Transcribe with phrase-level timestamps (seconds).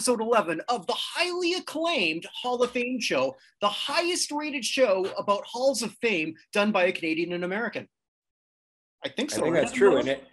[0.00, 5.06] three, episode 11 of the highly acclaimed Hall of Fame show, the highest rated show
[5.18, 7.88] about Halls of Fame done by a Canadian and American.
[9.04, 9.40] I think so.
[9.40, 9.96] I think that's true.
[9.96, 10.24] And it,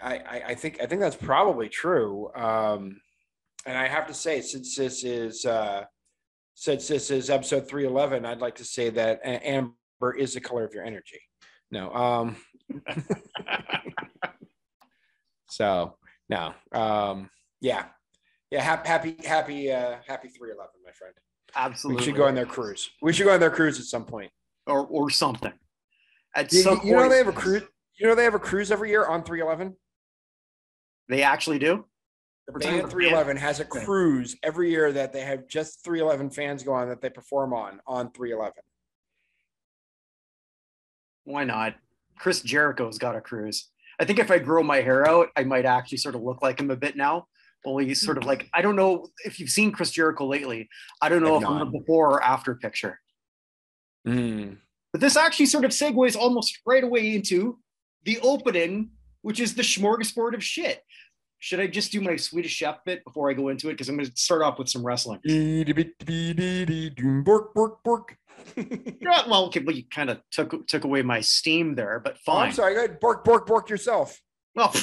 [0.00, 2.30] I, I, I think, I think that's probably true.
[2.34, 3.00] Um,
[3.66, 5.84] and I have to say, since this is, uh,
[6.54, 10.74] since this is episode 311, I'd like to say that amber is the color of
[10.74, 11.20] your energy.
[11.70, 11.92] No.
[11.92, 12.36] Um,
[15.48, 15.96] so
[16.28, 16.52] no.
[16.72, 17.86] Um, yeah.
[18.50, 18.62] Yeah.
[18.62, 21.14] Happy, happy, happy, uh, happy 311, my friend.
[21.54, 22.00] Absolutely.
[22.00, 22.90] We should go on their cruise.
[23.02, 24.30] We should go on their cruise at some point.
[24.66, 25.52] or, or something.
[26.34, 27.62] At You, some you know they have a cruise.
[27.98, 29.76] You know they have a cruise every year on 311.
[31.08, 31.86] They actually do.
[32.46, 36.72] The band 311 has a cruise every year that they have just 311 fans go
[36.72, 38.54] on that they perform on on 311.
[41.24, 41.74] Why not?
[42.18, 43.68] Chris Jericho's got a cruise.
[43.98, 46.58] I think if I grow my hair out, I might actually sort of look like
[46.58, 47.26] him a bit now.
[47.64, 50.68] Only he's sort of like I don't know if you've seen Chris Jericho lately.
[51.02, 51.72] I don't know I've if I'm not.
[51.72, 52.98] the before or after picture.
[54.06, 54.54] Hmm.
[54.92, 57.58] But this actually sort of segues almost right away into
[58.04, 58.90] the opening,
[59.22, 60.82] which is the smorgasbord of shit.
[61.38, 63.72] Should I just do my Swedish chef bit before I go into it?
[63.72, 65.20] Because I'm going to start off with some wrestling.
[67.24, 68.16] Bork, bork, bork.
[68.56, 72.20] Yeah, well, okay, well, you kind of took took away my steam there, but Oh,
[72.24, 72.48] fine.
[72.48, 72.74] I'm sorry.
[72.74, 73.00] Go ahead.
[73.00, 74.20] Bork, bork, bork yourself.
[74.54, 74.74] Well.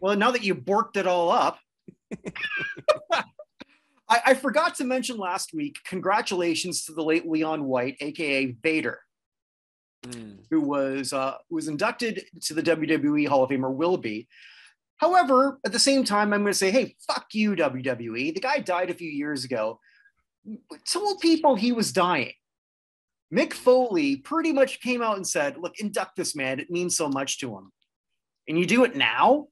[0.00, 1.58] Well, now that you borked it all up,
[3.12, 3.22] I,
[4.08, 5.76] I forgot to mention last week.
[5.84, 8.98] Congratulations to the late Leon White, aka Vader,
[10.04, 10.36] Hmm.
[10.50, 14.28] who was uh, who was inducted to the WWE Hall of Fame or will be.
[14.96, 18.34] However, at the same time, I'm going to say, hey, fuck you, WWE.
[18.34, 19.78] The guy died a few years ago.
[20.90, 22.32] Told people he was dying.
[23.32, 26.60] Mick Foley pretty much came out and said, look, induct this man.
[26.60, 27.72] It means so much to him.
[28.48, 29.48] And you do it now?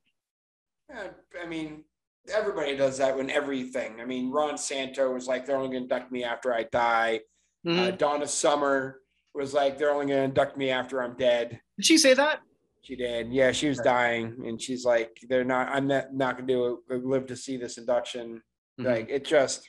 [0.88, 1.08] Yeah,
[1.42, 1.84] I mean,
[2.32, 4.00] everybody does that when everything.
[4.00, 7.20] I mean, Ron Santo was like, they're only going to induct me after I die.
[7.66, 7.98] Uh, Mhm.
[7.98, 9.00] Donna Summer
[9.34, 11.60] was like, they're only going to induct me after I'm dead.
[11.76, 12.40] Did she say that?
[12.82, 13.32] She did.
[13.32, 15.68] Yeah, she was dying, and she's like, "They're not.
[15.68, 17.04] I'm not not gonna do it.
[17.04, 18.40] Live to see this induction."
[18.80, 18.84] Mhm.
[18.86, 19.68] Like it just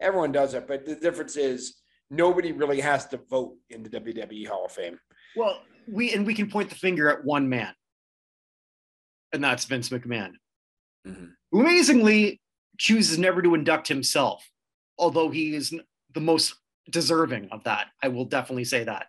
[0.00, 1.80] everyone does it, but the difference is
[2.10, 4.98] nobody really has to vote in the WWE Hall of Fame.
[5.36, 7.72] Well, we and we can point the finger at one man,
[9.32, 10.32] and that's Vince McMahon,
[11.06, 11.32] Mhm.
[11.50, 12.40] who amazingly
[12.78, 14.48] chooses never to induct himself,
[14.98, 15.74] although he is
[16.12, 16.54] the most
[16.90, 17.88] deserving of that.
[18.02, 19.06] I will definitely say that.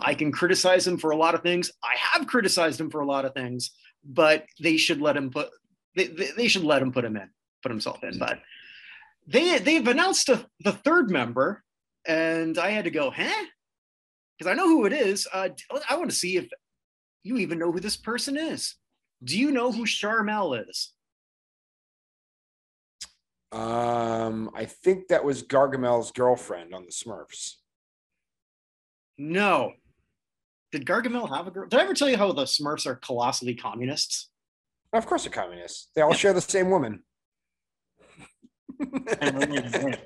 [0.00, 1.70] I can criticize him for a lot of things.
[1.82, 3.70] I have criticized him for a lot of things,
[4.04, 5.50] but they should let him put
[5.94, 7.30] they, they, they should let him put him in,
[7.62, 8.18] put himself in.
[8.18, 8.40] But
[9.26, 11.62] they they've announced a, the third member,
[12.06, 13.44] and I had to go, huh?
[14.38, 15.26] Because I know who it is.
[15.32, 15.48] Uh,
[15.88, 16.48] I want to see if
[17.22, 18.74] you even know who this person is.
[19.24, 20.92] Do you know who Sharmell is?
[23.52, 27.54] Um, I think that was Gargamel's girlfriend on the Smurfs.
[29.18, 29.72] No.
[30.72, 31.68] Did Gargamel have a girl?
[31.68, 34.30] Did I ever tell you how the Smurfs are colossally communists?
[34.92, 35.88] Of course, they're communists.
[35.94, 37.02] They all share the same woman.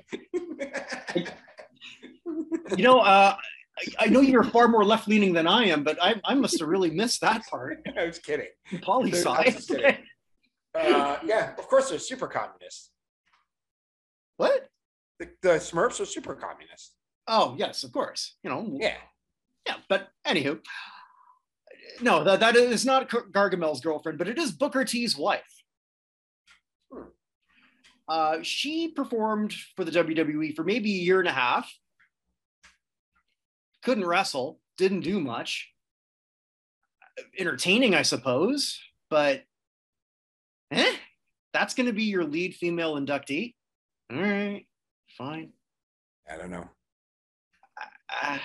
[2.77, 3.35] You know, uh,
[3.77, 6.59] I, I know you're far more left leaning than I am, but I, I must
[6.59, 7.85] have really missed that part.
[7.97, 8.47] I was kidding.
[8.81, 9.97] Poli sci.
[10.73, 12.90] Uh, yeah, of course they're super communists.
[14.37, 14.67] What?
[15.19, 16.93] The, the Smurfs are super communists.
[17.27, 18.35] Oh, yes, of course.
[18.43, 18.95] You know, Yeah.
[19.67, 19.75] yeah.
[19.87, 20.59] But anywho,
[22.01, 25.63] no, that, that is not Gargamel's girlfriend, but it is Booker T's wife.
[26.91, 27.03] Hmm.
[28.07, 31.71] Uh, she performed for the WWE for maybe a year and a half.
[33.83, 35.71] Couldn't wrestle, didn't do much.
[37.37, 38.79] Entertaining, I suppose,
[39.09, 39.43] but
[40.71, 40.95] eh,
[41.53, 43.53] that's going to be your lead female inductee.
[44.11, 44.65] All right,
[45.17, 45.51] fine.
[46.29, 46.67] I don't know.
[48.23, 48.37] Uh,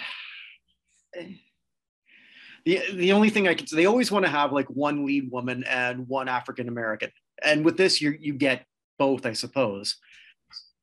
[2.65, 5.31] the the only thing I can say, they always want to have like one lead
[5.31, 7.11] woman and one African American,
[7.43, 8.65] and with this, you you get
[8.99, 9.97] both, I suppose.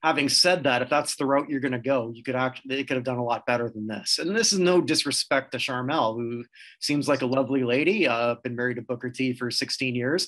[0.01, 2.83] Having said that, if that's the route you're going to go, you could actually they
[2.83, 4.19] could have done a lot better than this.
[4.19, 6.43] And this is no disrespect to Sharmell, who
[6.81, 8.05] seems like a lovely lady.
[8.05, 10.27] Uh, been married to Booker T for 16 years.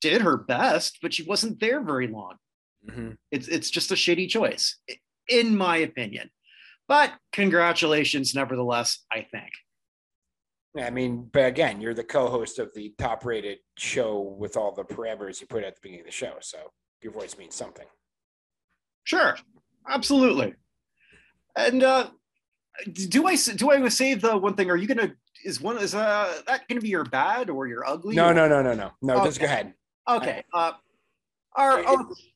[0.00, 2.34] Did her best, but she wasn't there very long.
[2.88, 3.16] Mhm.
[3.30, 4.78] It's it's just a shitty choice,
[5.28, 6.30] in my opinion.
[6.86, 9.04] But congratulations, nevertheless.
[9.10, 9.50] I think.
[10.76, 15.40] I mean, but again, you're the co-host of the top-rated show with all the parameters
[15.40, 17.86] you put at the beginning of the show, so your voice means something.
[19.04, 19.36] Sure,
[19.88, 20.54] absolutely.
[21.56, 22.10] And uh,
[22.92, 24.68] do I do I say the one thing?
[24.68, 25.14] Are you gonna
[25.44, 28.16] is one is uh that gonna be your bad or your ugly?
[28.16, 29.14] No, or- no, no, no, no, no.
[29.14, 29.24] Okay.
[29.26, 29.74] Just go ahead.
[30.08, 30.42] Okay.
[30.52, 30.72] Uh,
[31.56, 31.84] Our-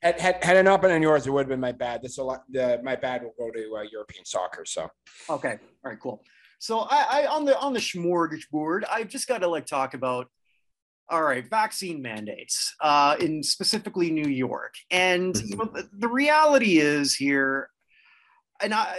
[0.03, 2.03] Had, had, had it not been on yours, it would have been my bad.
[2.03, 2.44] This a lot.
[2.49, 4.65] The my bad will go to uh, European soccer.
[4.65, 4.88] So
[5.29, 6.23] okay, all right, cool.
[6.61, 10.29] So I, I on the on the smorgasbord, I've just got to like talk about
[11.09, 16.79] all right vaccine mandates uh, in specifically New York, and you know, the, the reality
[16.79, 17.71] is here,
[18.62, 18.94] and I.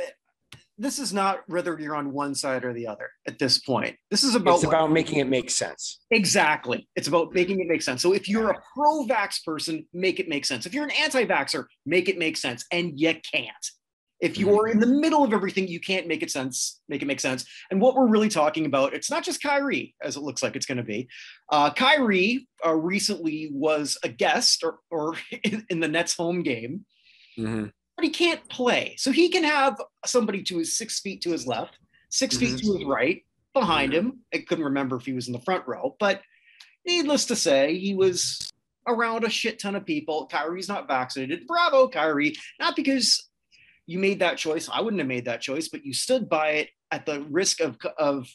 [0.82, 3.98] This is not whether you're on one side or the other at this point.
[4.10, 6.00] This is about it's about making it make sense.
[6.10, 6.88] Exactly.
[6.96, 8.02] It's about making it make sense.
[8.02, 10.66] So if you're a pro vax person, make it make sense.
[10.66, 12.66] If you're an anti vaxxer, make it make sense.
[12.72, 13.70] And you can't.
[14.22, 17.06] If you are in the middle of everything, you can't make it sense, make it
[17.06, 17.46] make sense.
[17.72, 20.66] And what we're really talking about, it's not just Kyrie, as it looks like it's
[20.66, 21.08] going to be.
[21.50, 26.86] Uh, Kyrie uh, recently was a guest or, or in, in the Nets home game,
[27.38, 27.72] Mhm.
[28.00, 28.96] But he can't play.
[28.98, 31.78] So he can have somebody to his six feet to his left,
[32.12, 34.22] 6 feet to his right, behind him.
[34.34, 36.22] I couldn't remember if he was in the front row, but
[36.88, 38.50] needless to say, he was
[38.88, 40.28] around a shit ton of people.
[40.28, 41.46] Kyrie's not vaccinated.
[41.46, 42.38] Bravo, Kyrie.
[42.58, 43.28] Not because
[43.86, 44.70] you made that choice.
[44.72, 47.78] I wouldn't have made that choice, but you stood by it at the risk of,
[47.98, 48.30] of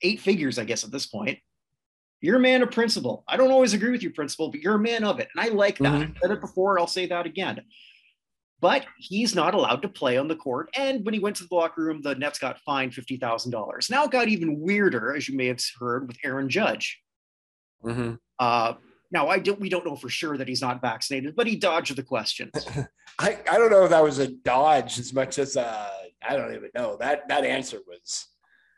[0.00, 1.38] eight figures, I guess, at this point.
[2.22, 3.24] You're a man of principle.
[3.28, 5.28] I don't always agree with your principle, but you're a man of it.
[5.34, 5.92] And I like that.
[5.92, 6.16] Mhm.
[6.16, 7.60] I said it before, I'll say that again.
[8.60, 10.68] But he's not allowed to play on the court.
[10.76, 13.90] And when he went to the locker room, the Nets got fined $50,000.
[13.90, 17.00] Now it got even weirder, as you may have heard, with Aaron Judge.
[17.84, 18.18] Mhm.
[18.38, 18.74] Uh,
[19.12, 21.96] now, I don't, we don't know for sure that he's not vaccinated, but he dodged
[21.96, 22.52] the questions.
[23.18, 25.90] I, I don't know if that was a dodge as much as uh
[26.26, 28.28] I don't even know that that answer was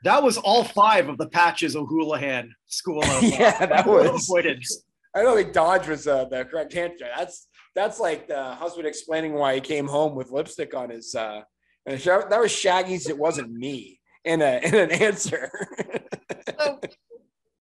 [0.05, 4.85] That was all five of the patches O'Houlihan school of Yeah, that was- avoidance.
[5.15, 7.07] I don't think dodge was uh, the correct answer.
[7.17, 11.43] That's that's like the husband explaining why he came home with lipstick on his uh
[11.87, 15.51] and that was Shaggy's it wasn't me in a in an answer.
[16.59, 16.81] So,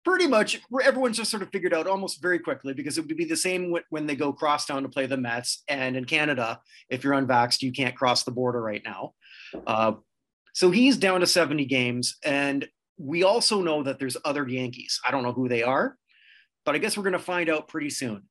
[0.05, 3.25] pretty much everyone's just sort of figured out almost very quickly because it would be
[3.25, 5.63] the same wh- when they go cross town to play the Mets.
[5.67, 9.13] And in Canada, if you're unvaxxed, you can't cross the border right now.
[9.65, 9.93] Uh,
[10.53, 12.17] so he's down to 70 games.
[12.23, 12.67] And
[12.97, 15.01] we also know that there's other Yankees.
[15.05, 15.97] I don't know who they are,
[16.65, 18.23] but I guess we're going to find out pretty soon.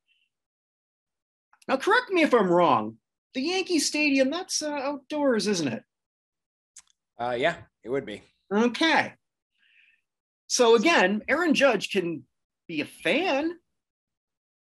[1.68, 2.96] Now, correct me if I'm wrong.
[3.34, 5.82] The Yankee Stadium, that's uh, outdoors, isn't it?
[7.18, 8.22] uh yeah, it would be.
[8.52, 9.14] Okay.
[10.48, 12.24] So again, Aaron Judge can
[12.68, 13.52] be a fan,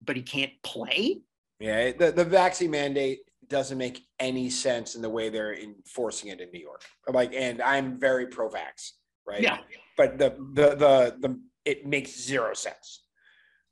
[0.04, 1.20] but he can't play.
[1.60, 6.40] Yeah, the, the vaccine mandate doesn't make any sense in the way they're enforcing it
[6.40, 6.82] in New York.
[7.08, 8.93] Like, and I'm very pro-vax,
[9.26, 9.43] right?
[9.43, 9.58] Yeah.
[9.96, 13.02] But the the the the it makes zero sense.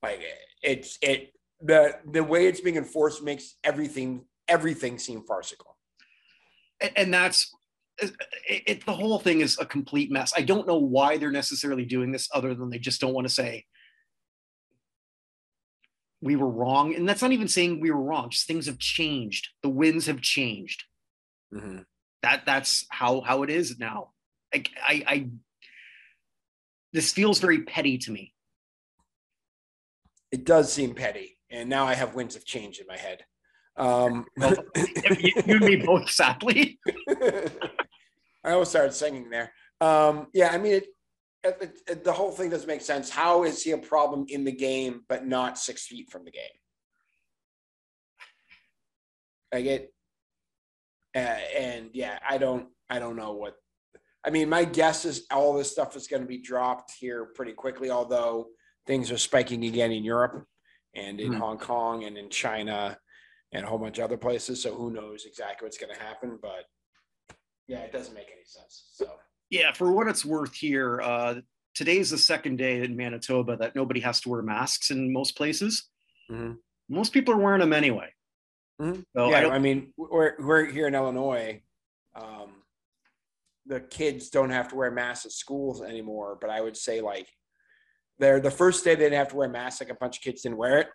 [0.02, 0.20] Like
[0.62, 1.33] it's it
[1.64, 5.76] the the way it's being enforced makes everything everything seem farcical.
[6.80, 7.52] And, and that's
[7.98, 8.12] it,
[8.48, 10.32] it, the whole thing is a complete mess.
[10.36, 13.32] I don't know why they're necessarily doing this other than they just don't want to
[13.32, 13.64] say
[16.20, 16.94] we were wrong.
[16.94, 19.48] And that's not even saying we were wrong, just things have changed.
[19.62, 20.84] The winds have changed.
[21.54, 21.80] Mm-hmm.
[22.22, 24.12] That that's how how it is now.
[24.52, 25.28] Like I, I
[26.92, 28.32] this feels very petty to me.
[30.32, 33.24] It does seem petty, and now I have winds of change in my head.
[33.76, 36.78] Um, you, you and me both, sadly.
[38.44, 39.52] I almost started singing there.
[39.80, 40.86] Um, yeah, I mean, it,
[41.44, 43.08] it, it- the whole thing doesn't make sense.
[43.08, 46.42] How is he a problem in the game, but not six feet from the game?
[49.52, 49.92] I get,
[51.14, 53.54] uh, and yeah, I don't, I don't know what.
[54.26, 57.52] I mean, my guess is all this stuff is going to be dropped here pretty
[57.52, 57.90] quickly.
[57.90, 58.48] Although
[58.86, 60.44] things are spiking again in Europe
[60.94, 61.38] and in Hmm.
[61.38, 62.98] Hong Kong and in China
[63.52, 64.62] and a whole bunch of other places.
[64.62, 66.38] So who knows exactly what's going to happen?
[66.40, 66.64] But
[67.66, 68.90] yeah, it doesn't make any sense.
[68.92, 69.18] So
[69.50, 71.40] Yeah, for what it's worth here, uh,
[71.78, 75.90] is the second day in Manitoba that nobody has to wear masks in most places.
[76.30, 76.58] Mhm.
[76.88, 78.12] Most people are wearing them anyway.
[78.80, 79.04] Mhm.
[79.16, 81.62] So I yeah, don't- I, mean, we're we're here in Illinois.
[82.14, 82.62] Um,
[83.66, 87.28] the kids don't have to wear masks at schools anymore, but I would say like
[88.18, 89.80] they're the first day they didn't have to wear masks.
[89.80, 90.88] Like a bunch of kids didn't wear it,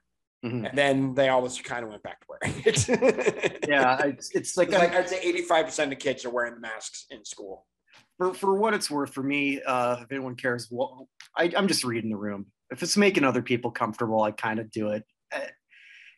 [0.45, 0.69] Mhm.
[0.69, 3.59] and then they all just kind of went back to wearing it.
[3.67, 6.59] yeah, it's, it's like, It's like I'd say eighty-five percent of kids are wearing the
[6.61, 7.65] masks in school.
[8.17, 11.07] for, for what it's worth for me, uh, if anyone cares, well,
[11.37, 12.47] I, I'm just reading the room.
[12.71, 15.03] If it's making other people comfortable, I kind of do it.
[15.33, 15.39] Uh,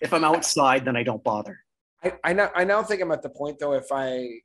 [0.01, 1.60] If I'm outside, then I don't bother.
[2.03, 4.39] I, I now I now think I'm at the point though if I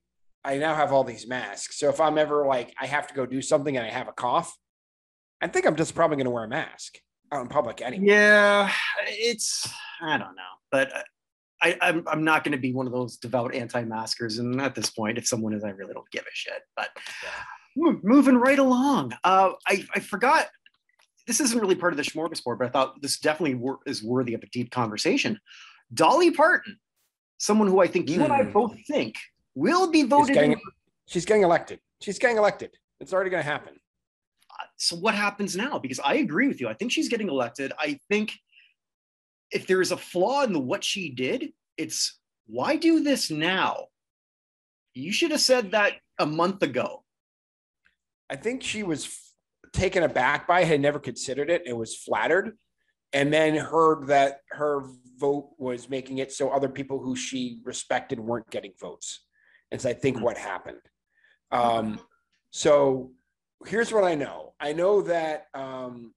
[0.44, 1.78] I now have all these masks.
[1.78, 4.12] So if I'm ever like I have to go do something and I have a
[4.12, 4.54] cough,
[5.40, 6.99] I think I'm just probably going to wear a mask
[7.33, 8.07] out in public anyway.
[8.07, 8.71] Yeah,
[9.07, 9.69] it's
[10.00, 11.02] I don't know, but uh,
[11.62, 14.90] I, I'm I'm not going to be one of those devout anti-maskers, and at this
[14.90, 16.62] point, if someone is, I really don't give a shit.
[16.76, 16.88] But
[17.76, 20.49] mo- moving right along, uh, I I forgot
[21.26, 24.35] this isn't really part of the smorgasbord, but I thought this definitely wor- is worthy
[24.35, 25.38] of a deep conversation.
[25.93, 26.78] Dolly Parton,
[27.38, 28.25] someone who I think you mm.
[28.25, 28.52] and I hmm.
[28.52, 29.16] both think
[29.55, 30.28] will be voted.
[30.28, 30.61] She's getting,
[31.07, 31.81] she's getting elected.
[32.00, 32.71] She's getting elected.
[33.00, 33.75] It's already going to happen.
[34.76, 35.78] So what happens now?
[35.78, 36.68] Because I agree with you.
[36.68, 37.73] I think she's getting elected.
[37.78, 38.33] I think
[39.50, 43.87] if there is a flaw in the what she did, it's why do this now?
[44.95, 47.04] You should have said that a month ago.
[48.30, 49.18] I think she was
[49.73, 52.56] taken aback by, it, had never considered it, and was flattered,
[53.12, 54.83] and then heard that her
[55.18, 59.21] vote was making it so other people who she respected weren't getting votes.
[59.71, 60.23] And so I think hmm.
[60.25, 60.80] what happened.
[61.50, 62.00] Um,
[62.50, 63.12] so
[63.64, 64.54] here's what I know.
[64.60, 66.12] I know that um,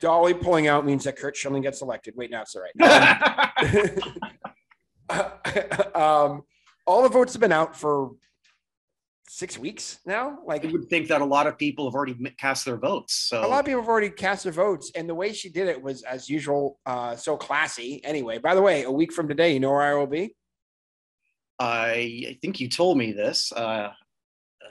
[0.00, 2.14] Dolly pulling out means that Curt Schilling gets elected.
[2.16, 3.98] Wait, now it's all right.
[5.94, 6.42] um,
[6.86, 8.10] all the votes have been out for
[9.28, 10.38] six weeks now.
[10.46, 13.14] Like you would think that a lot of people have already cast their votes.
[13.14, 15.68] So a lot of people have already cast their votes, and the way she did
[15.68, 18.04] it was, as usual, uh, so classy.
[18.04, 20.34] Anyway, by the way, a week from today, you know where I will be.
[21.58, 23.52] I, I think you told me this.
[23.52, 23.90] Uh,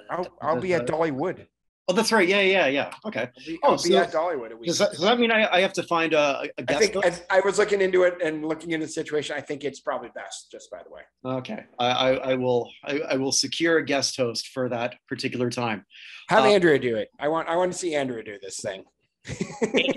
[0.10, 1.48] I'll, I'll be at Dollywood.
[1.90, 2.28] Oh, that's right.
[2.28, 2.94] Yeah, yeah, yeah.
[3.06, 3.22] Okay.
[3.22, 4.66] I'll be, I'll oh, be at Dollywood.
[4.66, 6.82] Does that, does that mean I, I have to find a, a guest?
[6.82, 9.36] I think I, I, was looking into it and looking into the situation.
[9.36, 11.02] I think it's probably best, just by the way.
[11.26, 15.50] Okay, I, I, I will I, I, will secure a guest host for that particular
[15.50, 15.86] time.
[16.30, 17.10] Have uh, Andrea do it.
[17.20, 18.86] I want I want to see Andrea do this thing.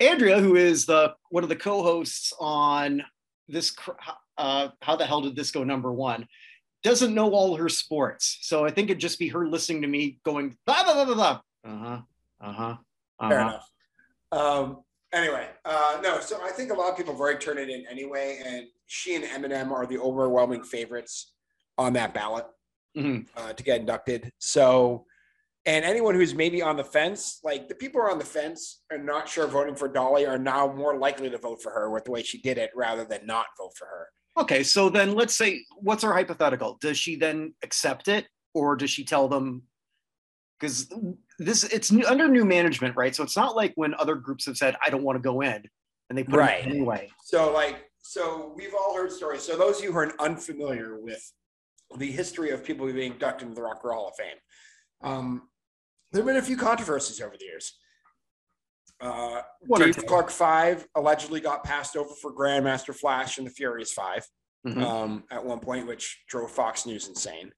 [0.00, 3.02] Andrea, who is the one of the co-hosts on
[3.48, 3.74] this,
[4.36, 6.26] uh, how the hell did this go number one?
[6.82, 8.38] Doesn't know all her sports.
[8.42, 11.14] So I think it'd just be her listening to me going, blah, blah, blah, blah,
[11.14, 11.40] blah.
[11.64, 12.00] Uh-huh.
[12.40, 12.76] Uh-huh.
[13.20, 13.28] uh-huh.
[13.28, 13.70] Fair enough.
[14.30, 14.82] Um,
[15.12, 17.86] anyway, uh, no, so I think a lot of people have already turned it in
[17.90, 21.32] anyway, and she and Eminem are the overwhelming favorites
[21.76, 22.46] on that ballot
[22.96, 23.22] mm-hmm.
[23.36, 24.32] uh, to get inducted.
[24.38, 25.06] So,
[25.66, 28.82] and anyone who's maybe on the fence, like the people who are on the fence
[28.90, 32.04] and not sure voting for Dolly are now more likely to vote for her with
[32.04, 34.08] the way she did it rather than not vote for her.
[34.38, 36.78] Okay, so then let's say, what's our hypothetical?
[36.80, 39.62] Does she then accept it, or does she tell them?
[40.58, 40.92] Because
[41.38, 43.14] this it's new, under new management, right?
[43.14, 45.62] So it's not like when other groups have said, "I don't want to go in,"
[46.08, 46.64] and they put right.
[46.64, 47.10] it anyway.
[47.24, 49.42] So like, so we've all heard stories.
[49.42, 51.32] So those of you who are unfamiliar with
[51.96, 54.36] the history of people being inducted into the Rock and Roll Hall of Fame,
[55.02, 55.48] um,
[56.12, 57.78] there have been a few controversies over the years.
[59.00, 59.42] Uh,
[59.76, 64.26] Dave Clark Five allegedly got passed over for Grandmaster Flash and the Furious 5
[64.66, 64.82] mm-hmm.
[64.82, 67.52] um, at one point, which drove Fox News insane.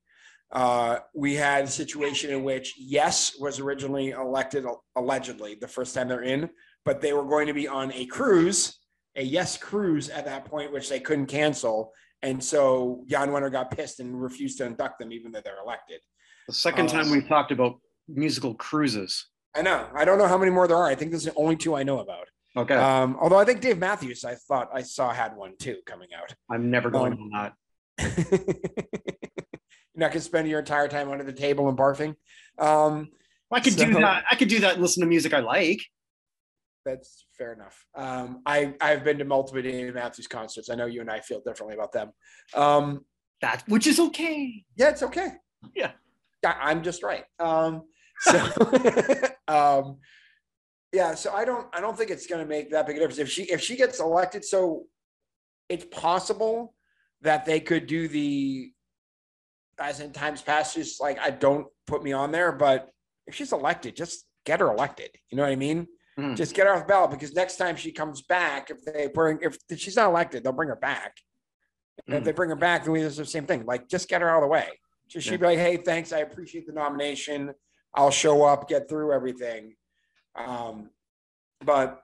[0.52, 4.66] Uh, we had a situation in which Yes was originally elected
[4.96, 6.50] allegedly the first time they're in,
[6.84, 8.78] but they were going to be on a cruise,
[9.16, 11.92] a Yes cruise at that point, which they couldn't cancel.
[12.22, 16.00] And so Jan Wenner got pissed and refused to induct them, even though they're elected.
[16.48, 17.76] The second time um, we've talked about
[18.08, 19.26] musical cruises.
[19.54, 19.88] I know.
[19.94, 20.86] I don't know how many more there are.
[20.86, 22.28] I think this is the only two I know about.
[22.56, 22.74] Okay.
[22.74, 26.34] Um, although I think Dave Matthews, I thought I saw had one too coming out.
[26.50, 27.52] I'm never going um, on
[27.98, 28.12] that.
[29.94, 32.14] You're not gonna spend your entire time under the table and barfing.
[32.58, 33.08] Um,
[33.52, 34.24] I could so, do that.
[34.30, 35.80] I could do that and listen to music I like.
[36.84, 37.84] That's fair enough.
[37.94, 40.70] Um, I I've been to multiple Dave Matthews concerts.
[40.70, 42.10] I know you and I feel differently about them.
[42.54, 43.04] Um,
[43.42, 44.64] that which is okay.
[44.76, 45.32] Yeah, it's okay.
[45.74, 45.92] Yeah.
[46.42, 47.24] I'm just right.
[47.38, 47.82] Um,
[48.20, 48.32] so
[49.50, 49.98] um,
[50.92, 53.18] yeah, so I don't I don't think it's going to make that big a difference
[53.18, 54.44] if she if she gets elected.
[54.44, 54.84] So
[55.68, 56.74] it's possible
[57.22, 58.72] that they could do the
[59.78, 62.90] as in times past, just like I don't put me on there, but
[63.26, 65.10] if she's elected, just get her elected.
[65.30, 65.86] You know what I mean?
[66.18, 66.36] Mm.
[66.36, 69.38] Just get her off the ballot because next time she comes back, if they bring
[69.42, 71.16] if she's not elected, they'll bring her back.
[72.08, 72.16] Mm.
[72.16, 73.64] If they bring her back, then we do the same thing.
[73.64, 74.68] Like just get her out of the way.
[75.08, 77.52] Just she'd be like, "Hey, thanks, I appreciate the nomination.
[77.94, 79.74] I'll show up, get through everything."
[80.36, 80.90] Um,
[81.64, 82.02] but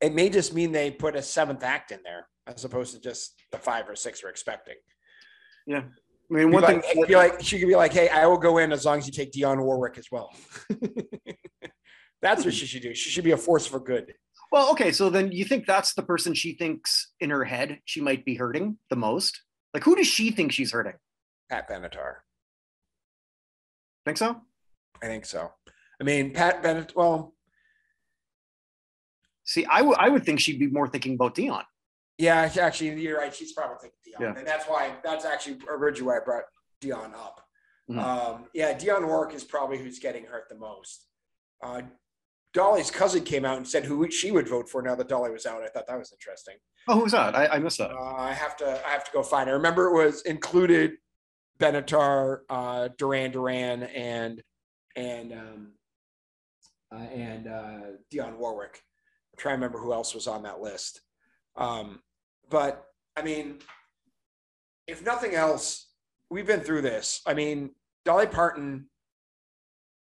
[0.00, 3.34] it may just mean they put a seventh act in there as opposed to just
[3.52, 4.74] the five or six we're expecting.
[5.66, 5.82] Yeah.
[6.30, 8.58] I mean, one thing like, be like she could be like, "Hey, I will go
[8.58, 10.34] in as long as you take Dionne Warwick as well."
[12.22, 12.94] that's what she should do.
[12.94, 14.14] She should be a force for good.
[14.50, 18.00] Well, okay, so then you think that's the person she thinks in her head she
[18.00, 19.40] might be hurting the most?
[19.74, 20.94] Like, who does she think she's hurting?
[21.50, 22.16] Pat Benatar.
[24.04, 24.40] Think so?
[25.00, 25.52] I think so.
[26.00, 26.92] I mean, Pat Bennett.
[26.96, 27.34] Well,
[29.44, 31.64] See, I, w- I would think she'd be more thinking about Dionne.
[32.18, 33.34] Yeah, actually, you're right.
[33.34, 34.38] She's probably thinking Dionne, yeah.
[34.38, 36.44] and that's why that's actually originally why I brought
[36.80, 37.40] Dionne up.
[37.90, 37.98] Mm-hmm.
[37.98, 41.06] Um, yeah, Dionne Warwick is probably who's getting hurt the most.
[41.62, 41.82] Uh,
[42.54, 45.46] Dolly's cousin came out and said who she would vote for now that Dolly was
[45.46, 45.62] out.
[45.62, 46.56] I thought that was interesting.
[46.86, 47.34] Oh, who's that?
[47.34, 47.90] I, I missed that.
[47.90, 49.52] Uh, I have to I have to go find it.
[49.52, 50.92] I remember it was included
[51.58, 54.42] Benatar, uh, Duran Duran, and
[54.96, 55.72] and um,
[56.92, 57.80] uh, and uh,
[58.12, 58.80] Dionne Warwick.
[59.32, 61.00] I'm trying to remember who else was on that list.
[61.56, 62.00] Um,
[62.50, 62.84] but
[63.16, 63.58] I mean,
[64.86, 65.88] if nothing else,
[66.30, 67.20] we've been through this.
[67.26, 67.70] I mean,
[68.04, 68.86] Dolly Parton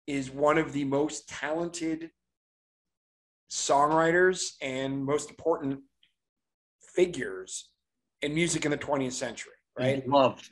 [0.06, 2.10] is one of the most talented
[3.50, 5.80] songwriters and most important
[6.94, 7.70] figures
[8.22, 10.02] in music in the 20th century, right?
[10.02, 10.50] And loved.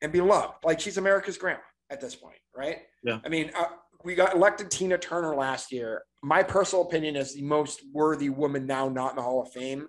[0.00, 0.54] And beloved.
[0.64, 1.60] Like she's America's grandma
[1.92, 2.78] at this point, right?
[3.04, 3.18] Yeah.
[3.24, 3.66] I mean, uh,
[4.02, 6.02] we got elected Tina Turner last year.
[6.22, 9.86] My personal opinion is the most worthy woman now not in the Hall of Fame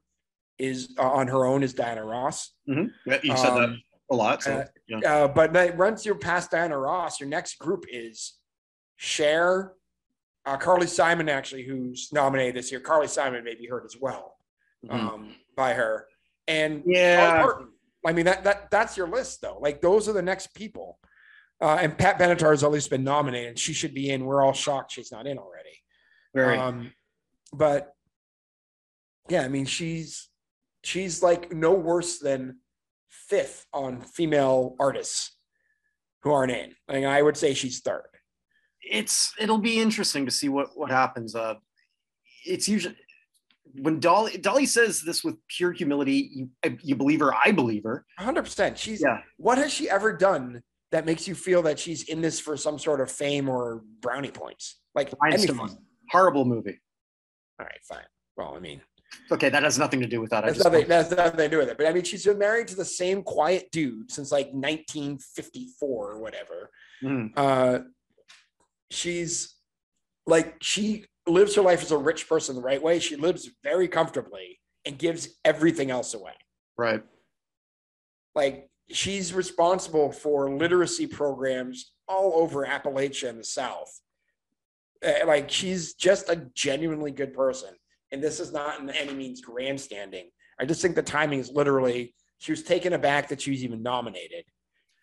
[0.60, 2.52] is uh, on her own is Diana Ross.
[2.70, 3.10] Mm-hmm.
[3.10, 3.78] Yeah, you said um, that
[4.12, 4.44] a lot.
[4.44, 4.98] So, uh, yeah.
[4.98, 8.36] uh, but once you're past Diana Ross, your next group is
[8.98, 9.74] Cher,
[10.46, 12.82] uh, Carly Simon, actually, who's nominated this year.
[12.82, 14.36] Carly Simon may be heard as well
[14.86, 15.08] mm-hmm.
[15.08, 16.06] um, by her.
[16.48, 17.48] And yeah,
[18.06, 19.58] I mean that that that's your list though.
[19.62, 21.00] Like those are the next people.
[21.64, 23.58] Uh, and Pat Benatar has at least been nominated.
[23.58, 24.26] She should be in.
[24.26, 25.82] We're all shocked she's not in already.
[26.36, 26.58] Very.
[26.58, 26.92] Um,
[27.54, 27.94] but
[29.30, 30.28] yeah, I mean she's
[30.84, 32.58] she's like no worse than
[33.08, 35.38] fifth on female artists
[36.24, 36.76] who aren't in.
[36.90, 38.10] I mean, I would say she's third.
[38.82, 41.34] It's it'll be interesting to see what what happens.
[41.34, 41.56] Uh,
[42.46, 42.98] it's usually
[43.80, 46.50] when Dolly Dolly says this with pure humility, you
[46.82, 47.34] you believe her.
[47.34, 48.06] I believe her.
[48.18, 48.44] 100.
[48.44, 49.20] percent She's yeah.
[49.38, 50.62] What has she ever done
[50.94, 54.32] that makes you feel that she's in this for some sort of fame or brownie
[54.32, 54.80] points?
[54.96, 55.60] Like anything.
[56.10, 56.80] Horrible movie.
[57.60, 58.06] All right, fine.
[58.38, 58.82] Well, I mean,
[59.32, 60.46] Okay, that has nothing to do with that.
[60.46, 61.78] That's nothing, that's nothing to do with it.
[61.78, 66.20] But I mean, she's been married to the same quiet dude since like 1954 or
[66.20, 66.70] whatever.
[67.04, 67.32] Mm.
[67.36, 67.80] Uh,
[68.92, 69.56] she's
[70.26, 73.00] like, she lives her life as a rich person the right way.
[73.00, 76.34] She lives very comfortably and gives everything else away.
[76.78, 77.04] Right.
[78.36, 84.02] Like, she's responsible for literacy programs all over Appalachia and the South.
[85.06, 87.76] Uh, like, she's just a genuinely good person
[88.14, 90.30] and this is not in any means grandstanding.
[90.60, 93.82] I just think the timing is literally she was taken aback that she was even
[93.82, 94.46] nominated.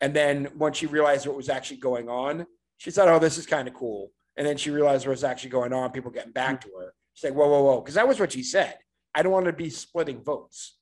[0.01, 2.47] And then once she realized what was actually going on,
[2.79, 4.13] she said, Oh, this is kind of cool.
[4.37, 6.95] And then she realized what was actually going on, people getting back to her.
[7.15, 7.81] She's like, Whoa, whoa, whoa.
[7.81, 8.79] Because that was what she said.
[9.13, 10.79] I don't want to be splitting votes.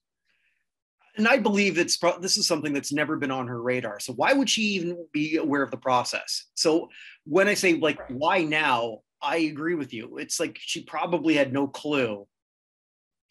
[1.19, 3.99] And I believe that's pro- this is something that's never been on her radar.
[4.01, 6.47] So why would she even be aware of the process?
[6.55, 6.89] So
[7.25, 8.11] when I say like right.
[8.13, 10.19] why now, I agree with you.
[10.19, 12.27] It's like she probably had no clue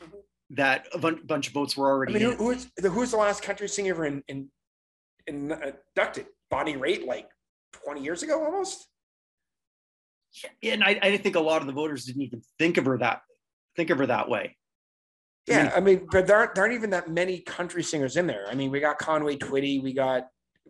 [0.03, 0.17] mm-hmm.
[0.51, 2.13] that a bunch of votes were already.
[2.13, 4.49] I mean, who, who's the who's the last country singer ever in, in,
[5.27, 6.25] in uh, inducted?
[6.51, 7.29] Bonnie Raitt, like
[7.71, 8.85] twenty years ago, almost.
[10.61, 12.97] Yeah, and I, I think a lot of the voters didn't even think of her
[12.97, 13.21] that
[13.77, 14.57] think of her that way.
[15.47, 18.45] Yeah, I mean, but there aren't, there aren't even that many country singers in there.
[18.49, 20.27] I mean, we got Conway Twitty, we got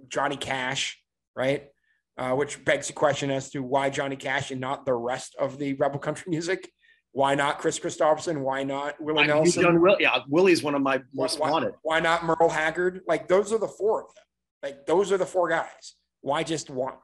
[0.07, 0.99] Johnny Cash,
[1.35, 1.69] right?
[2.17, 5.57] uh, which begs the question as to why Johnny Cash and not the rest of
[5.57, 6.71] the rebel country music.
[7.11, 8.41] Why not Kris Kristofferson?
[8.41, 9.81] Why not Willie I Nelson?
[9.81, 11.73] Will, yeah, Willie's one of my most why, wanted.
[11.81, 13.01] Why not Merle Haggard?
[13.07, 14.23] Like those are the four of them.
[14.61, 15.95] Like those are the four guys.
[16.21, 16.95] Why just one?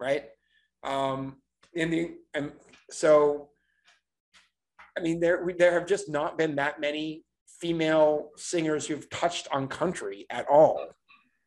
[0.00, 0.24] Right?
[0.82, 1.36] Um,
[1.74, 2.52] in the and
[2.90, 3.50] so,
[4.96, 7.24] I mean, there we, there have just not been that many
[7.60, 10.88] female singers who've touched on country at all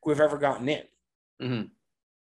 [0.03, 0.83] who have ever gotten in.
[1.41, 1.67] Mm-hmm.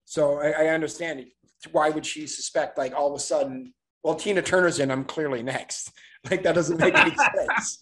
[0.04, 1.24] So I, I understand
[1.72, 5.42] why would she suspect like all of a sudden, well, Tina Turner's in, I'm clearly
[5.42, 5.92] next.
[6.28, 7.14] Like that doesn't make any
[7.56, 7.80] sense.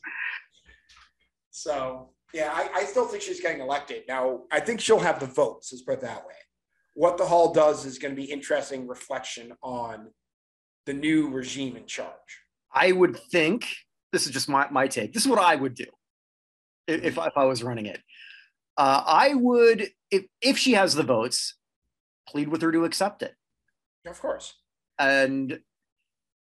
[1.51, 4.03] So yeah, I, I still think she's getting elected.
[4.07, 6.35] Now I think she'll have the votes, let's put it that way.
[6.95, 10.09] What the hall does is going to be interesting reflection on
[10.85, 12.43] the new regime in charge.
[12.77, 13.67] I would think
[14.13, 15.15] this is just my, my take.
[15.15, 15.87] This is what I would do
[16.87, 18.01] if, if I was running it.
[18.77, 21.57] Uh, I would, if, if she has the votes,
[22.29, 23.35] plead with her to accept it.
[24.07, 24.53] Of course.
[24.99, 25.59] And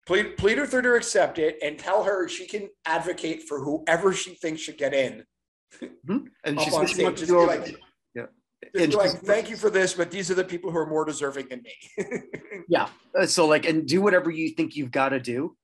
[0.07, 4.12] plead plead with her to accept it and tell her she can advocate for whoever
[4.12, 5.24] she thinks should get in.
[5.81, 6.18] Mm-hmm.
[6.44, 7.76] And she's she wants to do like,
[8.14, 8.26] yeah.
[8.74, 11.48] And like, thank you for this, but these are the people who are more deserving
[11.48, 12.20] than me.
[12.68, 12.88] yeah.
[13.16, 15.57] Uh, so like, and do whatever you think you've got to do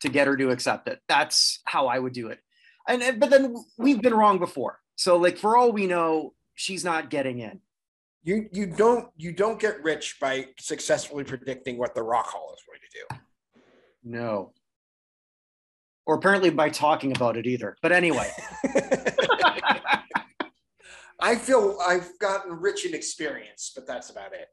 [0.00, 1.00] to get her to accept it.
[1.08, 2.40] That's how I would do it.
[2.88, 4.78] And but then we've been wrong before.
[4.96, 7.60] So like, for all we know, she's not getting in.
[8.22, 12.62] You you don't you don't get rich by successfully predicting what the rock hall is
[12.66, 13.06] going to do.
[14.04, 14.52] No.
[16.06, 17.76] Or apparently by talking about it either.
[17.82, 18.30] But anyway.
[21.18, 24.48] I feel i've gotten rich in experience but that's about it.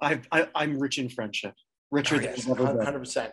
[0.00, 1.54] I've, I, i am rich in friendship.
[1.90, 3.30] Richer oh, yes, than 100%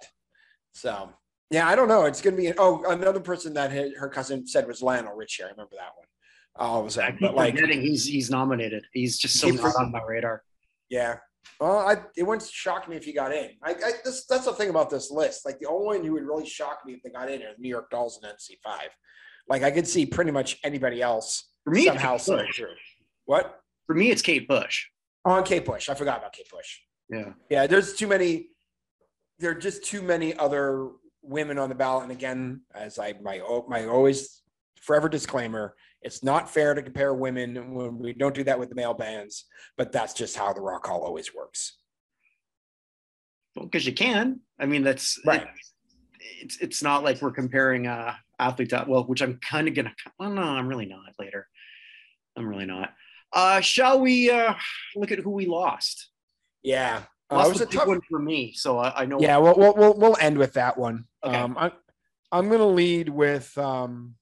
[0.73, 1.09] so
[1.49, 4.81] yeah i don't know it's gonna be oh another person that her cousin said was
[4.81, 6.05] lionel richie i remember that one
[6.59, 7.17] all of a sudden.
[7.19, 8.85] But like he's he's nominated.
[8.93, 10.43] He's just so not on my radar.
[10.89, 11.17] Yeah.
[11.59, 13.51] Well, I, it wouldn't shock me if he got in.
[13.63, 15.45] I, I this, that's the thing about this list.
[15.45, 17.61] Like the only one who would really shock me if they got in are the
[17.61, 18.87] New York Dolls and MC5.
[19.47, 22.57] Like I could see pretty much anybody else For me, somehow it's Kate Bush.
[22.57, 22.73] through.
[23.25, 23.59] What?
[23.87, 24.85] For me, it's Kate Bush.
[25.25, 25.89] Oh, and Kate Bush.
[25.89, 26.79] I forgot about Kate Bush.
[27.09, 27.33] Yeah.
[27.49, 28.49] Yeah, there's too many.
[29.39, 30.89] There are just too many other
[31.21, 32.03] women on the ballot.
[32.03, 34.41] And again, as I my my always
[34.81, 38.75] forever disclaimer, it's not fair to compare women when we don't do that with the
[38.75, 39.45] male bands.
[39.77, 41.77] But that's just how the Rock Hall always works.
[43.55, 44.41] Well, because you can.
[44.59, 45.43] I mean, that's Right.
[45.43, 45.49] it-
[46.41, 49.93] it's it's not like we're comparing uh athlete to, well, which I'm kind of gonna.
[50.19, 51.13] Well, no, I'm really not.
[51.17, 51.47] Later,
[52.37, 52.93] I'm really not.
[53.33, 54.53] Uh, shall we uh
[54.95, 56.09] look at who we lost?
[56.61, 59.19] Yeah, uh, Lost it was a tough one for me, so I, I know.
[59.19, 61.05] Yeah, we'll, we'll we'll we'll end with that one.
[61.23, 61.35] Okay.
[61.37, 61.71] Um, I,
[62.31, 64.15] I'm gonna lead with um,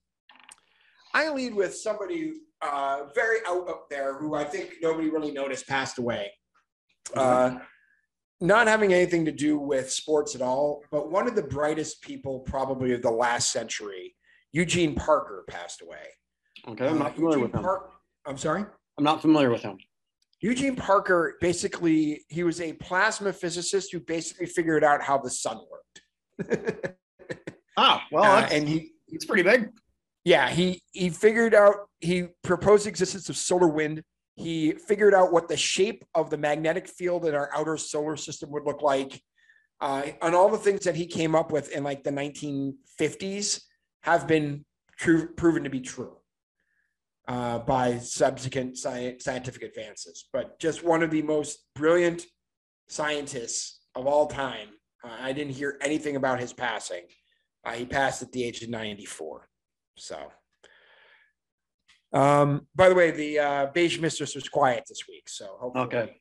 [1.14, 5.66] I lead with somebody uh, very out up there who I think nobody really noticed
[5.66, 6.30] passed away.
[7.14, 7.58] Uh,
[8.40, 12.40] not having anything to do with sports at all, but one of the brightest people
[12.40, 14.14] probably of the last century,
[14.52, 16.06] Eugene Parker, passed away.
[16.68, 17.62] Okay, I'm Uh, not familiar Eugene with him.
[17.62, 17.90] Park-
[18.26, 18.64] I'm sorry.
[18.98, 19.78] I'm not familiar with him.
[20.40, 25.58] Eugene Parker basically he was a plasma physicist who basically figured out how the sun
[25.70, 26.96] worked.
[27.80, 29.70] Ah, well, Uh, and he it's pretty big.
[30.24, 34.02] yeah he he figured out he proposed the existence of solar wind
[34.34, 38.50] he figured out what the shape of the magnetic field in our outer solar system
[38.50, 39.22] would look like
[39.80, 43.60] uh, and all the things that he came up with in like the 1950s
[44.02, 44.64] have been
[44.98, 46.16] true proven to be true
[47.28, 52.26] uh, by subsequent sci- scientific advances but just one of the most brilliant
[52.88, 54.68] scientists of all time
[55.04, 57.02] uh, i didn't hear anything about his passing
[57.64, 59.48] uh, he passed at the age of 94
[60.00, 60.16] so,
[62.12, 66.16] um, by the way, the uh, Beige Mistress was quiet this week, so hopefully, Okay,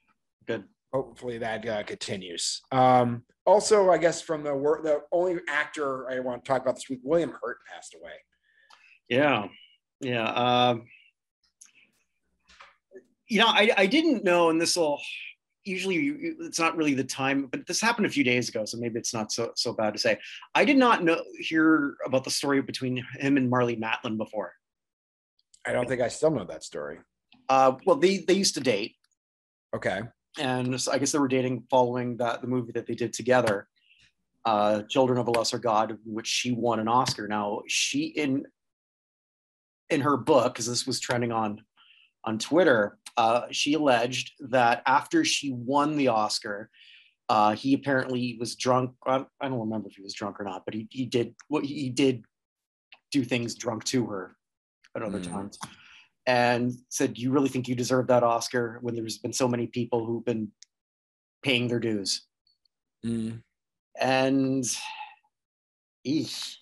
[0.48, 0.64] good.
[0.92, 2.62] hopefully that uh, continues.
[2.72, 6.76] Um, also, I guess from the work, the only actor I want to talk about
[6.76, 8.14] this week, William Hurt passed away.
[9.10, 9.48] Yeah,
[10.02, 10.30] yeah.
[10.32, 10.84] Um,
[13.28, 15.00] you know, I I didn't know, and this will
[15.64, 15.98] usually
[16.40, 19.14] it's not really the time, but this happened a few days ago, so maybe it's
[19.14, 20.18] not so so bad to say.
[20.56, 24.54] I did not know hear about the story between him and Marlee Matlin before.
[25.66, 27.00] I don't think I still know that story.
[27.50, 28.96] Uh, well, they they used to date,
[29.76, 30.02] Okay.
[30.40, 33.68] and so I guess they were dating following that the movie that they did together,
[34.46, 37.28] uh, "Children of a Lesser God," which she won an Oscar.
[37.28, 38.46] Now she in
[39.90, 41.62] in her book, because this was trending on
[42.28, 46.70] on Twitter, uh, she alleged that after she won the Oscar,
[47.30, 48.92] uh, he apparently was drunk.
[49.06, 51.64] I, I don't remember if he was drunk or not, but he he did what
[51.64, 52.26] he did
[53.12, 54.36] do things drunk to her
[54.96, 55.32] at other Mhm.
[55.32, 55.58] times
[56.26, 60.06] and said, "You really think you deserve that Oscar when there's been so many people
[60.06, 60.52] who've been
[61.44, 62.28] paying their dues?"
[63.06, 63.42] Mm.
[64.00, 64.66] And
[66.06, 66.58] eesh,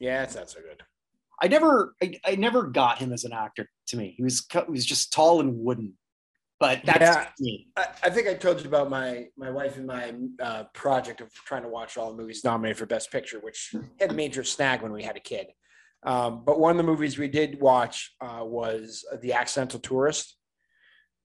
[0.00, 0.82] Yeah, it's not so good.
[1.42, 3.68] I never, I, I never got him as an actor.
[3.88, 5.94] To me, he was he was just tall and wooden.
[6.58, 7.28] But that's Yeah.
[7.38, 7.68] me.
[7.76, 11.32] I, I think I told you about my my wife and my uh, project of
[11.32, 14.82] trying to watch all the movies nominated for Best Picture, which had a major snag
[14.82, 15.46] when we had a kid.
[16.02, 20.36] Um, but one of the movies we did watch uh, was The Accidental Tourist,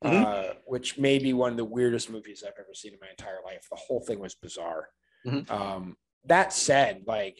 [0.04, 0.24] Mhm.
[0.52, 3.40] uh, which may be one of the weirdest movies I've ever seen in my entire
[3.46, 3.68] life.
[3.70, 4.90] The whole thing was bizarre.
[5.26, 5.50] Mhm.
[5.50, 7.40] Um, that said, like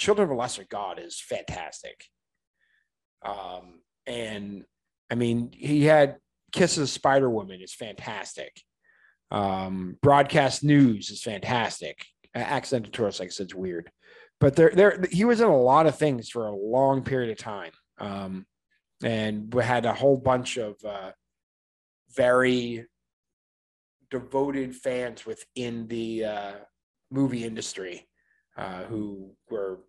[0.00, 2.06] Children of a Lesser God is fantastic.
[3.22, 4.64] Um, and
[5.10, 6.16] I mean, he had
[6.52, 8.62] Kisses Spider Woman is fantastic.
[9.30, 12.06] Um, broadcast news is fantastic.
[12.34, 13.90] Accidental Tourist, like I said, is weird,
[14.40, 17.36] but there, there, he was in a lot of things for a long period of
[17.36, 18.46] time, um,
[19.04, 21.10] and we had a whole bunch of uh,
[22.16, 22.86] very
[24.10, 26.52] devoted fans within the uh,
[27.10, 28.08] movie industry
[28.56, 29.80] uh, who were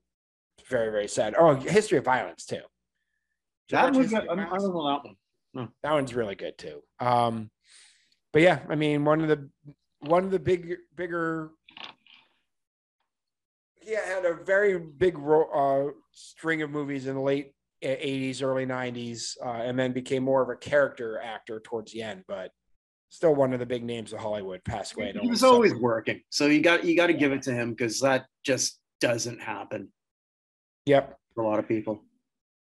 [0.68, 1.36] very, very sad.
[1.38, 2.62] Oh, History of Violence too.
[3.70, 5.16] That History I, don't know that
[5.54, 5.70] one.
[5.84, 6.82] that one's really good too.
[7.00, 7.50] Um,
[8.34, 9.50] but yeah, I mean, one of the
[10.00, 11.52] one of the big bigger.
[13.82, 15.50] He had a very big ro-
[15.90, 20.42] uh, string of movies in the late '80s, early '90s, uh, and then became more
[20.42, 22.24] of a character actor towards the end.
[22.28, 22.52] But
[23.10, 24.64] still, one of the big names of Hollywood.
[24.64, 25.14] Passed away.
[25.20, 28.00] He was always working, so you got you got to give it to him because
[28.02, 29.90] that just doesn't happen
[30.86, 31.18] Yep.
[31.38, 32.04] a lot of people.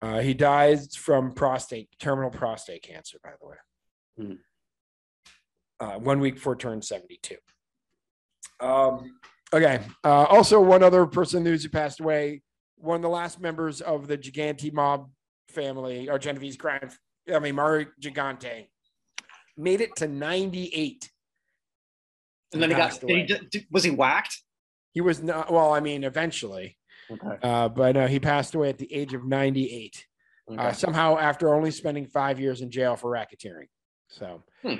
[0.01, 3.17] Uh, he dies from prostate terminal prostate cancer.
[3.23, 3.56] By the way,
[4.17, 4.34] Hmm.
[5.80, 7.38] uh, one week before turn seventy-two.
[8.60, 9.19] Um,
[9.53, 9.82] okay.
[10.03, 12.41] Uh, also, one other person news who passed away.
[12.77, 15.10] One of the last members of the Gigante mob
[15.49, 16.89] family, or Genovese crime.
[17.34, 18.67] I mean, Mario Gigante,
[19.58, 21.10] made it to ninety-eight
[22.53, 23.49] And then he, he got.
[23.51, 24.41] He, was he whacked?
[24.93, 25.51] He was not.
[25.51, 26.77] Well, I mean, eventually.
[27.11, 27.37] Okay.
[27.41, 30.05] Uh, but uh, he passed away at the age of 98.
[30.49, 30.61] Uh, okay.
[30.61, 33.67] Uh, somehow, after only spending five years in jail for racketeering.
[34.09, 34.75] So, hmm.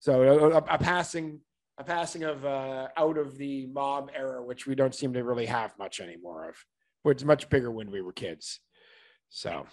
[0.00, 1.40] so a, a, passing,
[1.78, 5.46] a passing of uh, out of the mob era, which we don't seem to really
[5.46, 6.56] have much anymore of.
[7.04, 8.60] Which is much bigger when we were kids.
[9.28, 9.66] So.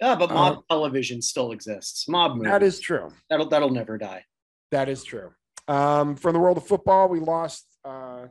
[0.00, 2.08] Yeah, but mob um, television still exists.
[2.08, 2.50] Mob movies.
[2.50, 3.10] That is true.
[3.28, 4.24] That'll that'll never die.
[4.70, 5.32] That is true.
[5.66, 8.26] Um, from the world of football, we lost uh,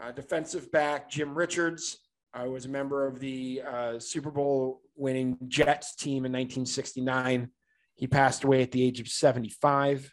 [0.00, 1.98] uh, defensive back Jim Richards.
[2.34, 7.50] I was a member of the uh, Super Bowl winning Jets team in 1969.
[7.94, 10.12] He passed away at the age of 75.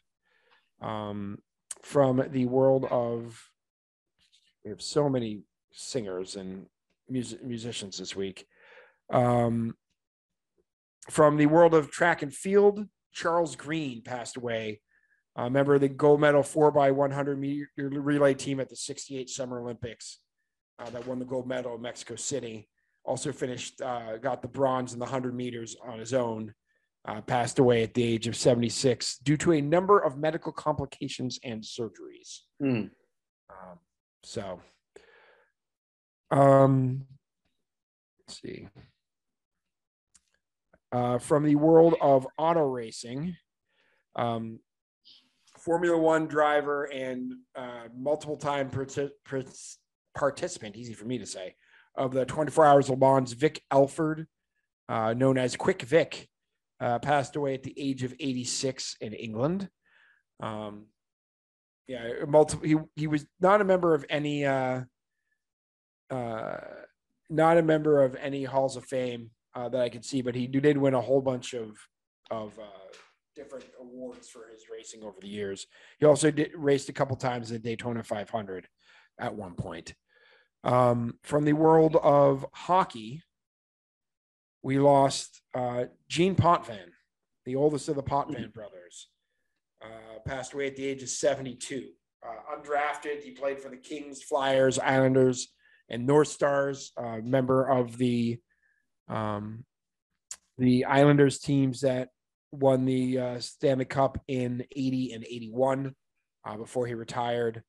[0.81, 1.39] Um,
[1.81, 3.41] from the world of,
[4.63, 5.41] we have so many
[5.73, 6.67] singers and
[7.09, 8.45] music, musicians this week.
[9.11, 9.75] Um,
[11.09, 14.79] from the world of track and field, Charles Green passed away
[15.35, 19.29] uh, member of the gold medal four by 100 meter relay team at the 68
[19.29, 20.19] Summer Olympics
[20.79, 22.69] uh, that won the gold medal in Mexico City.
[23.03, 26.53] Also finished, uh, got the bronze in the 100 meters on his own.
[27.05, 31.37] Uh, passed away at the age of 76 due to a number of medical complications
[31.43, 32.43] and surgeries.
[32.61, 32.91] Mm.
[33.49, 33.79] Um,
[34.23, 34.61] so,
[36.31, 37.05] um,
[38.21, 38.69] let's see.
[40.93, 43.35] Uh, from the world of auto racing,
[44.15, 44.59] um,
[45.63, 51.55] Formula One driver and uh, multiple time participant, easy for me to say,
[51.95, 54.27] of the 24 Hours of Le Mans, Vic Elford,
[54.89, 56.27] uh, known as Quick Vic,
[56.79, 59.69] uh, passed away at the age of 86 in England.
[60.41, 60.87] Um,
[61.87, 62.65] yeah, multiple.
[62.65, 64.45] He he was not a member of any.
[64.45, 64.81] Uh,
[66.09, 66.57] uh,
[67.29, 70.47] not a member of any halls of fame uh, that I could see, but he
[70.47, 71.77] did win a whole bunch of
[72.29, 72.93] of uh,
[73.35, 75.67] different awards for his racing over the years.
[75.99, 78.67] He also did, raced a couple times in Daytona 500
[79.19, 79.93] at one point.
[80.63, 83.21] Um, from the world of hockey,
[84.61, 86.91] we lost uh, Jean Potvin,
[87.45, 89.09] the oldest of the Potvin brothers,
[89.83, 91.89] uh, passed away at the age of 72.
[92.25, 95.49] Uh, undrafted, he played for the Kings, Flyers, Islanders,
[95.89, 98.39] and North Stars, uh, member of the
[99.09, 99.65] um,
[100.57, 102.09] the Islanders teams that
[102.53, 105.95] won the uh, Stanley Cup in 80 and 81
[106.45, 107.63] uh, before he retired.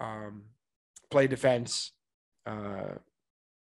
[0.00, 0.44] Um,
[1.10, 1.92] played defense.
[2.44, 2.96] Uh,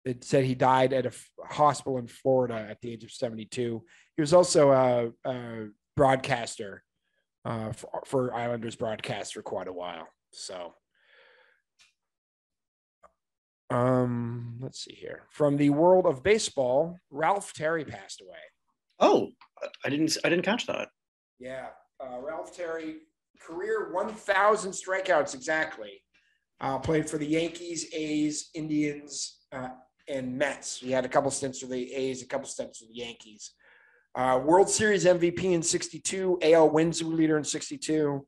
[0.05, 3.83] it said he died at a f- hospital in Florida at the age of 72.
[4.17, 6.83] He was also a, a broadcaster
[7.45, 10.09] uh, for, for Islanders broadcast for quite a while.
[10.33, 10.75] So,
[13.71, 15.25] um, let's see here.
[15.31, 18.39] From the world of baseball, Ralph Terry passed away.
[19.01, 19.31] Oh,
[19.85, 20.17] I didn't.
[20.25, 20.89] I didn't catch that.
[21.39, 21.69] Yeah,
[22.01, 22.97] uh, Ralph Terry,
[23.41, 26.03] career 1,000 strikeouts exactly.
[26.61, 29.69] Uh, played for the Yankees, A's, Indians, uh,
[30.09, 30.81] and Mets.
[30.81, 33.53] He had a couple stints for the A's, a couple stints for the Yankees.
[34.15, 38.27] Uh, World Series MVP in 62, AL wins leader in 62,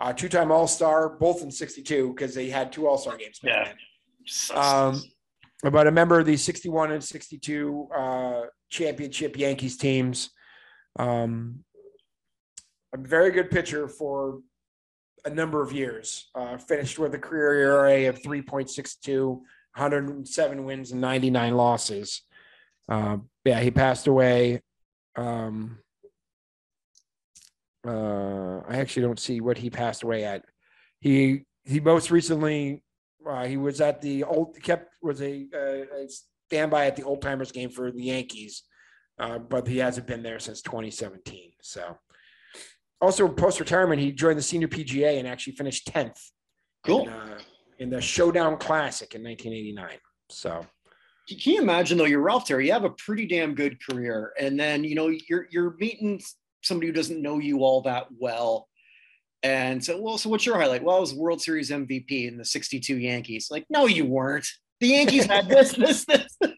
[0.00, 3.40] uh, two time All Star, both in 62 because they had two All Star games.
[3.42, 3.72] Yeah.
[4.54, 5.02] Um,
[5.62, 10.30] but a member of the 61 and 62 uh, championship Yankees teams.
[10.98, 11.64] Um,
[12.92, 14.40] a very good pitcher for
[15.24, 16.30] a number of years.
[16.34, 22.22] Uh, finished with a career ERA of 3.62, 107 wins and 99 losses.
[22.88, 24.60] Uh, yeah, he passed away.
[25.16, 25.78] Um,
[27.86, 30.44] uh, I actually don't see what he passed away at.
[31.00, 32.82] He he most recently
[33.28, 36.06] uh, he was at the old kept was a, a
[36.48, 38.62] standby at the old timers game for the Yankees,
[39.18, 41.52] uh, but he hasn't been there since 2017.
[41.60, 41.98] So,
[43.00, 46.18] also post retirement, he joined the senior PGA and actually finished 10th.
[46.84, 47.02] Cool.
[47.02, 47.38] In, uh,
[47.78, 49.98] in the Showdown Classic in 1989.
[50.30, 50.66] So.
[51.28, 52.04] Can you imagine though?
[52.04, 52.66] You're Ralph Terry.
[52.66, 56.20] You have a pretty damn good career, and then you know you're you're meeting
[56.62, 58.68] somebody who doesn't know you all that well,
[59.44, 60.82] and so well, so what's your highlight?
[60.82, 63.48] Well, I was World Series MVP in the '62 Yankees.
[63.50, 64.46] Like, no, you weren't.
[64.80, 66.36] The Yankees had this, this, this.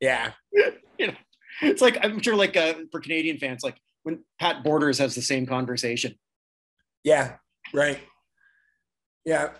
[0.00, 0.32] Yeah.
[0.98, 1.14] you know,
[1.62, 5.22] it's like I'm sure, like uh, for Canadian fans, like when Pat Borders has the
[5.22, 6.14] same conversation.
[7.02, 7.34] Yeah.
[7.72, 8.00] Right.
[9.24, 9.50] Yeah.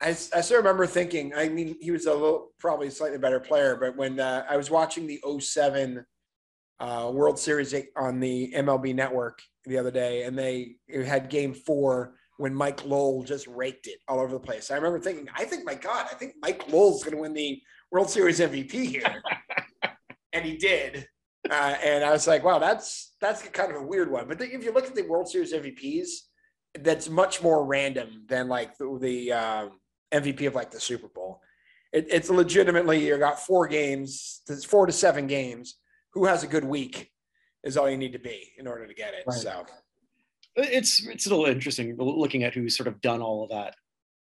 [0.00, 3.76] I, I still remember thinking, I mean, he was a little, probably slightly better player,
[3.76, 6.04] but when uh, I was watching the 07
[6.78, 12.16] uh, World Series on the MLB network the other day, and they had game four
[12.36, 14.70] when Mike Lowell just raked it all over the place.
[14.70, 17.60] I remember thinking, I think, my God, I think Mike Lowell's going to win the
[17.90, 19.22] World Series MVP here.
[20.34, 21.08] and he did.
[21.50, 24.28] Uh, and I was like, wow, that's that's kind of a weird one.
[24.28, 26.08] But if you look at the World Series MVPs,
[26.80, 29.70] that's much more random than like the, the um,
[30.12, 31.40] MVP of like the Super Bowl.
[31.92, 35.76] It, it's legitimately you got four games, it's four to seven games.
[36.12, 37.10] Who has a good week
[37.62, 39.24] is all you need to be in order to get it.
[39.26, 39.36] Right.
[39.38, 39.66] So
[40.56, 43.74] it's it's a little interesting looking at who's sort of done all of that.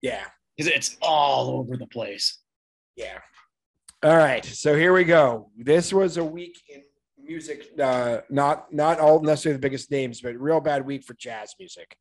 [0.02, 0.24] Yeah,
[0.56, 2.38] because it's all over the place.
[2.96, 3.18] Yeah.
[4.02, 5.50] All right, so here we go.
[5.56, 6.82] This was a week in
[7.26, 11.54] music, uh, not not all necessarily the biggest names, but real bad week for jazz
[11.58, 11.96] music.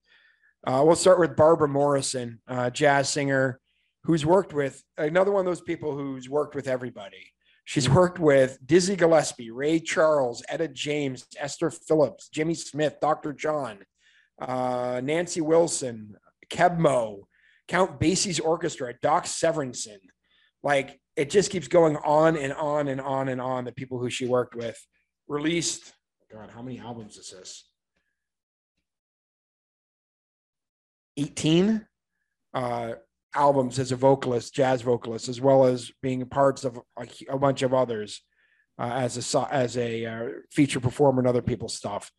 [0.65, 3.59] Uh, we'll start with Barbara Morrison, uh, jazz singer,
[4.03, 7.31] who's worked with another one of those people who's worked with everybody.
[7.65, 13.33] She's worked with Dizzy Gillespie, Ray Charles, Etta James, Esther Phillips, Jimmy Smith, Dr.
[13.33, 13.79] John,
[14.39, 16.15] uh, Nancy Wilson,
[16.49, 17.27] Keb' Mo',
[17.67, 19.97] Count Basie's Orchestra, Doc Severinsen.
[20.63, 23.65] Like it just keeps going on and on and on and on.
[23.65, 24.79] The people who she worked with
[25.27, 25.93] released.
[26.31, 27.69] God, how many albums is this?
[31.17, 31.85] 18
[32.53, 32.93] uh,
[33.33, 37.61] albums as a vocalist, jazz vocalist, as well as being parts of a, a bunch
[37.61, 38.21] of others
[38.79, 42.11] uh, as a as a uh, feature performer and other people's stuff.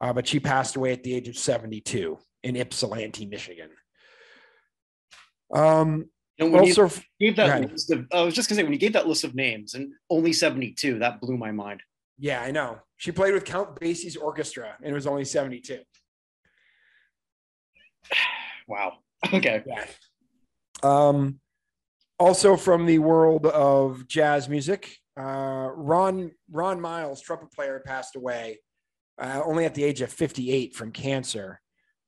[0.00, 3.70] Uh, but she passed away at the age of 72 in Ypsilanti, Michigan.
[5.54, 6.06] Um,
[6.38, 8.78] and when also, you gave that list of, I was just gonna say when you
[8.78, 11.82] gave that list of names and only 72, that blew my mind.
[12.18, 12.78] Yeah, I know.
[12.96, 15.80] She played with Count Basie's orchestra and it was only 72.
[18.68, 18.94] wow.
[19.32, 19.62] Okay.
[19.66, 19.86] Yeah.
[20.82, 21.40] Um,
[22.18, 28.58] also from the world of jazz music, uh, Ron Ron Miles, trumpet player, passed away
[29.18, 31.60] uh, only at the age of 58 from cancer.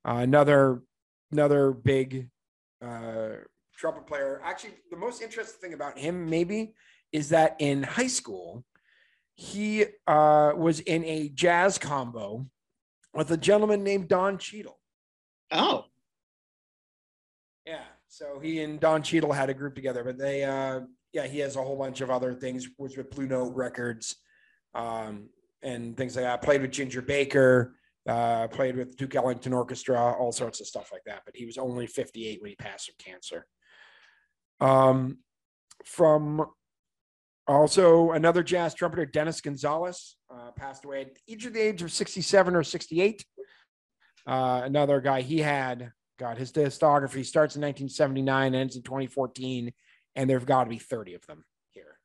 [0.07, 0.83] Uh, another
[1.31, 2.29] another big
[2.85, 3.29] uh,
[3.75, 4.41] trumpet player.
[4.43, 6.73] Actually, the most interesting thing about him maybe
[7.11, 8.63] is that in high school
[9.37, 12.47] he uh, was in a jazz combo
[13.13, 14.79] with a gentleman named Don Cheadle.
[15.51, 15.85] Oh,
[17.67, 17.83] yeah.
[18.07, 20.81] So he and Don Cheadle had a group together, but they, uh,
[21.13, 22.67] yeah, he has a whole bunch of other things.
[22.79, 24.15] Was with Blue Note Records,
[24.73, 25.29] um,
[25.61, 26.41] and things like that.
[26.41, 27.75] Played with Ginger Baker.
[28.09, 31.23] Uh, played with Duke Ellington Orchestra, all sorts of stuff like that.
[31.25, 33.45] But he was only 58 when he passed from cancer.
[34.61, 35.17] Um,
[35.83, 36.45] from
[37.47, 42.55] also, another jazz trumpeter, Dennis Gonzalez, uh, passed away at either the age of 67
[42.55, 43.25] or 68.
[44.25, 49.71] Uh, another guy, he had, God, his discography starts in 1979, ends in 2014,
[50.15, 51.99] and there've got to be 30 of them here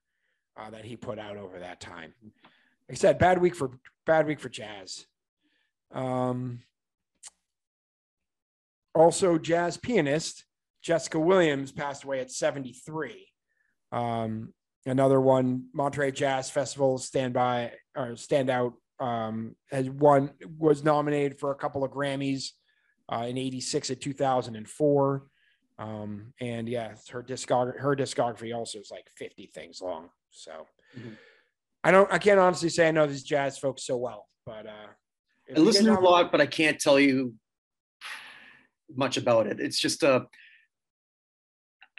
[0.57, 2.14] uh, that he put out over that time.
[2.22, 3.70] Like I said, bad week for
[4.07, 5.07] bad week for jazz.
[5.92, 6.61] Um,
[8.94, 10.44] also, jazz pianist
[10.83, 13.28] Jessica Williams passed away at 73.
[13.92, 14.52] Um,
[14.86, 21.56] another one, Monterey Jazz Festival standby or standout um, has won was nominated for a
[21.56, 22.50] couple of Grammys
[23.12, 25.26] uh, in '86 and 2004.
[25.78, 30.10] Um, and yeah, her discography her discography also is like 50 things long.
[30.30, 30.66] So
[30.96, 31.14] mm-hmm.
[31.82, 34.90] I don't I can't honestly say I know these jazz folks so well, but uh,
[35.56, 37.34] I listen to a lot, but I can't tell you
[38.94, 39.60] much about it.
[39.60, 40.26] It's just a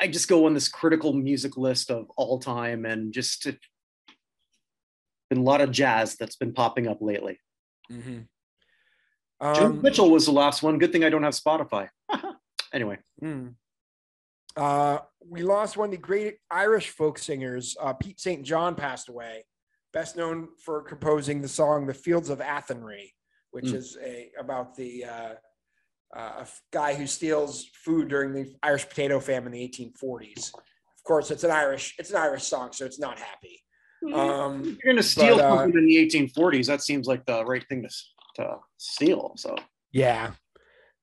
[0.03, 3.47] I just go on this critical music list of all time and just
[5.29, 7.39] been a lot of jazz that's been popping up lately.
[7.89, 8.19] Mm-hmm.
[9.39, 10.77] Um, Mitchell was the last one.
[10.77, 11.87] Good thing I don't have Spotify.
[12.73, 12.97] anyway.
[13.23, 13.55] Mm.
[14.57, 17.77] Uh, we lost one of the great Irish folk singers.
[17.79, 18.43] Uh, Pete St.
[18.43, 19.45] John passed away,
[19.93, 23.13] best known for composing the song "The Fields of Athenry,"
[23.51, 23.75] which mm.
[23.75, 25.33] is a about the uh,
[26.15, 30.53] uh, a guy who steals food during the Irish potato famine in the 1840s.
[30.53, 33.61] Of course, it's an Irish it's an Irish song, so it's not happy.
[34.03, 34.15] Mm-hmm.
[34.15, 36.67] Um, You're going to steal but, uh, something in the 1840s.
[36.67, 37.89] That seems like the right thing to,
[38.35, 39.33] to steal.
[39.37, 39.55] So
[39.91, 40.31] yeah,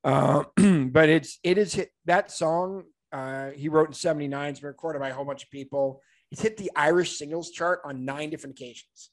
[0.04, 4.50] uh, but it's it is hit, that song uh, he wrote in '79.
[4.50, 6.00] It's been recorded by a whole bunch of people.
[6.30, 9.10] It's hit the Irish singles chart on nine different occasions.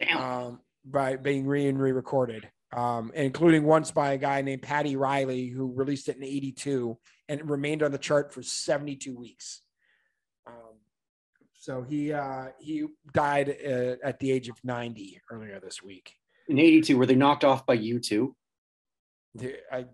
[0.00, 0.18] Damn.
[0.18, 5.48] Um, by being re and re-recorded um, including once by a guy named Paddy Reilly,
[5.48, 6.98] who released it in 82
[7.28, 9.62] and it remained on the chart for 72 weeks.
[10.46, 10.78] Um,
[11.54, 16.12] so he uh, he died uh, at the age of 90 earlier this week.
[16.48, 18.32] In 82, were they knocked off by U2?
[19.72, 19.86] I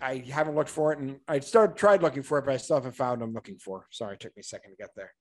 [0.00, 2.76] I haven't looked for it, and I started tried looking for it, but I still
[2.76, 3.86] haven't found I'm looking for.
[3.90, 5.12] Sorry, it took me a second to get there.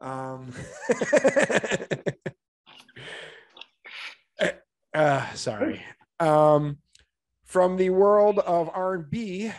[0.00, 0.52] Um,
[4.94, 5.82] uh, sorry.
[6.20, 6.78] Um,
[7.44, 9.50] from the world of R&B,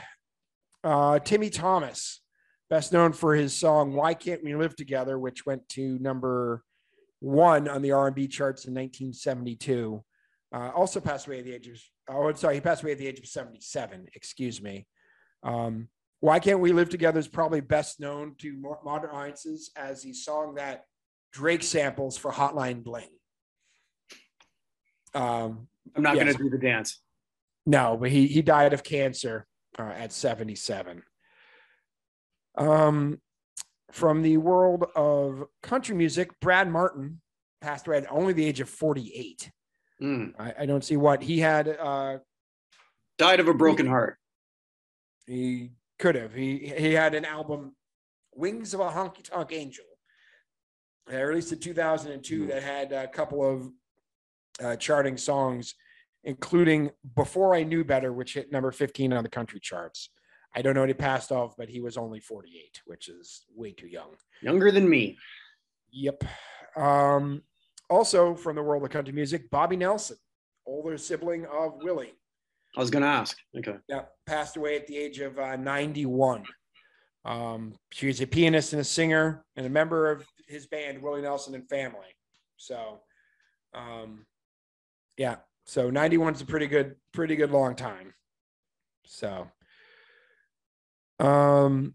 [0.84, 2.22] uh, Timmy Thomas,
[2.70, 6.64] best known for his song "Why Can't We Live Together," which went to number
[7.20, 10.04] one on the R&B charts in 1972.
[10.54, 12.98] Uh, also passed away at the age of oh, I'm sorry, he passed away at
[12.98, 14.08] the age of 77.
[14.16, 14.86] Excuse me.
[15.44, 15.88] Um,
[16.20, 20.56] Why Can't We Live Together is probably best known to modern audiences as the song
[20.56, 20.86] that
[21.32, 23.10] Drake samples for Hotline Bling.
[25.14, 26.24] Um, I'm not yes.
[26.24, 27.02] going to do the dance.
[27.66, 29.46] No, but he he died of cancer
[29.78, 31.04] uh, at 77.
[32.58, 33.20] Um,
[33.92, 37.22] from the world of country music, Brad Martin
[37.62, 39.52] passed away at only the age of 48.
[40.02, 40.34] Mm.
[40.40, 41.68] I, I, don't see what he had.
[41.68, 42.18] Uh,
[43.20, 44.18] Died of a broken he, heart.
[45.28, 46.34] He could have.
[46.34, 47.76] He he had an album,
[48.34, 49.86] Wings of a Honky Tonk Angel,
[51.12, 52.48] uh, released in 2002 mm.
[52.48, 53.70] that had a couple of
[54.64, 55.76] uh, charting songs,
[56.24, 60.10] including Before I Knew Better, which hit number 15 on the country charts.
[60.56, 63.72] I don't know what he passed off, but he was only 48, which is way
[63.72, 64.10] too young.
[64.42, 65.18] Younger than me.
[65.92, 66.24] Yep.
[66.76, 67.42] Um,
[67.90, 70.18] also from the world of country music, Bobbie Nelson,
[70.66, 72.14] older sibling of Willie.
[72.76, 73.38] I was going to ask.
[73.58, 73.76] Okay.
[73.90, 76.44] Yeah, passed away at the age of uh, 91.
[77.24, 81.22] Um, she was a pianist and a singer and a member of his band, Willie
[81.22, 82.16] Nelson and Family.
[82.58, 83.02] So,
[83.74, 84.26] um,
[85.22, 85.36] yeah,
[85.68, 88.16] so 91 is a pretty good, pretty good long time.
[89.06, 89.48] So,
[91.20, 91.94] um,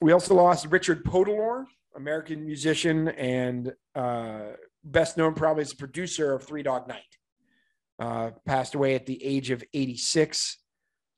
[0.00, 6.32] we also lost Richard Podolor, American musician and uh, best known probably as a producer
[6.34, 7.02] of Three Dog Night.
[8.00, 10.58] Uh, passed away at the age of 86.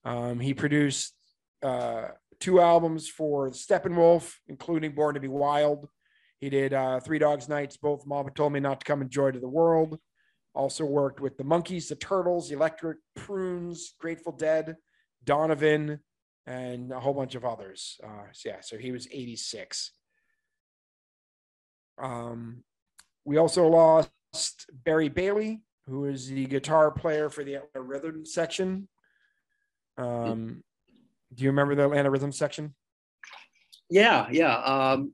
[0.04, 1.14] Um, he produced
[1.62, 5.88] uh, two albums for Steppenwolf, including Born to Be Wild.
[6.38, 9.30] He did uh, Three Dogs Nights, both Mama Told Me Not to Come and Joy
[9.30, 9.98] to the World.
[10.57, 14.76] Also worked with the Monkees, the Turtles, Electric Prunes, Grateful Dead,
[15.22, 16.00] Donovan,
[16.46, 18.00] and a whole bunch of others.
[18.02, 19.92] Uh, so yeah, so he was 86.
[22.02, 22.64] Um,
[23.26, 24.11] we also lost
[24.72, 28.88] Barry Bailey, who is the guitar player for the Atlanta Rhythm section.
[29.98, 30.62] Um,
[31.34, 32.74] do you remember the Atlanta Rhythm section?
[33.90, 34.57] Yeah, yeah.
[34.57, 35.12] Um,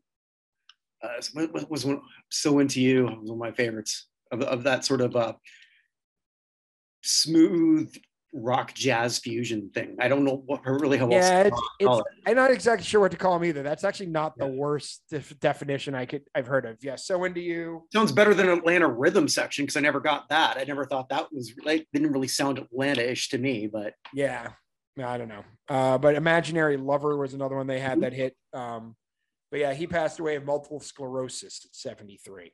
[1.02, 1.20] uh,
[1.52, 1.86] was, was
[2.30, 5.34] so into you was one of my favorites of, of that sort of uh,
[7.02, 7.94] smooth
[8.34, 9.96] rock jazz fusion thing.
[10.00, 12.04] I don't know what really how yeah, it's, it's, it.
[12.26, 13.62] I'm not exactly sure what to call them either.
[13.62, 14.52] That's actually not the yeah.
[14.52, 16.78] worst def- definition I could I've heard of.
[16.82, 20.56] Yeah, so into you sounds better than Atlanta rhythm section because I never got that.
[20.56, 24.48] I never thought that was like didn't really sound Atlanta-ish to me, but yeah,
[25.02, 25.44] I don't know.
[25.68, 28.00] Uh, but Imaginary Lover was another one they had mm-hmm.
[28.00, 28.36] that hit.
[28.54, 28.96] Um,
[29.50, 32.52] but yeah, he passed away of multiple sclerosis at 73.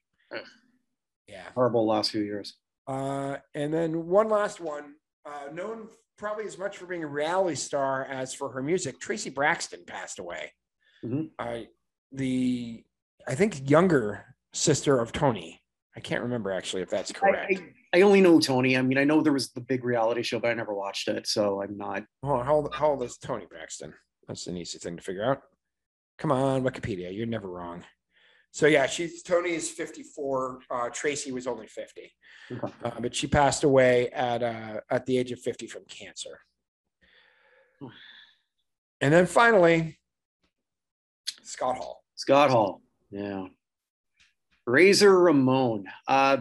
[1.29, 2.55] Yeah, horrible last few years.
[2.87, 4.95] Uh, and then one last one
[5.26, 8.99] uh, known probably as much for being a reality star as for her music.
[8.99, 10.53] Traci Braxton passed away.
[11.05, 11.26] Mm-hmm.
[11.39, 11.61] Uh,
[12.12, 12.83] the
[13.26, 15.61] I think younger sister of Toni.
[15.97, 17.53] I can't remember actually if that's correct.
[17.53, 18.76] I, I, I, only know Toni.
[18.76, 21.26] I mean, I know there was the big reality show, but I never watched it,
[21.26, 22.05] so I'm not.
[22.22, 23.93] Oh, how old, how old is Toni Braxton?
[24.26, 25.43] That's an easy thing to figure out.
[26.18, 27.85] Come on, Wikipedia, you're never wrong.
[28.51, 30.61] So yeah, she's Toni is 54.
[30.71, 32.13] Uh, Traci was only 50,
[32.53, 32.73] okay.
[32.85, 36.41] uh, but she passed away at uh, at the age of 50 from cancer.
[39.01, 40.01] And then finally,
[41.43, 42.03] Scott Hall.
[42.17, 43.47] Scott Hall, yeah.
[44.67, 45.85] Razor Ramon.
[46.09, 46.39] Uh,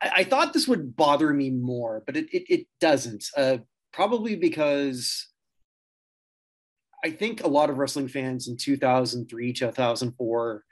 [0.00, 3.24] I, I, thought this would bother me more, but it it, it doesn't.
[3.36, 3.58] Uh,
[3.92, 5.28] probably because
[7.04, 10.64] I think a lot of wrestling fans in 2003, 2004,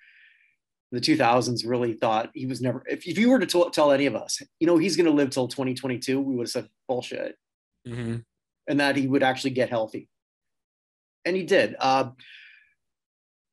[0.93, 4.07] the 2000s really thought he was never, if, if you were to t- tell any
[4.07, 7.37] of us, you know, he's going to live till 2022, we would have said bullshit.
[7.87, 8.17] Mm-hmm.
[8.69, 10.09] And that he would actually get healthy.
[11.25, 11.77] And he did.
[11.79, 12.11] Uh,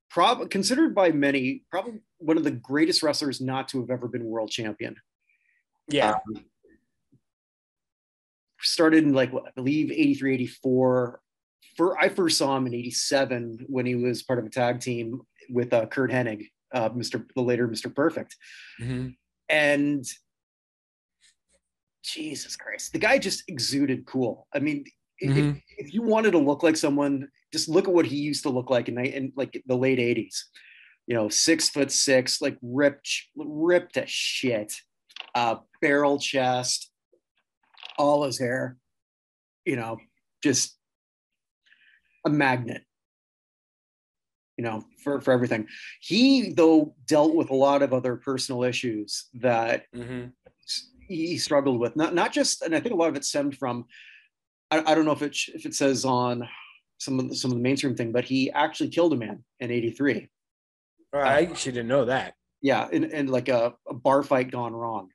[0.09, 4.25] prob- considered by many, probably one of the greatest wrestlers not to have ever been
[4.25, 4.95] world champion.
[5.87, 6.11] Yeah.
[6.13, 6.45] Um,
[8.61, 11.19] started in like, what, I believe 83, 84
[11.75, 15.21] for I first saw him in '87 when he was part of a tag team
[15.49, 17.25] with uh, Curt Hennig, uh, Mr.
[17.35, 17.93] the later Mr.
[17.93, 18.35] Perfect,
[18.81, 19.09] mm-hmm.
[19.49, 20.05] and
[22.03, 24.47] Jesus Christ, the guy just exuded cool.
[24.53, 24.85] I mean,
[25.23, 25.51] mm-hmm.
[25.51, 28.49] if, if, you wanted to look like someone, just look at what he used to
[28.49, 30.41] look like in, in like the late '80s.
[31.07, 34.73] You know, six foot six, like ripped, ripped to shit,
[35.35, 36.91] uh, barrel chest,
[37.97, 38.77] all his hair.
[39.65, 39.97] You know,
[40.43, 40.77] just
[42.25, 42.83] a magnet
[44.57, 45.67] you know for for everything.
[45.99, 50.27] He though dealt with a lot of other personal issues that mm-hmm.
[51.07, 51.95] he struggled with.
[51.95, 53.85] Not not just and i think a lot of it stemmed from
[54.71, 56.47] i, I don't know if it if it says on
[56.99, 59.71] some of the, some of the mainstream thing but he actually killed a man in
[59.71, 60.29] 83
[61.13, 62.35] i actually didn't know that.
[62.61, 65.09] Yeah and, in like a, a bar fight gone wrong.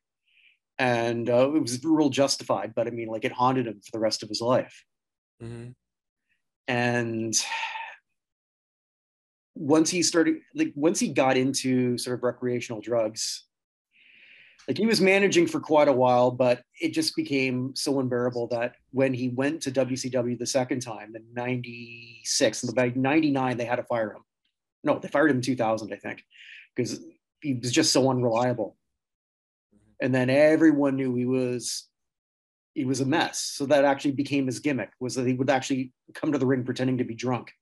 [0.80, 4.00] And uh, it was real justified but i mean like it haunted him for the
[4.00, 4.84] rest of his life.
[5.42, 5.70] Mm-hmm.
[6.68, 7.34] And
[9.54, 13.44] once he started like once he got into sort of recreational drugs
[14.68, 18.76] like he was managing for quite a while but it just became so unbearable that
[18.92, 23.76] when he went to wcw the second time in 96 and by 99 they had
[23.76, 24.22] to fire him.
[24.84, 26.22] No they fired him in 2000 i think
[26.76, 27.00] because
[27.40, 28.76] he was just so unreliable.
[29.74, 30.06] Mm-hmm.
[30.06, 31.88] And then everyone knew he was
[32.78, 35.92] he was a mess so that actually became his gimmick was that he would actually
[36.14, 37.52] come to the ring pretending to be drunk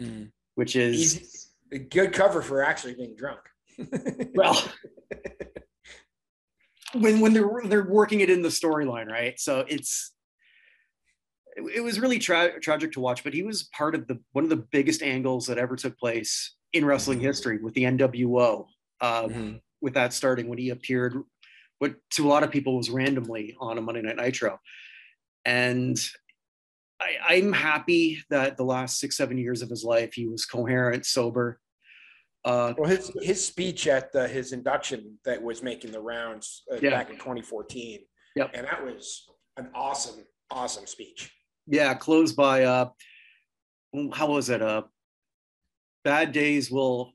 [0.00, 3.38] mm which is a good cover for actually being drunk.
[4.34, 4.60] well,
[6.94, 9.38] when when they're they're working it in the storyline, right?
[9.38, 10.12] So it's
[11.56, 14.42] it, it was really tra- tragic to watch, but he was part of the one
[14.42, 17.28] of the biggest angles that ever took place in wrestling mm-hmm.
[17.28, 18.66] history with the NWO.
[19.00, 19.56] Um, mm-hmm.
[19.80, 21.22] With that starting when he appeared,
[21.78, 24.58] what to a lot of people was randomly on a Monday Night Nitro,
[25.44, 25.98] and
[27.00, 31.06] I, am happy that the last six, seven years of his life, he was coherent,
[31.06, 31.60] sober.
[32.44, 36.76] Uh, well, his his speech at the, his induction that was making the rounds uh,
[36.80, 36.90] yeah.
[36.90, 38.00] back in 2014.
[38.36, 38.50] Yep.
[38.54, 41.32] And that was an awesome, awesome speech.
[41.66, 42.90] Yeah, closed by uh,
[44.12, 44.62] how was it?
[44.62, 44.82] Uh,
[46.04, 47.12] bad days will.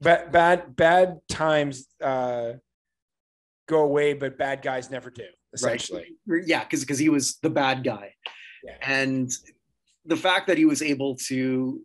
[0.00, 2.52] Bad bad bad times uh,
[3.66, 5.24] go away, but bad guys never do.
[5.52, 6.42] Essentially, right.
[6.46, 8.12] yeah, because because he was the bad guy.
[8.82, 9.30] And
[10.04, 11.80] the fact that he was able to,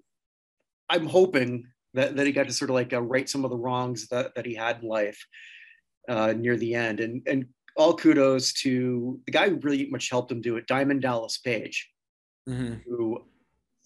[0.89, 3.57] I'm hoping that, that he got to sort of like uh, right some of the
[3.57, 5.23] wrongs that, that he had in life
[6.09, 6.99] uh, near the end.
[6.99, 11.01] And, and all kudos to the guy who really much helped him do it, Diamond
[11.01, 11.89] Dallas Page,
[12.49, 12.75] mm-hmm.
[12.85, 13.23] who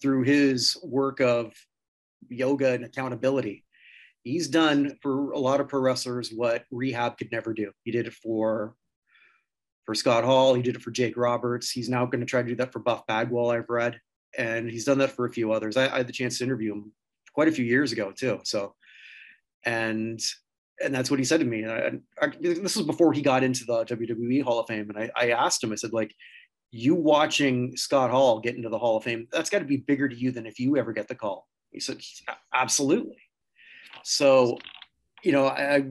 [0.00, 1.52] through his work of
[2.28, 3.64] yoga and accountability,
[4.26, 7.70] he's done for a lot of pro wrestlers what rehab could never do.
[7.84, 8.74] He did it for
[9.84, 10.54] for Scott Hall.
[10.54, 11.70] He did it for Jake Roberts.
[11.70, 14.00] He's now going to try to do that for Buff Bagwell, I've read.
[14.36, 15.76] And he's done that for a few others.
[15.76, 16.92] I, I had the chance to interview him
[17.32, 18.40] quite a few years ago, too.
[18.42, 18.74] So,
[19.64, 20.20] and
[20.82, 21.62] and that's what he said to me.
[21.62, 24.90] And I, I, this was before he got into the WWE Hall of Fame.
[24.90, 26.12] And I, I asked him, I said, like,
[26.72, 30.08] you watching Scott Hall get into the Hall of Fame, that's got to be bigger
[30.08, 31.46] to you than if you ever get the call.
[31.70, 32.02] He said,
[32.52, 33.16] absolutely.
[34.08, 34.56] So,
[35.24, 35.84] you know, I, I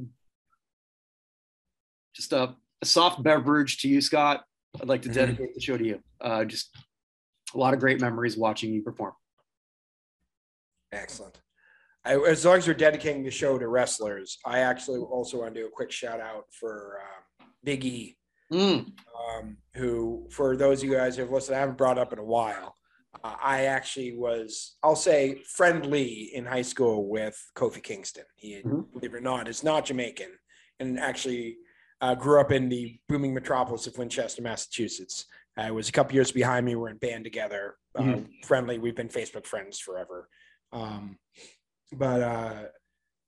[2.15, 4.45] just uh, a soft beverage to you, Scott.
[4.81, 5.19] I'd like to mm-hmm.
[5.19, 5.99] dedicate the show to you.
[6.21, 6.69] Uh, just
[7.53, 9.11] a lot of great memories watching you perform.
[10.93, 11.37] Excellent.
[12.05, 15.59] I, as long as you're dedicating the show to wrestlers, I actually also want to
[15.59, 17.01] do a quick shout out for
[17.41, 18.17] um, Big E,
[18.49, 18.89] mm.
[19.35, 22.19] um, who, for those of you guys who have listened, I haven't brought up in
[22.19, 22.75] a while.
[23.23, 28.25] Uh, I actually was, I'll say, friendly in high school with Kofi Kingston.
[28.35, 28.81] He, mm-hmm.
[28.93, 30.31] believe it or not, is not Jamaican
[30.79, 31.57] and actually
[32.01, 35.25] uh, grew up in the booming metropolis of Winchester, Massachusetts.
[35.57, 36.75] Uh, was a couple years behind me.
[36.75, 38.31] We're in band together, uh, mm-hmm.
[38.43, 38.77] friendly.
[38.77, 40.27] We've been Facebook friends forever.
[40.73, 41.17] Um,
[41.93, 42.63] but uh,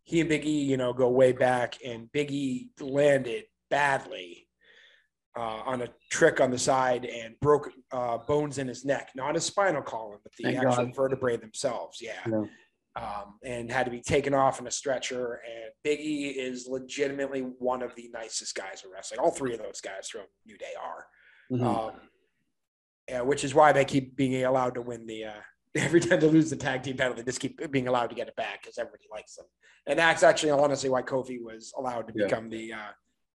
[0.04, 4.47] he and Biggie, you know, go way back, and Biggie landed badly
[5.38, 9.36] uh, on a trick on the side and broke uh, bones in his neck, not
[9.36, 10.96] his spinal column, but the Thank actual God.
[10.96, 12.00] vertebrae themselves.
[12.02, 12.14] Yeah.
[12.26, 12.46] yeah
[12.98, 15.42] um, and had to be taken off in a stretcher.
[15.46, 19.20] And Biggie is legitimately one of the nicest guys in wrestling.
[19.20, 21.06] All three of those guys from New Day are,
[21.52, 21.68] mm-hmm.
[21.68, 21.92] um,
[23.08, 25.26] yeah, which is why they keep being allowed to win the.
[25.26, 25.42] Uh,
[25.76, 28.28] every time they lose the tag team title, they just keep being allowed to get
[28.28, 29.46] it back because everybody likes them.
[29.86, 32.26] And that's actually honestly why Kofi was allowed to yeah.
[32.26, 32.92] become the uh,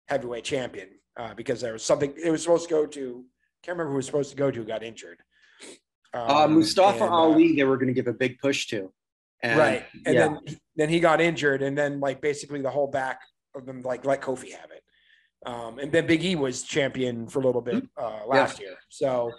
[0.06, 0.88] heavyweight champion
[1.18, 3.24] uh, because there was something it was supposed to go to.
[3.62, 5.18] Can't remember who was supposed to go to got injured.
[6.14, 8.92] Um, uh, Mustafa and, uh, Ali, they were going to give a big push to.
[9.42, 9.84] And, right.
[10.06, 10.28] And yeah.
[10.28, 13.20] then then he got injured, and then like basically the whole back
[13.54, 14.82] of them like let Kofi have it.
[15.46, 18.68] Um, and then Big E was champion for a little bit uh, last yeah.
[18.68, 18.76] year.
[18.88, 19.32] So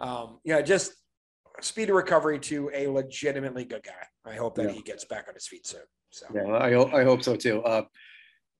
[0.00, 0.94] um, yeah, just
[1.60, 4.06] speed of recovery to a legitimately good guy.
[4.24, 4.72] I hope that yeah.
[4.72, 5.82] he gets back on his feet soon.
[6.10, 7.62] So yeah, I, I hope so too.
[7.62, 7.82] Uh,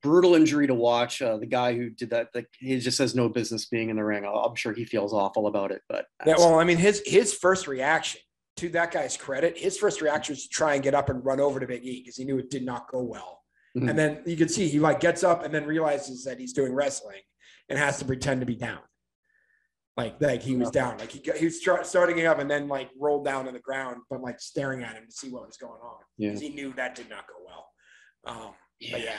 [0.02, 1.22] brutal injury to watch.
[1.22, 4.04] Uh, the guy who did that, like, he just has no business being in the
[4.04, 4.24] ring.
[4.24, 5.82] I'm sure he feels awful about it.
[5.88, 8.20] But yeah, well, I mean, his his first reaction
[8.56, 11.40] to that guy's credit, his first reaction was to try and get up and run
[11.40, 13.40] over to Big E because he knew it did not go well.
[13.76, 13.88] Mm-hmm.
[13.88, 16.74] And then you can see he like gets up and then realizes that he's doing
[16.74, 17.22] wrestling
[17.68, 18.80] and has to pretend to be down.
[19.96, 23.26] Like, like he was down, like he, he was starting up and then like rolled
[23.26, 25.98] down on the ground, but like staring at him to see what was going on
[26.18, 26.48] because yeah.
[26.48, 27.66] he knew that did not go well.
[28.24, 28.92] Um, yeah.
[28.92, 29.12] But yeah,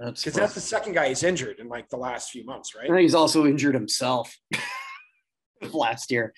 [0.00, 2.88] because that's, that's the second guy he's injured in like the last few months, right?
[2.88, 4.34] And he's also injured himself
[5.72, 6.32] last year.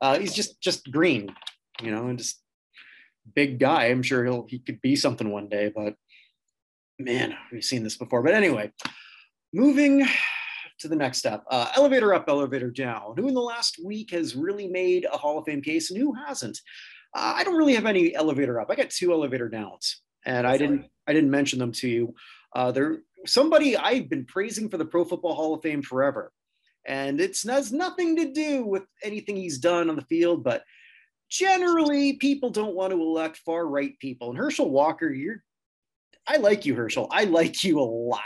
[0.00, 1.34] Uh, he's just just green
[1.82, 2.40] you know, and just
[3.34, 3.86] big guy.
[3.86, 5.94] I'm sure he'll he could be something one day, but
[6.98, 8.22] man, we've seen this before.
[8.22, 8.72] But anyway,
[9.52, 10.06] moving
[10.80, 11.44] to the next step.
[11.50, 13.14] Uh, elevator up, elevator down.
[13.16, 16.14] Who in the last week has really made a Hall of Fame case and who
[16.14, 16.58] hasn't?
[17.14, 18.70] Uh, I don't really have any elevator up.
[18.70, 22.14] I got two elevator downs, and I didn't I didn't mention them to you.
[22.54, 26.32] Uh, there somebody I've been praising for the Pro Football Hall of Fame forever,
[26.86, 30.62] and it has nothing to do with anything he's done on the field, but
[31.28, 34.30] generally people don't want to elect far right people.
[34.30, 35.42] And Herschel Walker, you're
[36.26, 37.08] I like you, Herschel.
[37.10, 38.20] I like you a lot.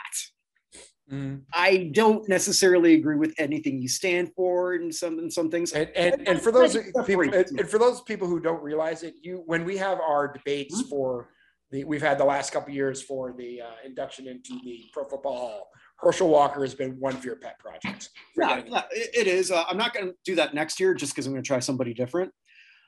[1.11, 1.43] Mm.
[1.53, 5.73] I don't necessarily agree with anything you stand for and some and some things.
[5.73, 6.77] And and, and for those
[7.07, 10.81] people and for those people who don't realize it, you when we have our debates
[10.81, 10.89] mm-hmm.
[10.89, 11.29] for
[11.73, 15.37] the we've had the last couple years for the uh, induction into the Pro Football
[15.37, 15.71] Hall.
[15.97, 18.11] Herschel Walker has been one of your pet projects.
[18.37, 19.51] Yeah, yeah it is.
[19.51, 21.61] Uh, I'm not going to do that next year just because I'm going to try
[21.61, 22.33] somebody different.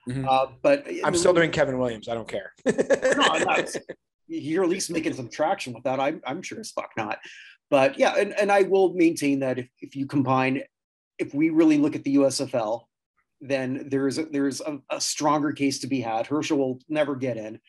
[0.08, 0.28] Mm-hmm.
[0.28, 2.08] Uh, but I'm still doing Kevin Williams.
[2.08, 2.52] I don't care.
[2.66, 3.64] no,
[4.26, 6.00] you're at least making some traction with that.
[6.00, 7.18] I'm, I'm sure as fuck not.
[7.70, 10.62] But yeah, and, and I will maintain that if, if you combine,
[11.18, 12.82] if we really look at the USFL,
[13.40, 16.26] then there's a, there's a, a stronger case to be had.
[16.26, 17.60] Herschel will never get in,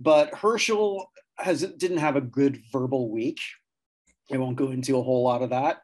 [0.00, 3.40] but Herschel has didn't have a good verbal week.
[4.32, 5.82] I won't go into a whole lot of that.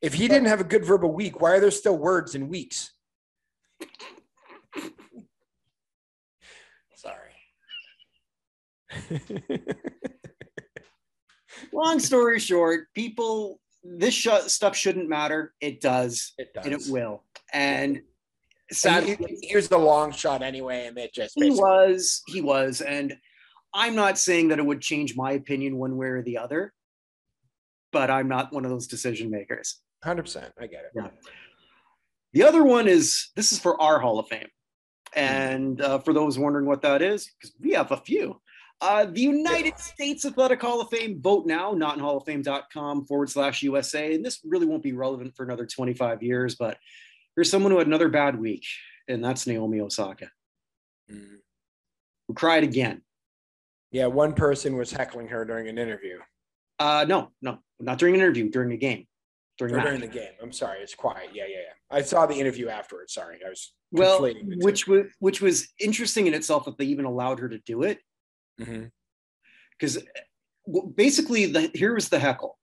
[0.00, 2.48] If he but, didn't have a good verbal week, why are there still words in
[2.48, 2.92] weeks?
[6.94, 7.34] Sorry.
[11.72, 15.52] Long story short, people, this sh- stuff shouldn't matter.
[15.60, 16.32] It does.
[16.38, 16.64] It does.
[16.64, 17.24] And it will.
[17.52, 18.00] And
[18.72, 20.86] sadly, here's the long shot anyway.
[20.86, 22.80] And it just he was, he was.
[22.80, 23.16] And
[23.72, 26.72] I'm not saying that it would change my opinion one way or the other,
[27.92, 29.80] but I'm not one of those decision makers.
[30.04, 30.50] 100%.
[30.58, 30.92] I get it.
[30.94, 31.08] Yeah.
[32.32, 34.48] The other one is this is for our Hall of Fame.
[35.14, 38.40] And uh, for those wondering what that is, because we have a few.
[38.80, 43.04] Uh, the United States Athletic Hall of Fame, vote now, not in hall of halloffame.com
[43.04, 44.14] forward slash USA.
[44.14, 46.78] And this really won't be relevant for another 25 years, but
[47.34, 48.64] here's someone who had another bad week,
[49.08, 50.30] and that's Naomi Osaka,
[51.10, 51.36] mm.
[52.28, 53.02] who cried again.
[53.92, 56.18] Yeah, one person was heckling her during an interview.
[56.78, 59.06] Uh, no, no, not during an interview, during a game.
[59.58, 60.30] During, during the game.
[60.42, 61.30] I'm sorry, it's quiet.
[61.34, 61.96] Yeah, yeah, yeah.
[61.96, 63.12] I saw the interview afterwards.
[63.12, 67.40] Sorry, I was well, which was which was interesting in itself that they even allowed
[67.40, 67.98] her to do it
[68.56, 70.90] because mm-hmm.
[70.94, 72.58] basically the here was the heckle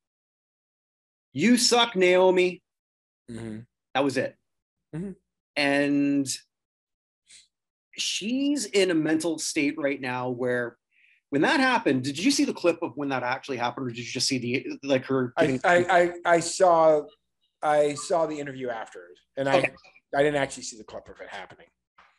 [1.34, 2.62] you suck naomi
[3.30, 3.60] mm-hmm.
[3.94, 4.36] that was it
[4.98, 5.12] mm-hmm.
[5.56, 6.28] and
[7.98, 10.78] she's in a mental state right now where
[11.30, 14.00] when that happened did you see the clip of when that actually happened or did
[14.00, 17.02] you just see the like her I, I, I, I saw
[17.62, 19.02] i saw the interview after
[19.36, 19.72] and i okay.
[20.16, 21.68] i didn't actually see the clip of it happening.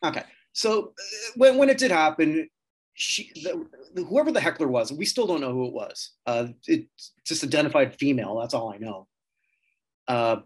[0.05, 0.23] Okay.
[0.53, 2.49] So uh, when, when it did happen
[2.95, 6.13] she the, whoever the heckler was we still don't know who it was.
[6.27, 9.07] Uh it's just identified female that's all i know.
[10.09, 10.37] Uh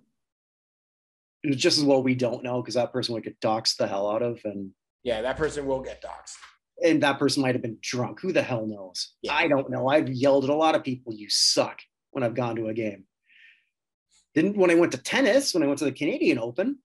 [1.50, 4.22] just as well we don't know because that person would get doxxed the hell out
[4.22, 4.70] of and
[5.02, 6.36] yeah that person will get doxxed
[6.84, 9.34] and that person might have been drunk who the hell knows yeah.
[9.34, 11.80] i don't know i've yelled at a lot of people you suck
[12.10, 13.04] when i've gone to a game
[14.34, 16.78] didn't when i went to tennis when i went to the canadian open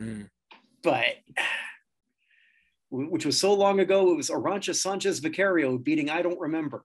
[0.00, 0.28] mm.
[0.82, 1.16] but
[2.90, 4.12] which was so long ago.
[4.12, 6.84] It was Arantxa Sanchez Vicario beating I don't remember.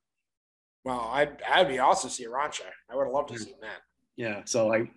[0.83, 2.63] Well, I'd, I'd be awesome to see Arantxa.
[2.89, 3.81] I would have loved to see that.
[4.17, 4.89] Yeah, so I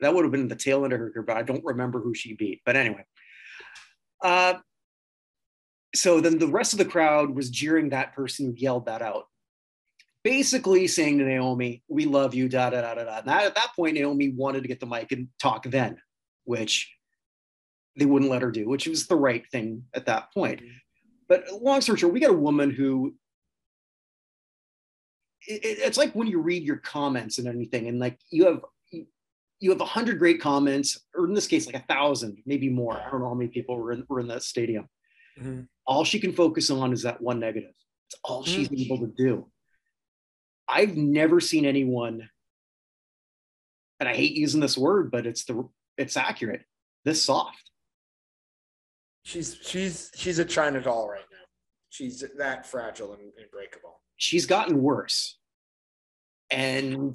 [0.00, 2.14] that would have been the tail end of her career, but I don't remember who
[2.14, 2.60] she beat.
[2.64, 3.04] But anyway,
[4.22, 4.54] uh,
[5.94, 9.24] so then the rest of the crowd was jeering that person who yelled that out,
[10.24, 13.18] basically saying to Naomi, "We love you." Da da da da da.
[13.18, 16.00] And at that point, Naomi wanted to get the mic and talk then,
[16.44, 16.92] which
[17.96, 20.60] they wouldn't let her do, which was the right thing at that point.
[20.60, 20.76] Mm-hmm.
[21.28, 23.14] But long story short, we got a woman who
[25.46, 28.64] it, it's like when you read your comments and anything, and like you have
[29.60, 32.94] you have a hundred great comments, or in this case, like a thousand, maybe more.
[32.94, 34.88] I don't know how many people were in, were in that stadium.
[35.38, 35.62] Mm-hmm.
[35.86, 37.72] All she can focus on is that one negative.
[38.08, 38.92] It's all she's mm-hmm.
[38.92, 39.46] able to do.
[40.66, 42.28] I've never seen anyone,
[44.00, 46.62] and I hate using this word, but it's the it's accurate.
[47.04, 47.70] This soft.
[49.24, 51.36] She's she's she's a China doll right now.
[51.90, 54.00] She's that fragile and, and breakable.
[54.16, 55.38] She's gotten worse,
[56.50, 57.14] and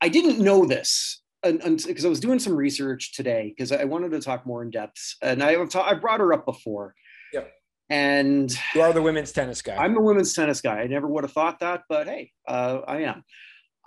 [0.00, 1.22] I didn't know this
[1.52, 5.16] because I was doing some research today because I wanted to talk more in depth,
[5.22, 6.94] and I have ta- I brought her up before.
[7.32, 7.52] Yep.
[7.90, 9.76] And you are the women's tennis guy.
[9.76, 10.80] I'm the women's tennis guy.
[10.80, 13.22] I never would have thought that, but hey, uh, I am.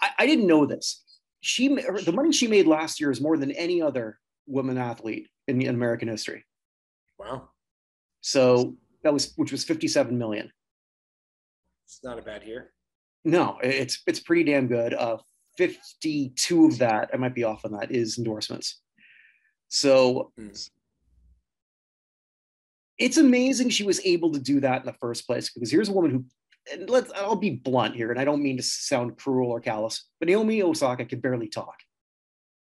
[0.01, 1.03] I, I didn't know this.
[1.41, 5.62] She the money she made last year is more than any other woman athlete in,
[5.62, 6.45] in American history.
[7.20, 7.49] Wow.
[8.22, 10.51] So that was which was 57 million.
[11.86, 12.72] It's not a bad year.
[13.24, 14.93] No, it's it's pretty damn good.
[14.93, 15.18] Uh
[15.58, 18.82] 52 of that, I might be off on that, is endorsements.
[19.68, 20.70] So mm.
[22.97, 25.93] it's amazing she was able to do that in the first place because here's a
[25.93, 26.26] woman who
[26.72, 30.05] and let's I'll be blunt here, and I don't mean to sound cruel or callous,
[30.20, 31.76] but Naomi Osaka can barely talk.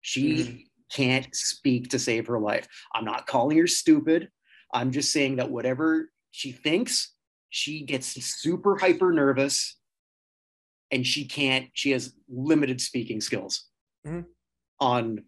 [0.02, 0.58] She mm-hmm.
[0.92, 2.68] can't speak to save her life.
[2.94, 4.30] I'm not calling her stupid.
[4.74, 7.14] I'm just saying that whatever she thinks,
[7.50, 9.78] she gets super hyper nervous
[10.96, 13.66] and she can't, she has limited speaking skills
[14.08, 14.22] mm-hmm.
[14.80, 15.20] on.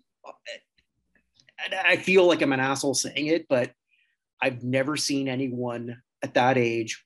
[1.71, 3.71] I feel like I'm an asshole saying it, but
[4.41, 7.03] I've never seen anyone at that age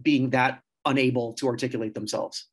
[0.00, 2.46] being that unable to articulate themselves.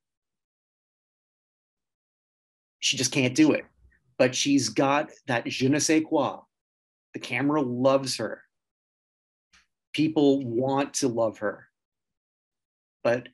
[2.80, 3.66] She just can't do it.
[4.18, 6.40] But she's got that je ne sais quoi.
[7.14, 8.42] The camera loves her.
[9.94, 11.68] People want to love her.
[13.04, 13.30] But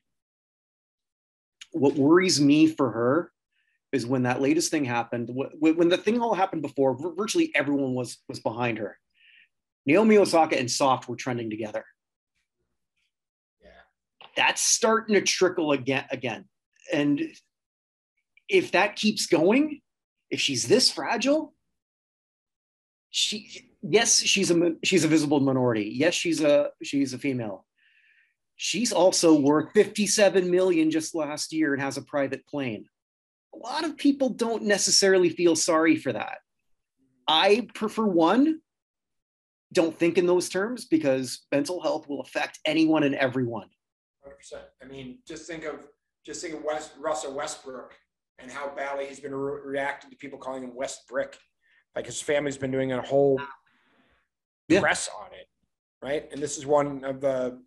[1.72, 3.32] what worries me for her
[3.92, 8.18] is when that latest thing happened, when the thing all happened before, virtually everyone was
[8.28, 8.98] was behind her.
[9.86, 11.84] Naomi Osaka and Soft were trending together
[13.62, 13.68] Yeah.
[14.36, 16.46] that's starting to trickle again again
[16.92, 17.20] and
[18.48, 19.80] if that keeps going
[20.30, 21.54] if she's this fragile
[23.10, 27.64] she yes she's a she's a visible minority yes she's a she's a female
[28.56, 32.86] she's also worth 57 million just last year and has a private plane
[33.54, 36.38] a lot of people don't necessarily feel sorry for that
[37.28, 38.60] i prefer one
[39.72, 43.68] don't think in those terms because mental health will affect anyone and everyone
[44.36, 44.64] percent.
[44.82, 45.86] I mean, just think of
[46.24, 47.94] just think of West Russell Westbrook
[48.38, 51.38] and how badly he's been re- reacting to people calling him West Brick.
[51.94, 53.40] Like his family's been doing a whole
[54.68, 54.80] yeah.
[54.80, 55.48] press on it,
[56.02, 56.28] right?
[56.32, 57.60] And this is one of the.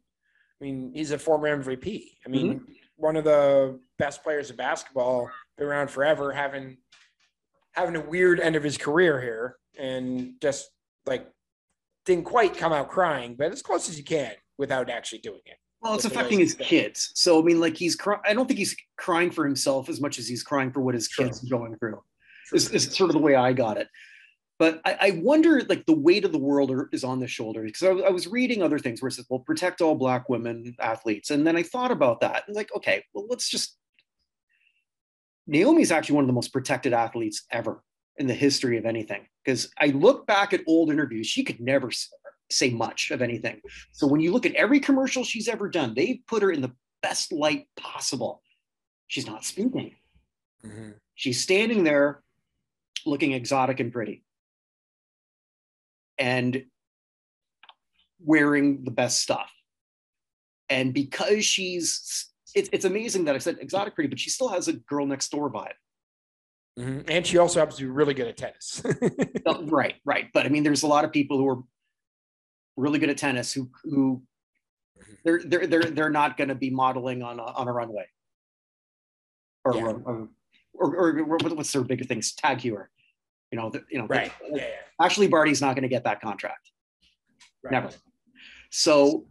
[0.61, 2.11] I mean, he's a former MVP.
[2.25, 2.71] I mean, mm-hmm.
[2.97, 6.77] one of the best players of basketball, been around forever, having
[7.73, 10.69] having a weird end of his career here, and just
[11.05, 11.27] like
[12.05, 15.57] didn't quite come out crying, but as close as you can without actually doing it.
[15.81, 17.11] Well, it's affecting his kids.
[17.15, 20.19] So I mean, like he's cry- I don't think he's crying for himself as much
[20.19, 22.01] as he's crying for what his kids are going through.
[22.51, 23.87] Is, is sort of the way I got it.
[24.59, 27.71] But I, I wonder, like the weight of the world are, is on the shoulders
[27.71, 30.75] because I, I, was reading other things where it says, "Well, protect all Black women
[30.79, 33.77] athletes," and then I thought about that and like, okay, well, let's just.
[35.47, 37.81] Naomi's actually one of the most protected athletes ever
[38.17, 41.89] in the history of anything because I look back at old interviews, she could never
[42.51, 43.61] say much of anything.
[43.93, 46.73] So when you look at every commercial she's ever done, they put her in the
[47.01, 48.43] best light possible.
[49.07, 49.95] She's not speaking.
[50.63, 50.91] Mm-hmm.
[51.15, 52.21] She's standing there
[53.05, 54.23] looking exotic and pretty
[56.19, 56.65] and
[58.19, 59.49] wearing the best stuff.
[60.69, 64.67] And because she's, it's, it's amazing that I said exotic pretty, but she still has
[64.67, 65.73] a girl next door vibe.
[66.77, 67.09] Mm-hmm.
[67.09, 68.83] And she also happens to be really good at tennis.
[69.63, 70.27] Right, right.
[70.33, 71.57] But I mean, there's a lot of people who are
[72.77, 74.21] really good at tennis who who
[74.97, 75.13] mm-hmm.
[75.23, 78.05] they're they're they're they're not going to be modeling on a, on a runway
[79.65, 79.81] or, yeah.
[79.81, 80.29] or,
[80.73, 82.85] or, or, what's their bigger things tag heuer
[83.51, 85.05] you know the, you know right yeah, yeah.
[85.05, 86.71] Ashleigh Barty's not going to get that contract
[87.63, 87.71] right.
[87.71, 87.89] never
[88.69, 89.25] so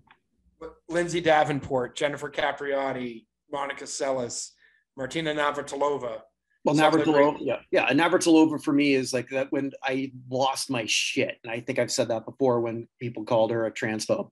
[0.88, 4.50] Lindsay Davenport Jennifer Capriati Monica Seles
[4.96, 6.22] Martina Navratilova
[6.64, 7.86] well, Navratilova, yeah, yeah.
[7.88, 11.78] And Navratilova for me is like that when I lost my shit, and I think
[11.78, 14.28] I've said that before when people called her a transphobe.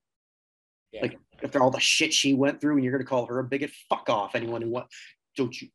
[0.92, 1.02] Yeah.
[1.02, 3.70] Like after all the shit she went through, and you're gonna call her a bigot,
[3.88, 4.34] fuck off.
[4.34, 4.94] Anyone who wants,
[5.36, 5.68] don't you?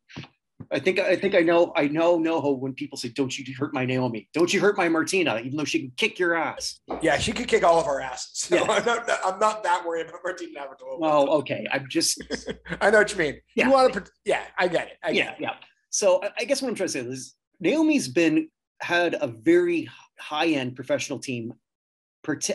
[0.71, 3.73] I think I think I know I know NoHo when people say, "Don't you hurt
[3.73, 4.27] my Naomi?
[4.33, 6.79] Don't you hurt my Martina?" Even though she can kick your ass.
[7.01, 8.29] Yeah, she could kick all of our asses.
[8.33, 8.63] So yeah.
[8.63, 10.99] I'm not I'm not that worried about Martina Navratilova.
[10.99, 12.21] Well, okay, I'm just.
[12.81, 13.41] I know what you mean.
[13.55, 13.67] Yeah.
[13.67, 14.05] You want to?
[14.25, 14.97] Yeah, I get it.
[15.03, 15.41] I yeah, get it.
[15.41, 15.53] yeah.
[15.89, 18.49] So I guess what I'm trying to say is Naomi's been
[18.81, 19.89] had a very
[20.19, 21.53] high end professional team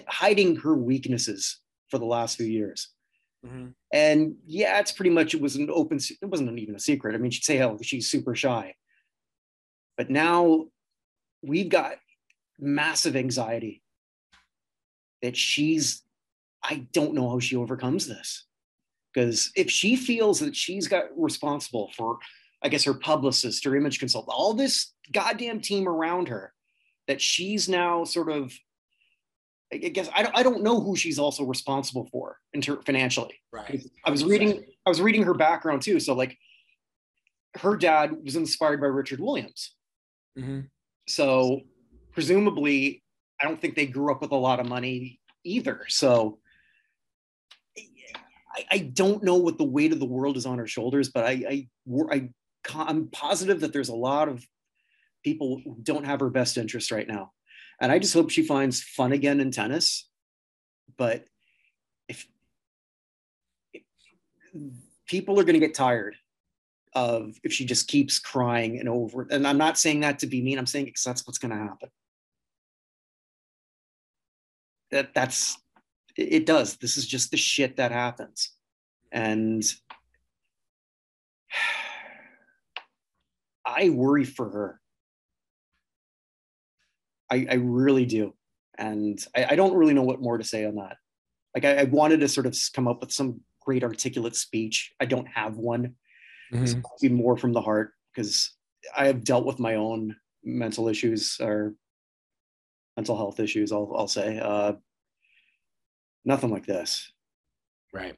[0.08, 2.88] hiding her weaknesses for the last few years.
[3.44, 3.68] Mm-hmm.
[3.92, 5.98] And yeah, it's pretty much it was an open.
[5.98, 7.14] It wasn't even a secret.
[7.14, 8.74] I mean, she'd say, "Hell, she's super shy."
[9.96, 10.66] But now
[11.42, 11.96] we've got
[12.58, 13.82] massive anxiety
[15.22, 16.02] that she's.
[16.62, 18.44] I don't know how she overcomes this
[19.14, 22.18] because if she feels that she's got responsible for
[22.62, 26.52] I guess her publicist, her image consultant, all this goddamn team around her
[27.06, 28.52] that she's now sort of
[29.72, 33.34] I guess I don't, I don't know who she's also responsible for inter- financially.
[33.52, 33.82] Right.
[34.04, 35.98] I was reading I was reading her background too.
[35.98, 36.38] So like
[37.56, 39.74] her dad was inspired by Richard Williams.
[40.38, 40.60] Mm-hmm.
[41.08, 41.62] So
[42.12, 43.02] presumably,
[43.40, 45.82] I don't think they grew up with a lot of money either.
[45.88, 46.38] So
[48.54, 51.24] I, I don't know what the weight of the world is on her shoulders, but
[51.24, 52.30] I I, I
[52.74, 54.44] I'm positive that there's a lot of
[55.24, 57.32] people who don't have her best interest right now.
[57.80, 60.08] And I just hope she finds fun again in tennis.
[60.96, 61.26] But
[62.08, 62.26] if,
[63.72, 63.82] if
[65.06, 66.16] people are going to get tired
[66.94, 70.40] of if she just keeps crying and over and i'm not saying that to be
[70.40, 71.90] mean i'm saying because that's what's going to happen.
[74.90, 75.58] That that's
[76.16, 76.76] it does.
[76.76, 78.50] This is just the shit that happens.
[79.12, 79.62] And
[83.66, 84.80] i worry for her
[87.30, 88.34] i i really do
[88.78, 90.96] and I, I don't really know what more to say on that
[91.54, 95.04] like I, I wanted to sort of come up with some great articulate speech i
[95.04, 95.94] don't have one
[96.52, 96.80] mm-hmm.
[97.00, 98.56] be more from the heart because
[98.96, 101.74] I have dealt with my own mental issues or
[102.96, 103.72] mental health issues.
[103.72, 104.74] I'll I'll say uh,
[106.24, 107.12] nothing like this,
[107.92, 108.16] right?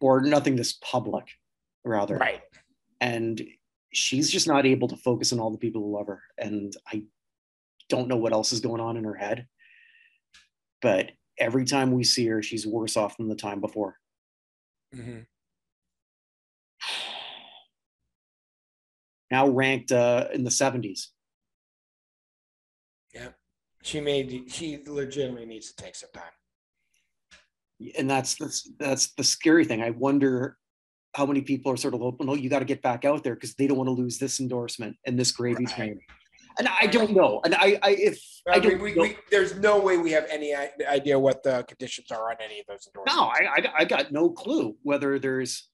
[0.00, 1.26] Or nothing this public,
[1.84, 2.42] rather, right?
[3.00, 3.42] And
[3.92, 7.04] she's just not able to focus on all the people who love her, and I
[7.90, 9.46] don't know what else is going on in her head.
[10.80, 13.96] But every time we see her, she's worse off than the time before.
[14.94, 15.20] Mm-hmm.
[19.30, 21.06] now ranked uh, in the 70s.
[23.14, 23.28] Yeah,
[23.82, 26.22] she made she legitimately needs to take some time.
[27.98, 29.82] And that's that's that's the scary thing.
[29.82, 30.56] I wonder
[31.14, 32.28] how many people are sort of open.
[32.28, 34.38] Oh, you got to get back out there because they don't want to lose this
[34.38, 35.98] endorsement and this gravy right.
[36.58, 37.40] And I don't know.
[37.44, 40.54] And I, I if I, I don't, we, we, there's no way we have any
[40.54, 43.16] idea what the conditions are on any of those endorsements.
[43.16, 45.68] No, I, I, I got no clue whether there's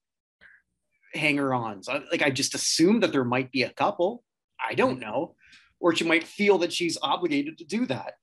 [1.15, 1.89] hanger-ons.
[1.89, 4.23] Like I just assume that there might be a couple.
[4.65, 5.11] I don't mm-hmm.
[5.11, 5.35] know,
[5.81, 8.15] or she might feel that she's obligated to do that.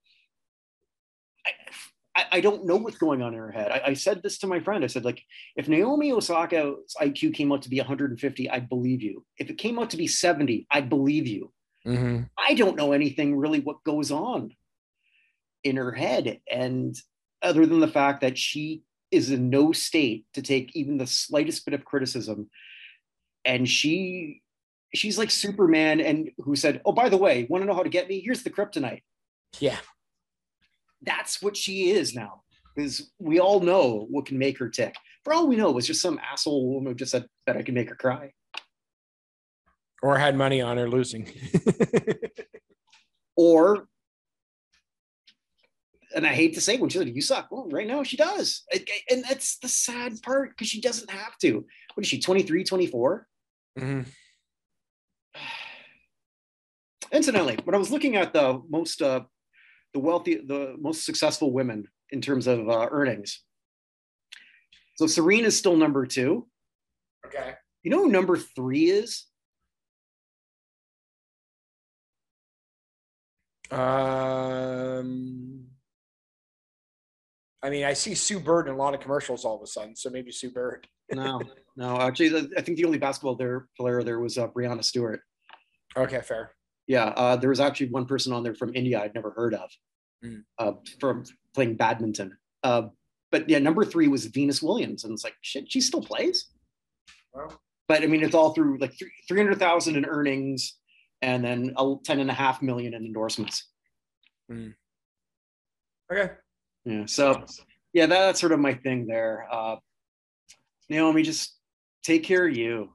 [2.16, 3.72] I, I, don't know what's going on in her head.
[3.72, 4.84] I, I, said this to my friend.
[4.84, 5.22] I said, like,
[5.56, 9.26] if Naomi Osaka's IQ came out to be 150, I'd believe you.
[9.38, 11.52] If it came out to be 70, I'd believe you.
[11.86, 12.24] Mm-hmm.
[12.38, 14.56] I don't know anything really what goes on
[15.64, 16.40] in her head.
[16.52, 16.96] And
[17.42, 21.66] other than the fact that she is in no state to take even the slightest
[21.66, 22.50] bit of criticism
[23.46, 24.42] and she
[24.94, 27.90] she's like Superman and who said, "Oh, by the way, want to know how to
[27.90, 28.20] get me?
[28.20, 29.02] Here's the kryptonite."
[29.60, 29.80] Yeah.
[31.02, 32.44] That's what she is now.
[32.76, 34.96] Because we all know what can make her tick.
[35.24, 37.62] For all we know, it was just some asshole woman who just said that I
[37.62, 38.34] can make her cry.
[40.04, 41.32] Or had money on her losing.
[43.36, 43.88] or
[46.16, 47.48] and I hate to say when she said, You suck.
[47.52, 48.64] Well, right now she does.
[49.10, 51.66] And that's the sad part because she doesn't have to.
[51.96, 53.28] What is she, 23, 24?
[53.80, 54.02] Mm-hmm.
[57.12, 59.22] Incidentally, when I was looking at the most uh,
[59.94, 63.42] the wealthy, the most successful women in terms of uh, earnings,
[64.96, 66.48] so Serena is still number two.
[67.26, 67.54] Okay.
[67.84, 69.26] You know who number three is?
[73.74, 75.66] Um,
[77.64, 79.96] I mean, I see Sue Bird in a lot of commercials all of a sudden,
[79.96, 80.88] so maybe Sue Bird.
[81.12, 81.42] no,
[81.76, 82.00] no.
[82.00, 85.22] Actually, I think the only basketball there player there was uh, Breanna Stewart.
[85.96, 86.52] Okay, fair.
[86.88, 89.70] Yeah, uh, there was actually one person on there from India I'd never heard of,
[90.24, 90.44] mm.
[90.60, 92.38] uh, from playing badminton.
[92.64, 92.84] Uh,
[93.32, 96.48] but yeah, number three was Venus Williams, and it's like shit, she still plays.
[97.34, 97.50] Wow.
[97.88, 98.94] But I mean, it's all through like
[99.28, 100.78] three hundred thousand in earnings,
[101.24, 103.70] and then a ten and a half million in endorsements.
[104.52, 104.74] Mm.
[106.12, 106.34] Okay.
[106.84, 107.06] Yeah.
[107.06, 107.46] So
[107.94, 109.48] yeah, that's sort of my thing there.
[109.50, 109.78] Uh,
[110.90, 111.56] Naomi, just
[112.04, 112.90] take care of you,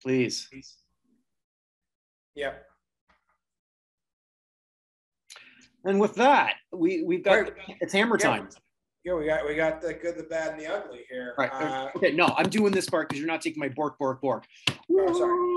[0.00, 0.46] please.
[0.50, 0.76] please.
[2.36, 2.52] Yeah.
[5.84, 7.52] And with that, we we've got right.
[7.80, 8.48] it's hammer time.
[9.04, 11.34] Yeah, we got we got the good, the bad, and the ugly here.
[11.36, 11.50] Right.
[11.52, 12.12] Uh, okay.
[12.12, 14.44] No, I'm doing this part because you're not taking my bork, bork, bork.
[14.68, 15.56] Oh, sorry.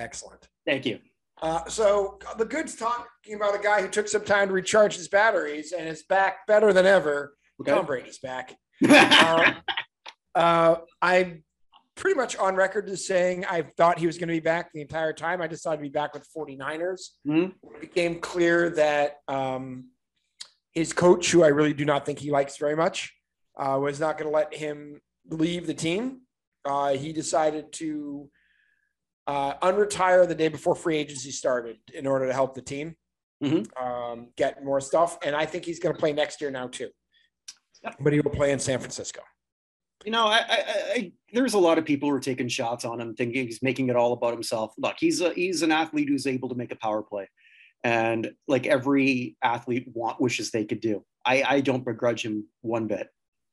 [0.00, 0.48] Excellent.
[0.66, 0.98] Thank you.
[1.42, 5.08] Uh, so the good's talking about a guy who took some time to recharge his
[5.08, 7.34] batteries and is back better than ever.
[7.60, 7.72] Okay.
[7.72, 8.56] Tom Brady's back.
[8.88, 9.52] uh,
[10.34, 11.44] uh, I'm
[11.96, 14.80] pretty much on record as saying I thought he was going to be back the
[14.80, 15.42] entire time.
[15.42, 17.00] I just thought he'd be back with 49ers.
[17.26, 17.74] Mm-hmm.
[17.74, 19.88] It became clear that um,
[20.72, 23.14] his coach, who I really do not think he likes very much,
[23.58, 26.20] uh, was not going to let him leave the team.
[26.64, 28.30] Uh, he decided to
[29.26, 32.96] uh, unretire the day before free agency started in order to help the team
[33.42, 33.84] mm-hmm.
[33.84, 35.18] um, get more stuff.
[35.24, 36.88] And I think he's going to play next year now too.
[38.00, 39.22] But he will play in San Francisco.
[40.04, 40.64] You know, I, I,
[40.94, 43.88] I, there's a lot of people who are taking shots on him, thinking he's making
[43.88, 44.72] it all about himself.
[44.78, 47.28] Look, he's a he's an athlete who's able to make a power play,
[47.84, 51.04] and like every athlete want wishes they could do.
[51.26, 53.08] I, I don't begrudge him one bit.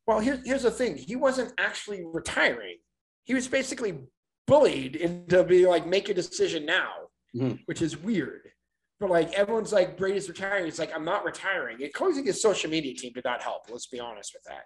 [0.05, 2.77] Well, here's here's the thing: he wasn't actually retiring.
[3.25, 3.97] He was basically
[4.47, 6.91] bullied into be like make a decision now,
[7.35, 7.55] mm-hmm.
[7.65, 8.49] which is weird.
[8.99, 10.65] but like everyone's like Brady's retiring.
[10.67, 11.77] It's like, I'm not retiring.
[11.81, 13.63] It closing his social media team did not help.
[13.69, 14.63] Let's be honest with that.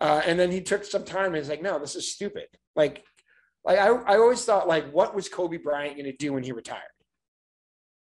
[0.00, 2.46] Uh, and then he took some time and he's like, no, this is stupid.
[2.76, 3.02] Like,
[3.64, 6.52] like I, I always thought like, what was Kobe Bryant going to do when he
[6.52, 6.82] retired?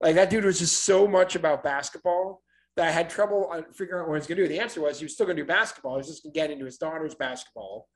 [0.01, 2.43] Like that dude was just so much about basketball
[2.77, 4.49] that I had trouble figuring out what he was going to do.
[4.49, 5.95] The answer was he was still going to do basketball.
[5.95, 7.87] He was just going to get into his daughter's basketball.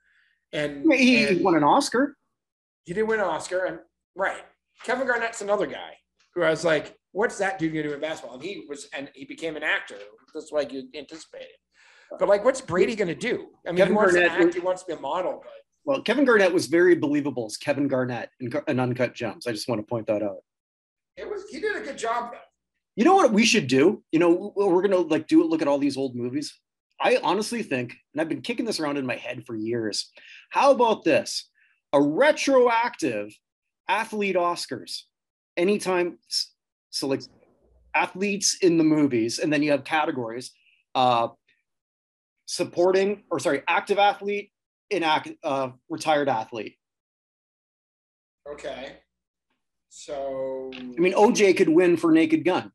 [0.52, 2.16] And he and won an Oscar.
[2.87, 3.80] He did win an Oscar, and
[4.14, 4.43] right.
[4.84, 5.93] Kevin Garnett's another guy
[6.34, 8.37] who I was like, what's that dude to do in basketball?
[8.37, 9.97] And he was, and he became an actor,
[10.32, 11.49] just like you anticipated.
[12.18, 13.49] But like, what's Brady going to do?
[13.66, 15.41] I mean, Kevin he wants Garnett, to act, he wants to be a model.
[15.43, 15.53] But...
[15.84, 19.47] Well, Kevin Garnett was very believable as Kevin Garnett in, in Uncut Gems.
[19.47, 20.39] I just want to point that out.
[21.16, 22.39] It was he did a good job though.
[22.95, 24.03] You know what we should do?
[24.12, 25.43] You know, we're gonna like do.
[25.45, 26.55] Look at all these old movies.
[27.01, 30.11] I honestly think, and I've been kicking this around in my head for years.
[30.51, 31.49] How about this?
[31.97, 33.34] A retroactive
[33.88, 35.05] athlete Oscars.
[35.57, 36.18] Anytime,
[36.90, 37.22] so like
[37.94, 40.53] athletes in the movies, and then you have categories.
[40.94, 41.28] Uh,
[42.44, 44.53] supporting, or sorry, active athlete,
[44.92, 46.76] inact, uh, retired athlete.
[48.47, 48.99] Okay.
[49.88, 50.70] So.
[50.74, 52.72] I mean, OJ could win for Naked Gun.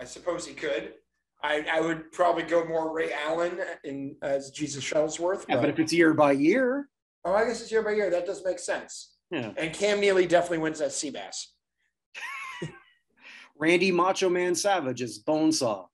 [0.00, 0.94] I suppose he could.
[1.42, 5.44] I, I would probably go more Ray Allen in as Jesus Shuttlesworth.
[5.48, 6.88] Yeah, but, but if it's year by year.
[7.24, 8.10] Oh, I guess it's year by year.
[8.10, 9.16] That does make sense.
[9.30, 9.52] Yeah.
[9.56, 11.46] And Cam Neely definitely wins that Seabass.
[13.58, 15.86] Randy Macho Man Savage is Bonesaw.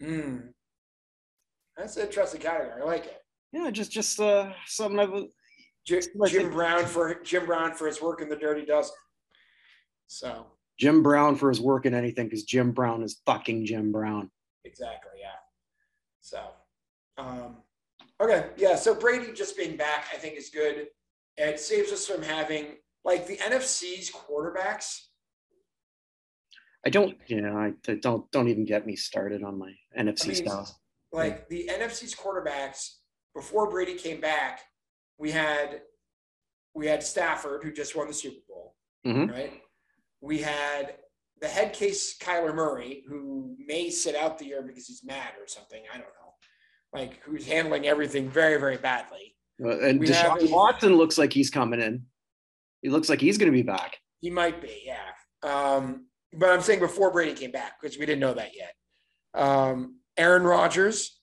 [0.00, 0.38] Hmm.
[1.76, 2.82] That's an interesting category.
[2.82, 3.18] I like it.
[3.52, 5.24] Yeah, just just uh something I've
[5.84, 8.94] Jim, Jim Brown for Jim Brown for his work in the Dirty Dozen.
[10.06, 10.46] So
[10.78, 14.30] Jim Brown for his work in anything because Jim Brown is fucking Jim Brown.
[14.64, 15.12] Exactly.
[15.20, 15.28] Yeah.
[16.20, 16.40] So,
[17.18, 17.56] um,
[18.20, 18.50] okay.
[18.56, 18.76] Yeah.
[18.76, 20.86] So Brady just being back, I think is good.
[21.36, 25.00] It saves us from having like the NFC's quarterbacks.
[26.84, 30.28] I don't, you know, I don't, don't even get me started on my NFC I
[30.28, 30.74] mean, stuff.
[31.12, 32.96] Like the NFC's quarterbacks
[33.34, 34.60] before Brady came back,
[35.18, 35.82] we had,
[36.74, 38.74] we had Stafford who just won the Super Bowl,
[39.06, 39.30] mm-hmm.
[39.30, 39.62] right?
[40.20, 40.96] We had
[41.42, 45.46] the head case Kyler Murray, who may sit out the year because he's mad or
[45.48, 45.82] something.
[45.92, 46.32] I don't know.
[46.94, 49.34] Like who's handling everything very, very badly.
[49.62, 52.04] Uh, and we Deshaun Watson looks like he's coming in.
[52.80, 53.98] He looks like he's going to be back.
[54.20, 55.10] He might be, yeah.
[55.42, 58.74] Um, but I'm saying before Brady came back because we didn't know that yet.
[59.34, 61.20] Um, Aaron Rodgers,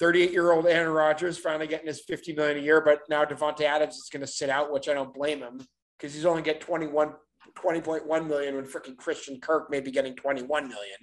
[0.00, 3.62] 38 year old Aaron Rodgers, finally getting his 50 million a year, but now Davante
[3.62, 5.60] Adams is going to sit out, which I don't blame him
[5.98, 7.12] because he's only get 21
[7.56, 10.96] 20.1 million when freaking Christian Kirk may be getting 21 million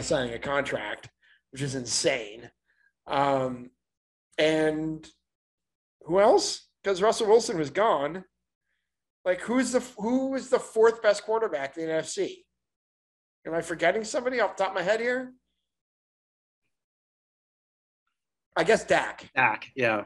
[0.00, 1.08] signing a contract,
[1.50, 2.50] which is insane.
[3.06, 3.70] Um,
[4.38, 5.06] and
[6.02, 6.68] who else?
[6.82, 8.24] Because Russell Wilson was gone.
[9.24, 12.38] Like who's the who is the fourth best quarterback in the NFC?
[13.46, 15.32] Am I forgetting somebody off the top of my head here?
[18.56, 19.30] I guess Dak.
[19.34, 20.04] Dak, yeah.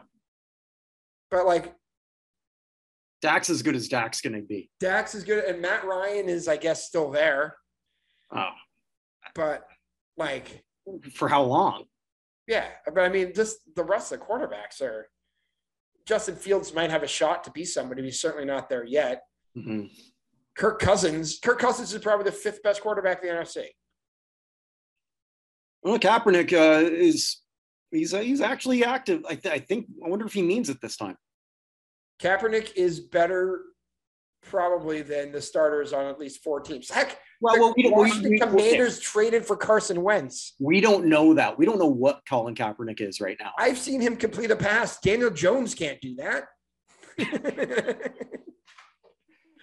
[1.31, 1.75] But like
[3.23, 4.71] Dak's as good as Dak's going to be.
[4.81, 7.57] Dak's is good, and Matt Ryan is, I guess, still there.
[8.35, 8.51] Oh,
[9.35, 9.67] but
[10.17, 10.65] like
[11.15, 11.85] for how long?
[12.47, 15.09] Yeah, but I mean, just the rest of the quarterbacks are.
[16.07, 18.01] Justin Fields might have a shot to be somebody.
[18.05, 19.23] He's certainly not there yet.
[19.59, 19.87] Mm-hmm.
[20.57, 21.41] Kirk Cousins.
[21.43, 23.65] Kirk Cousins is probably the fifth best quarterback in the NFC.
[25.83, 27.43] Well, Kaepernick uh, is
[27.91, 29.23] he's uh, he's actually active.
[29.29, 29.87] I, th- I think.
[30.05, 31.17] I wonder if he means it this time.
[32.21, 33.63] Kaepernick is better
[34.43, 36.91] probably than the starters on at least four teams.
[36.91, 40.55] Heck, well, well we don't, Washington we, we, Commanders traded for Carson Wentz.
[40.61, 41.59] We don't know that.
[41.59, 43.53] We don't know what Colin Kaepernick is right now.
[43.59, 44.99] I've seen him complete a pass.
[45.01, 46.45] Daniel Jones can't do that.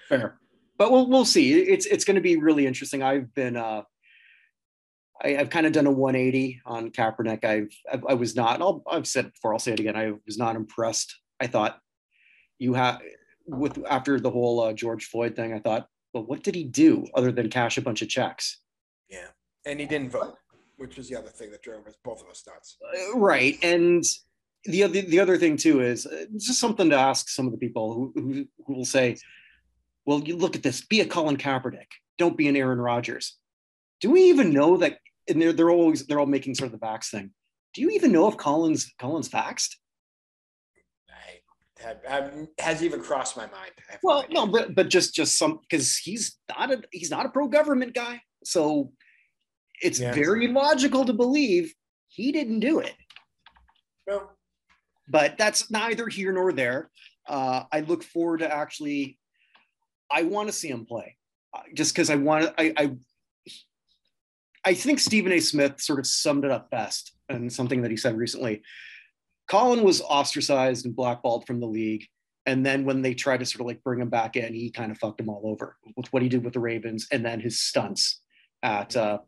[0.10, 0.40] Fair,
[0.78, 1.54] but we'll we'll see.
[1.54, 3.04] It's it's going to be really interesting.
[3.04, 3.84] I've been uh,
[5.24, 7.46] I, have kind of done a 180 on Kaepernick.
[7.46, 8.62] I've I, I was not.
[8.62, 9.54] I'll, I've said it before.
[9.54, 9.96] I'll say it again.
[9.96, 11.16] I was not impressed.
[11.40, 11.80] I thought
[12.60, 13.02] you have
[13.46, 17.06] with after the whole uh, George Floyd thing, I thought, well, what did he do
[17.16, 18.60] other than cash a bunch of checks?
[19.10, 19.28] Yeah,
[19.66, 20.38] and he didn't vote,
[20.78, 22.78] which was the other thing that drove us both of us nuts.
[22.84, 24.04] Uh, right, and
[24.66, 27.58] the other the other thing too is uh, just something to ask some of the
[27.58, 29.18] people who, who, who will say,
[30.06, 31.88] well, you look at this, be a Colin Kaepernick,
[32.18, 33.38] don't be an Aaron Rodgers.
[34.02, 35.00] Do we even know that?
[35.30, 37.32] And they're they're always they're all making sort of the vax thing.
[37.74, 39.76] Do you even know if Colin's Colin's vaxed?
[41.84, 43.72] Have, have, has even crossed my mind.
[44.02, 47.48] Well, no, but but just just some because he's not a he's not a pro
[47.48, 48.92] government guy, so
[49.82, 50.14] it's yeah.
[50.14, 51.74] very logical to believe
[52.08, 52.94] he didn't do it.
[54.08, 54.30] No,
[55.08, 56.90] but that's neither here nor there.
[57.28, 59.20] Uh, I look forward to actually.
[60.12, 61.18] I want to see him play.
[61.54, 62.96] uh, just because I want to, I, I,
[64.66, 65.40] I think Stephen A.
[65.40, 68.64] Smith sort of summed it up best and something that he said recently.
[69.48, 72.06] Colin was ostracized and blackballed from the league.
[72.46, 74.92] And then when they tried to sort of like bring him back in, he kind
[74.92, 77.60] of fucked them all over with what he did with the Ravens and then his
[77.60, 78.22] stunts
[78.62, 79.20] at uh,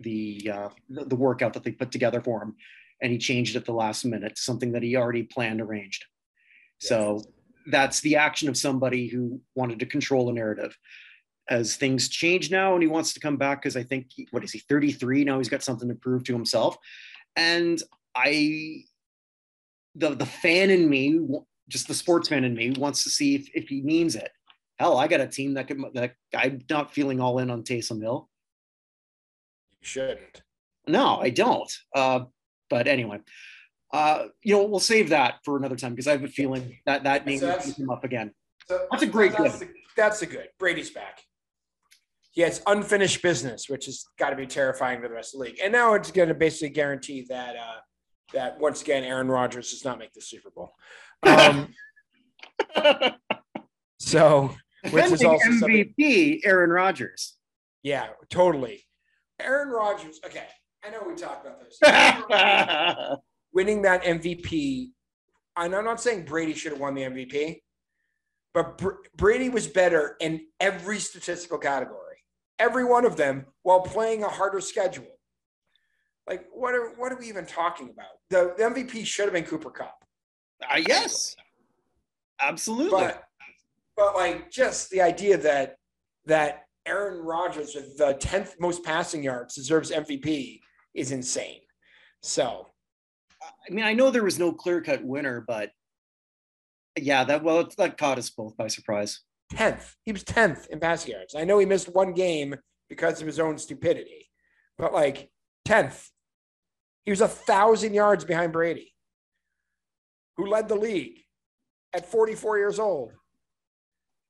[0.00, 2.56] the, uh, the workout that they put together for him.
[3.00, 6.04] And he changed it at the last minute to something that he already planned arranged.
[6.80, 6.88] Yes.
[6.88, 7.22] So
[7.66, 10.76] that's the action of somebody who wanted to control a narrative.
[11.48, 14.50] As things change now, and he wants to come back because I think what is
[14.50, 15.38] he 33 now?
[15.38, 16.76] He's got something to prove to himself,
[17.36, 17.80] and
[18.16, 18.82] I,
[19.96, 21.20] the the fan in me,
[21.68, 24.30] just the sports fan in me, wants to see if, if he means it.
[24.78, 28.00] Hell, I got a team that could that I'm not feeling all in on Taysom
[28.00, 28.28] Hill.
[29.80, 30.42] You shouldn't.
[30.86, 31.72] No, I don't.
[31.94, 32.20] Uh,
[32.68, 33.20] but anyway,
[33.92, 37.04] uh, you know, we'll save that for another time because I have a feeling that
[37.04, 38.32] that name will come up again.
[38.68, 39.68] So that's a great that's good.
[39.68, 40.48] The, that's a good.
[40.58, 41.20] Brady's back.
[42.32, 45.46] He has unfinished business, which has got to be terrifying for the rest of the
[45.46, 45.58] league.
[45.62, 47.76] And now it's going to basically guarantee that uh,
[48.36, 50.74] that once again Aaron Rodgers does not make the Super Bowl.
[51.26, 51.72] Um,
[53.98, 54.54] so,
[54.90, 57.34] which is also MVP Aaron Rodgers.
[57.82, 58.84] Yeah, totally.
[59.40, 60.20] Aaron Rodgers.
[60.24, 60.46] Okay,
[60.84, 61.78] I know we talked about this.
[63.52, 64.90] winning that MVP,
[65.56, 67.62] and I'm not saying Brady should have won the MVP,
[68.52, 72.18] but Br- Brady was better in every statistical category,
[72.58, 75.15] every one of them, while playing a harder schedule.
[76.28, 78.06] Like, what are what are we even talking about?
[78.30, 80.04] The, the MVP should have been Cooper Kupp.
[80.62, 81.36] Uh, yes,
[82.40, 82.90] absolutely.
[82.90, 83.22] But,
[83.96, 85.76] but like, just the idea that
[86.24, 90.60] that Aaron Rodgers with the tenth most passing yards deserves MVP
[90.94, 91.60] is insane.
[92.22, 92.66] So
[93.42, 95.70] I mean, I know there was no clear cut winner, but
[96.96, 99.20] yeah, that well, that caught us both by surprise.
[99.50, 101.34] Tenth, he was tenth in passing yards.
[101.34, 102.56] I know he missed one game
[102.88, 104.30] because of his own stupidity,
[104.78, 105.30] but like
[105.64, 106.10] tenth,
[107.06, 108.92] he was a thousand yards behind Brady,
[110.36, 111.20] who led the league
[111.94, 113.12] at 44 years old.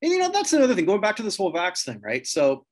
[0.02, 0.84] And you know, that's another thing.
[0.84, 2.26] Going back to this whole Vax thing, right?
[2.26, 2.66] So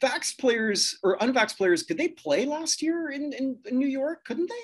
[0.00, 4.24] vax players or unvax players, could they play last year in, in, in New York?
[4.24, 4.54] Couldn't they?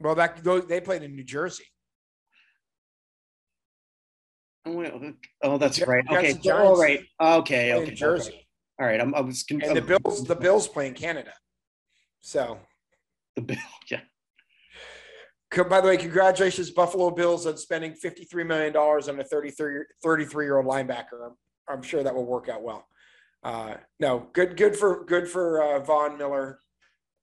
[0.00, 1.64] Well, that they played in New Jersey.
[4.66, 5.12] Oh, wait, oh,
[5.42, 6.04] oh that's right.
[6.10, 7.00] Okay, all oh, right.
[7.20, 7.94] Okay, okay.
[7.94, 8.30] Jersey.
[8.30, 8.46] Okay.
[8.80, 9.00] All right.
[9.00, 9.44] I'm, I was.
[9.44, 11.32] Con- and the Bills, the Bills play in Canada.
[12.22, 12.58] So.
[13.36, 13.56] The Bill,
[13.90, 14.00] yeah.
[15.68, 20.56] By the way, congratulations, Buffalo Bills, on spending $53 million on a 33, 33 year
[20.56, 21.26] old linebacker.
[21.26, 21.36] I'm,
[21.68, 22.86] I'm sure that will work out well
[23.44, 26.60] uh, no, good, good for good for uh, Von Miller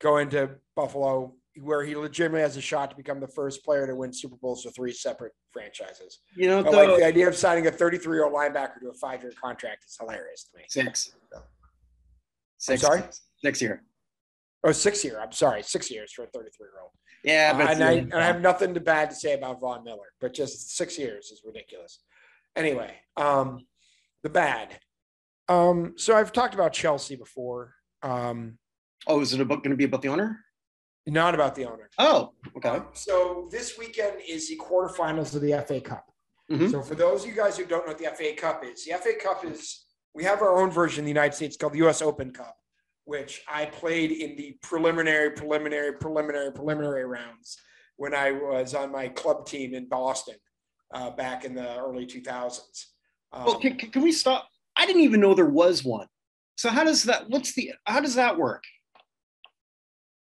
[0.01, 3.95] going to Buffalo, where he legitimately has a shot to become the first player to
[3.95, 6.19] win Super Bowls for three separate franchises.
[6.35, 8.93] You know, the, like the idea of signing a 33 year old linebacker to a
[8.93, 10.65] five year contract is hilarious to me.
[10.67, 11.13] Six.
[11.31, 11.41] So.
[12.57, 12.83] Six.
[12.83, 13.03] I'm sorry,
[13.41, 13.83] six year.
[14.63, 15.19] Oh, six year.
[15.21, 16.91] I'm sorry, six years for a 33 year old.
[17.23, 20.13] Yeah, uh, and, I, and I have nothing to bad to say about Von Miller,
[20.19, 21.99] but just six years is ridiculous.
[22.55, 23.65] Anyway, um,
[24.23, 24.79] the bad.
[25.47, 27.73] Um, so I've talked about Chelsea before.
[28.03, 28.57] Um,
[29.07, 30.39] oh, is it about going to be about the owner?
[31.07, 31.89] Not about the owner.
[31.97, 32.69] Oh, okay.
[32.69, 36.05] Um, so this weekend is the quarterfinals of the FA Cup.
[36.51, 36.67] Mm-hmm.
[36.67, 38.93] So for those of you guys who don't know what the FA Cup is, the
[38.93, 42.01] FA Cup is we have our own version in the United States called the U.S.
[42.01, 42.57] Open Cup,
[43.09, 47.57] which I played in the preliminary, preliminary, preliminary, preliminary rounds
[47.97, 50.35] when I was on my club team in Boston
[50.93, 52.61] uh, back in the early 2000s.
[53.33, 54.47] Um, well, can, can we stop?
[54.75, 56.05] I didn't even know there was one.
[56.55, 57.27] So how does that?
[57.31, 57.73] What's the?
[57.85, 58.63] How does that work?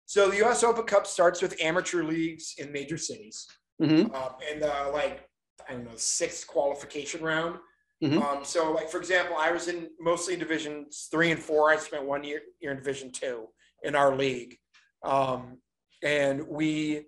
[0.08, 0.64] So the U.S.
[0.64, 3.46] Open Cup starts with amateur leagues in major cities,
[3.80, 4.14] mm-hmm.
[4.16, 5.30] um, and the like
[5.70, 7.60] I don't know sixth qualification round.
[8.04, 8.22] Mm-hmm.
[8.22, 11.70] Um, so like for example, I was in mostly in divisions three and four.
[11.70, 13.48] I spent one year year in division two
[13.84, 14.58] in our league,
[15.04, 15.58] um,
[16.04, 17.06] and we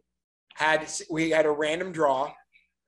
[0.53, 2.32] had we had a random draw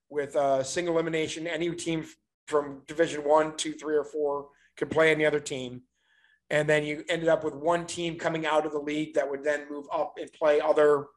[0.10, 1.48] with a single elimination.
[1.48, 2.06] Any team
[2.48, 5.82] from division one, two, three, or four could play any other team.
[6.52, 9.44] And then you ended up with one team coming out of the league that would
[9.44, 11.08] then move up and play other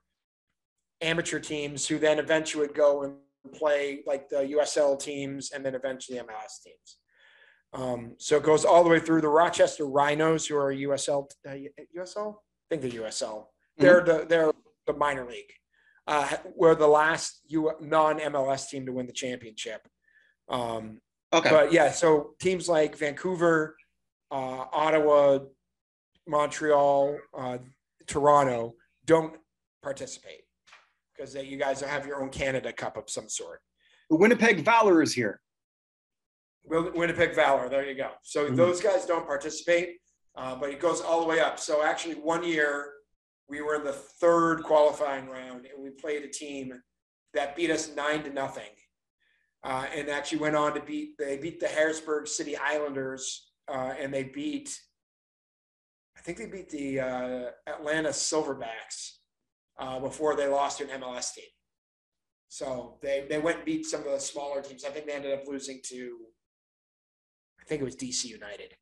[1.03, 3.15] amateur teams who then eventually would go and
[3.49, 6.99] play like the USL teams and then eventually MLS teams.
[7.73, 11.55] Um, so it goes all the way through the Rochester Rhinos, who are USL, uh,
[11.97, 13.45] USL, I think they're USL.
[13.45, 13.83] Mm-hmm.
[13.83, 14.53] They're the they're
[14.87, 15.53] the minor league.
[16.07, 19.87] Uh, we're the last U- non MLS team to win the championship.
[20.49, 21.01] Um,
[21.33, 21.51] Okay.
[21.51, 23.77] But yeah, so teams like Vancouver,
[24.31, 25.41] uh, Ottawa,
[26.27, 27.59] Montreal, uh,
[28.07, 29.35] Toronto don't
[29.83, 30.43] participate
[31.19, 33.61] because you guys have your own Canada Cup of some sort.
[34.11, 35.41] The Winnipeg Valor is here.
[36.65, 37.69] Winnipeg Valor.
[37.69, 38.11] There you go.
[38.23, 38.57] So mm-hmm.
[38.57, 39.97] those guys don't participate,
[40.37, 41.59] uh, but it goes all the way up.
[41.59, 42.93] So actually, one year
[43.49, 46.73] we were in the third qualifying round, and we played a team
[47.35, 48.71] that beat us nine to nothing,
[49.65, 51.17] uh, and actually went on to beat.
[51.19, 54.79] They beat the Harrisburg City Islanders, uh, and they beat.
[56.17, 59.18] I think they beat the uh, Atlanta Silverbacks
[59.79, 61.45] uh, before they lost to an MLS team.
[62.49, 64.85] So they they went and beat some of the smaller teams.
[64.85, 66.17] I think they ended up losing to,
[67.61, 68.75] I think it was DC United.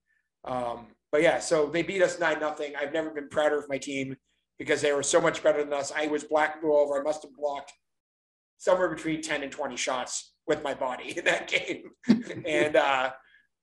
[0.44, 2.74] Um, but yeah, so they beat us nine nothing.
[2.77, 4.16] I've never been prouder of my team
[4.59, 5.93] because they were so much better than us.
[5.94, 6.98] I was black and blue over.
[6.98, 7.73] I must have blocked
[8.59, 11.90] somewhere between ten and twenty shots with my body in that game,
[12.47, 13.10] and uh,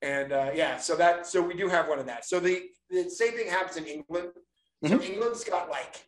[0.02, 2.26] and uh, yeah, so that so we do have one of that.
[2.26, 4.30] So the the same thing happens in England.
[4.84, 5.14] So mm-hmm.
[5.14, 6.06] England's got like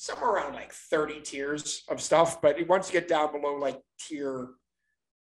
[0.00, 2.40] somewhere around like 30 tiers of stuff.
[2.40, 4.48] But once you get down below like tier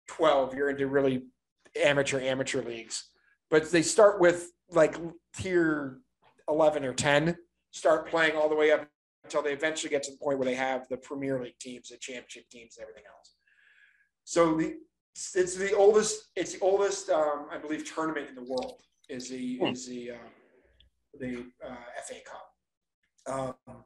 [0.07, 1.23] 12, you're into really
[1.83, 3.09] amateur, amateur leagues.
[3.49, 4.95] But they start with like
[5.35, 5.97] tier
[6.47, 7.35] 11 or 10,
[7.71, 8.87] start playing all the way up
[9.25, 11.97] until they eventually get to the point where they have the Premier League teams, the
[11.97, 13.35] championship teams, and everything else.
[14.23, 14.77] So the
[15.35, 19.57] it's the oldest, it's the oldest, um, I believe, tournament in the world is the
[19.57, 19.65] hmm.
[19.65, 20.17] is the um,
[21.19, 21.75] the uh,
[22.05, 23.57] FA Cup.
[23.67, 23.83] Um,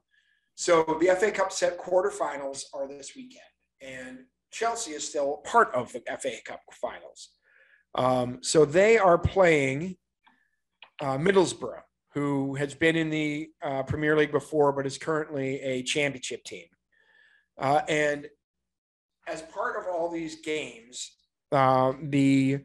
[0.55, 3.41] so the FA Cup set quarterfinals are this weekend,
[3.81, 4.19] and
[4.51, 7.29] Chelsea is still part of the FA Cup finals.
[7.95, 9.97] Um, so they are playing
[11.01, 11.81] uh, Middlesbrough,
[12.13, 16.65] who has been in the uh, Premier League before, but is currently a championship team.
[17.57, 18.27] Uh, and
[19.27, 21.15] as part of all these games,
[21.51, 22.59] uh, the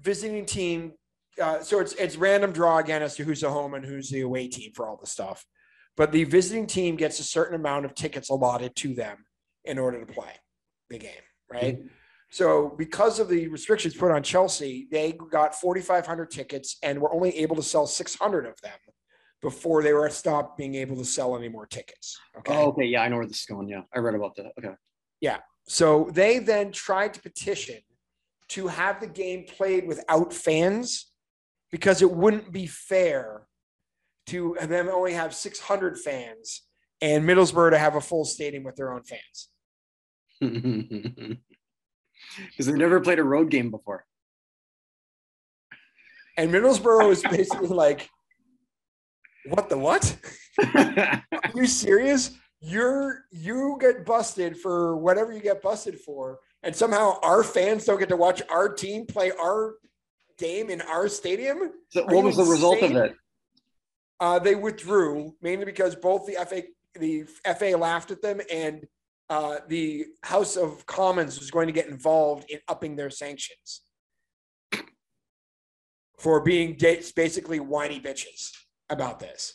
[0.00, 0.92] visiting team.
[1.40, 4.20] Uh, so it's it's random draw again as to who's the home and who's the
[4.20, 5.46] away team for all the stuff
[6.00, 9.18] but the visiting team gets a certain amount of tickets allotted to them
[9.66, 10.32] in order to play
[10.88, 11.10] the game,
[11.52, 11.76] right?
[11.76, 11.88] Mm-hmm.
[12.30, 17.36] So, because of the restrictions put on Chelsea, they got 4,500 tickets and were only
[17.36, 18.78] able to sell 600 of them
[19.42, 22.18] before they were stopped being able to sell any more tickets.
[22.38, 22.56] Okay.
[22.56, 22.86] Oh, okay.
[22.86, 23.68] Yeah, I know where this is going.
[23.68, 24.52] Yeah, I read about that.
[24.58, 24.72] Okay.
[25.20, 25.40] Yeah.
[25.68, 27.76] So they then tried to petition
[28.48, 31.12] to have the game played without fans
[31.70, 33.42] because it wouldn't be fair
[34.26, 36.62] to them only have 600 fans
[37.00, 39.48] and Middlesbrough to have a full stadium with their own fans.
[40.40, 41.36] Because
[42.66, 44.04] they've never played a road game before.
[46.36, 48.08] And Middlesbrough is basically like,
[49.46, 50.16] what the what?
[50.74, 51.22] Are
[51.54, 52.32] you serious?
[52.60, 57.98] You're you get busted for whatever you get busted for, and somehow our fans don't
[57.98, 59.76] get to watch our team play our
[60.36, 61.72] game in our stadium.
[61.88, 63.14] So what was the result of it?
[64.20, 66.62] Uh, they withdrew mainly because both the FA
[66.94, 67.24] the
[67.58, 68.86] FA laughed at them and
[69.28, 73.82] uh, the House of Commons was going to get involved in upping their sanctions
[76.18, 76.76] for being
[77.16, 78.50] basically whiny bitches
[78.90, 79.54] about this.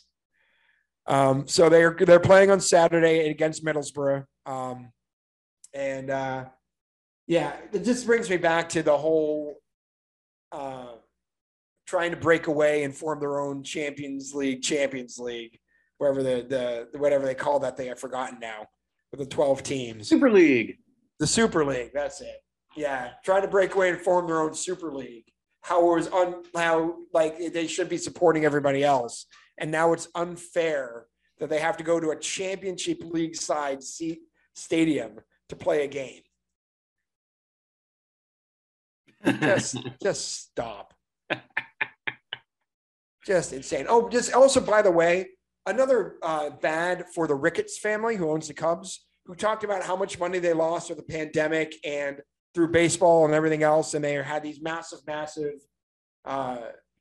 [1.06, 4.90] Um, so they're they're playing on Saturday against Middlesbrough, um,
[5.72, 6.46] and uh,
[7.28, 9.54] yeah, it just brings me back to the whole
[10.50, 10.94] uh,
[11.86, 15.58] trying to break away and form their own Champions League, Champions League,
[15.98, 18.66] wherever the the whatever they call that thing, I've forgotten now,
[19.10, 20.08] with the twelve teams.
[20.08, 20.78] Super League.
[21.18, 21.90] The Super League.
[21.94, 22.42] That's it.
[22.76, 25.24] Yeah, trying to break away and form their own Super League.
[25.62, 29.26] How it was un how like they should be supporting everybody else,
[29.58, 31.06] and now it's unfair
[31.38, 34.20] that they have to go to a Championship League side seat
[34.54, 36.22] stadium to play a game.
[39.40, 40.94] just just stop.
[43.26, 43.86] just insane.
[43.88, 45.30] Oh, just also, by the way,
[45.66, 49.96] another uh, bad for the Ricketts family who owns the Cubs, who talked about how
[49.96, 52.20] much money they lost through the pandemic and
[52.54, 53.94] through baseball and everything else.
[53.94, 55.54] And they had these massive, massive
[56.24, 56.58] uh,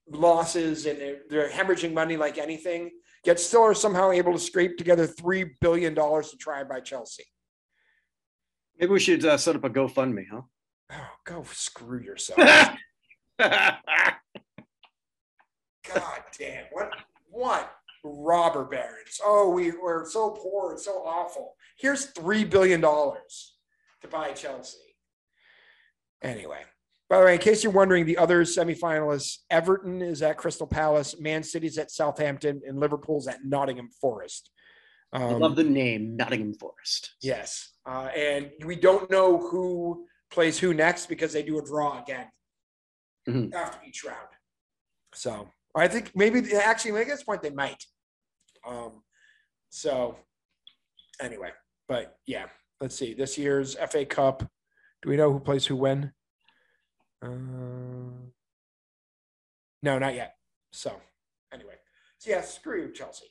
[0.10, 2.89] losses and they're, they're hemorrhaging money like anything,
[3.23, 7.23] yet still are somehow able to scrape together $3 billion to try and buy Chelsea.
[8.80, 10.41] Maybe we should uh, set up a GoFundMe, huh?
[10.91, 12.39] Oh, go screw yourself.
[15.94, 16.66] God damn.
[16.72, 16.91] What
[17.30, 17.72] what
[18.03, 19.20] robber barons?
[19.24, 21.56] Oh, we were so poor and so awful.
[21.78, 23.56] Here's three billion dollars
[24.02, 24.78] to buy Chelsea.
[26.22, 26.62] Anyway,
[27.10, 31.20] by the way, in case you're wondering, the other semifinalists: Everton is at Crystal Palace,
[31.20, 34.49] Man City's at Southampton, and Liverpool's at Nottingham Forest.
[35.14, 37.16] Um, I love the name Nottingham Forest.
[37.22, 42.02] Yes, uh, and we don't know who plays who next because they do a draw
[42.02, 42.28] again
[43.28, 43.53] mm-hmm.
[43.53, 44.28] after each round.
[45.14, 47.84] So I think maybe actually maybe at this point they might.
[48.65, 49.03] Um,
[49.69, 50.18] so
[51.22, 51.52] anyway,
[51.88, 52.45] but yeah,
[52.80, 53.14] let's see.
[53.14, 54.43] This year's FA Cup.
[55.02, 56.14] Do we know who plays who when?
[57.22, 57.27] Uh,
[59.84, 60.35] no, not yet.
[60.72, 60.95] So
[61.53, 61.76] anyway,
[62.19, 63.26] so yeah, screw you, Chelsea.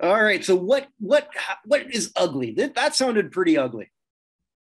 [0.00, 0.44] All right.
[0.44, 1.28] So what what
[1.64, 2.52] what is ugly?
[2.52, 3.90] That, that sounded pretty ugly.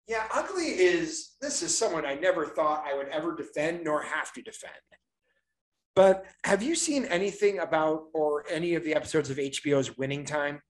[0.07, 4.33] Yeah, ugly is this is someone I never thought I would ever defend nor have
[4.33, 4.73] to defend.
[5.95, 10.61] But have you seen anything about or any of the episodes of HBO's Winning Time?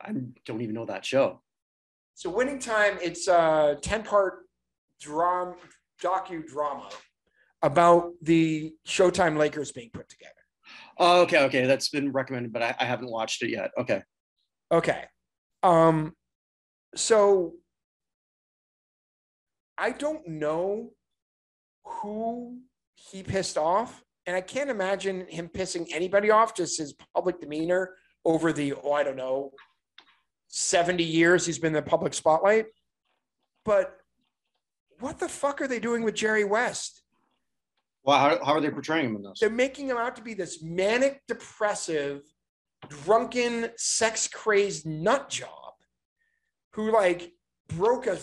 [0.00, 0.12] I
[0.44, 1.40] don't even know that show.
[2.14, 4.40] So Winning Time, it's a 10-part
[5.00, 5.54] drama
[6.02, 6.92] docudrama
[7.62, 10.34] about the Showtime Lakers being put together.
[10.98, 11.66] Oh, okay, okay.
[11.66, 13.70] That's been recommended, but I, I haven't watched it yet.
[13.78, 14.02] Okay.
[14.72, 15.04] Okay.
[15.62, 16.12] Um
[16.94, 17.54] so
[19.78, 20.90] I don't know
[21.84, 22.58] who
[22.94, 27.96] he pissed off, and I can't imagine him pissing anybody off, just his public demeanor
[28.24, 29.50] over the, oh, I don't know,
[30.46, 32.66] 70 years he's been in the public spotlight.
[33.64, 33.96] But
[35.00, 37.02] what the fuck are they doing with Jerry West?
[38.04, 39.40] Well, how, how are they portraying him in this?
[39.40, 42.22] They're making him out to be this manic, depressive,
[42.88, 45.72] drunken, sex crazed nut job
[46.74, 47.32] who like
[47.66, 48.16] broke a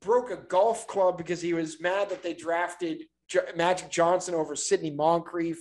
[0.00, 4.56] broke a golf club because he was mad that they drafted J- Magic Johnson over
[4.56, 5.58] Sidney Moncrief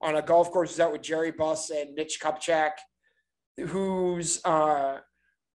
[0.00, 2.72] on a golf course is out with Jerry Buss and Mitch Kupchak,
[3.58, 4.98] who's uh,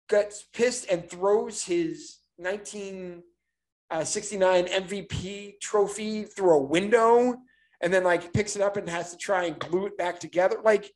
[0.09, 7.35] gets pissed and throws his 1969 MVP trophy through a window
[7.81, 10.57] and then like picks it up and has to try and glue it back together.
[10.63, 10.91] Like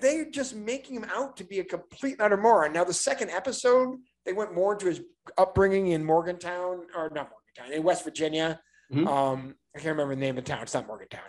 [0.00, 2.72] they're just making him out to be a complete utter moron.
[2.72, 3.96] Now the second episode,
[4.26, 5.00] they went more into his
[5.38, 8.60] upbringing in Morgantown or not Morgantown in West Virginia.
[8.92, 9.08] Mm-hmm.
[9.08, 10.62] Um, I can't remember the name of the town.
[10.62, 11.22] It's not Morgantown.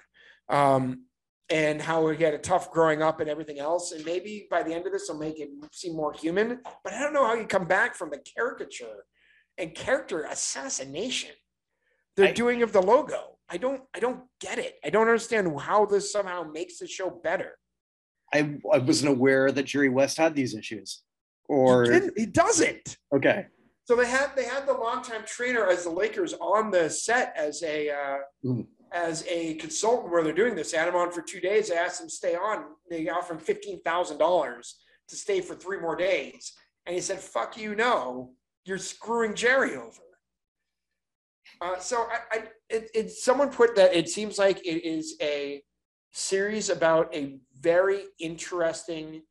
[0.49, 1.05] Um,
[1.49, 3.91] and how he had a tough growing up and everything else.
[3.91, 6.59] And maybe by the end of this, will make him seem more human.
[6.83, 9.05] But I don't know how you come back from the caricature
[9.57, 11.31] and character assassination
[12.15, 13.37] they're I, doing of the logo.
[13.49, 13.81] I don't.
[13.93, 14.75] I don't get it.
[14.83, 17.57] I don't understand how this somehow makes the show better.
[18.33, 21.03] I, I wasn't aware that Jerry West had these issues.
[21.47, 22.97] Or he, he doesn't.
[23.13, 23.45] Okay.
[23.85, 27.61] So they had they had the longtime trainer as the Lakers on the set as
[27.61, 28.65] a uh, mm.
[28.91, 30.71] as a consultant where they're doing this.
[30.71, 31.69] They had him on for two days.
[31.69, 32.65] They asked him to stay on.
[32.89, 34.75] They offered him fifteen thousand dollars
[35.09, 36.53] to stay for three more days,
[36.87, 38.31] and he said, "Fuck you, no,
[38.65, 40.01] you're screwing Jerry over."
[41.61, 45.61] Uh, so I, I it, it, someone put that it seems like it is a
[46.11, 49.21] series about a very interesting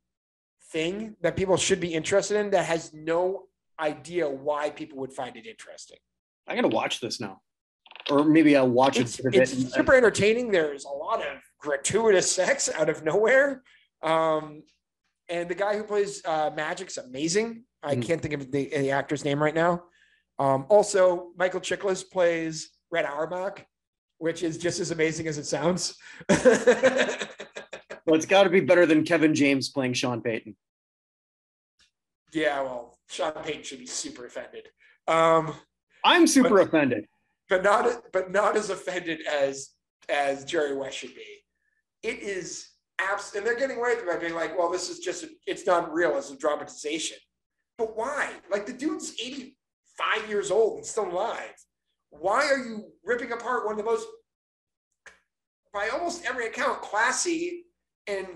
[0.71, 3.43] thing that people should be interested in that has no
[3.79, 5.97] idea why people would find it interesting.
[6.47, 7.41] I gotta watch this now,
[8.09, 9.35] or maybe I'll watch it's, it.
[9.35, 10.51] It's super entertaining.
[10.51, 13.63] There's a lot of gratuitous sex out of nowhere,
[14.03, 14.63] um,
[15.29, 17.63] and the guy who plays uh, Magic's amazing.
[17.83, 18.01] I mm-hmm.
[18.01, 19.83] can't think of the, the, actor's name right now.
[20.39, 23.65] Um, also, Michael Chiklis plays Red Auerbach,
[24.17, 25.95] which is just as amazing as it sounds.
[26.29, 26.39] well,
[28.07, 30.55] it's got to be better than Kevin James playing Sean Payton.
[32.33, 34.67] Yeah, well, Sean Payton should be super offended.
[35.07, 35.53] Um,
[36.03, 37.05] I'm super but, offended,
[37.49, 39.69] but not but not as offended as
[40.09, 41.43] as Jerry West should be.
[42.03, 42.69] It is
[42.99, 45.29] abs, and they're getting away with it by being like, "Well, this is just a,
[45.47, 47.17] it's not real; it's a dramatization."
[47.77, 48.31] But why?
[48.49, 51.53] Like the dude's 85 years old and still alive.
[52.09, 54.07] Why are you ripping apart one of the most,
[55.73, 57.65] by almost every account, classy
[58.07, 58.27] and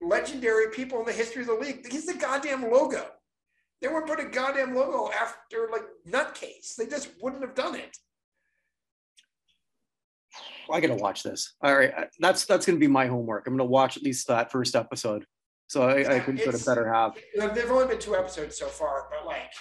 [0.00, 1.90] legendary people in the history of the league.
[1.90, 3.06] He's the goddamn logo.
[3.80, 6.76] They wouldn't put a goddamn logo after like nutcase.
[6.76, 7.96] They just wouldn't have done it.
[10.70, 11.54] I gotta watch this.
[11.62, 13.46] All right, uh, that's that's gonna be my homework.
[13.46, 15.24] I'm gonna watch at least that first episode,
[15.68, 17.16] so I, yeah, I can put a better half.
[17.36, 19.52] There've only been two episodes so far, but like,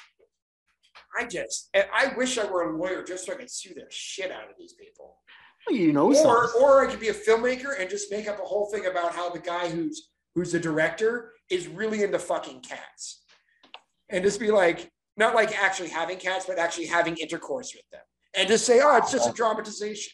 [1.18, 4.32] I just I wish I were a lawyer just so I could sue the shit
[4.32, 5.18] out of these people.
[5.68, 8.45] Well, you know, or or I could be a filmmaker and just make up a
[8.45, 13.24] whole thing about how the guy who's who's the director, is really into fucking cats.
[14.10, 18.02] And just be like, not like actually having cats, but actually having intercourse with them.
[18.38, 20.12] And just say, oh, it's just a dramatization.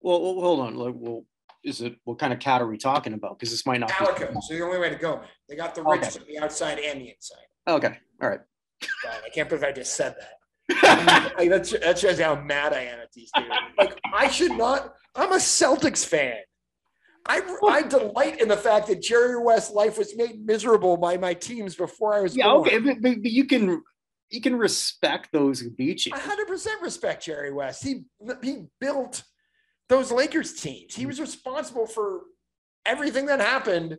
[0.00, 0.76] Well, well hold on.
[0.98, 1.24] Well,
[1.62, 3.38] is it what kind of cat are we talking about?
[3.38, 4.32] Because this might not Calico.
[4.32, 5.26] Be- so the only way to go, man.
[5.48, 6.08] They got the okay.
[6.26, 7.46] the outside and the inside.
[7.66, 7.98] Okay.
[8.22, 8.40] All right.
[9.04, 10.34] God, I can't believe I just said that.
[11.38, 13.48] like that's that shows how mad I am at these dudes.
[13.76, 14.94] Like I should not.
[15.14, 16.36] I'm a Celtics fan.
[17.28, 21.34] I, I delight in the fact that Jerry West's life was made miserable by my
[21.34, 22.60] teams before I was yeah born.
[22.60, 23.82] okay but, but, you can
[24.30, 26.12] you can respect those who beat you.
[26.14, 27.84] I hundred percent respect Jerry West.
[27.84, 28.04] He
[28.42, 29.24] he built
[29.88, 30.94] those Lakers teams.
[30.94, 31.08] He mm-hmm.
[31.08, 32.22] was responsible for
[32.86, 33.98] everything that happened.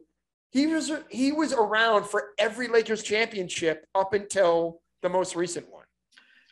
[0.51, 5.85] He was he was around for every Lakers championship up until the most recent one.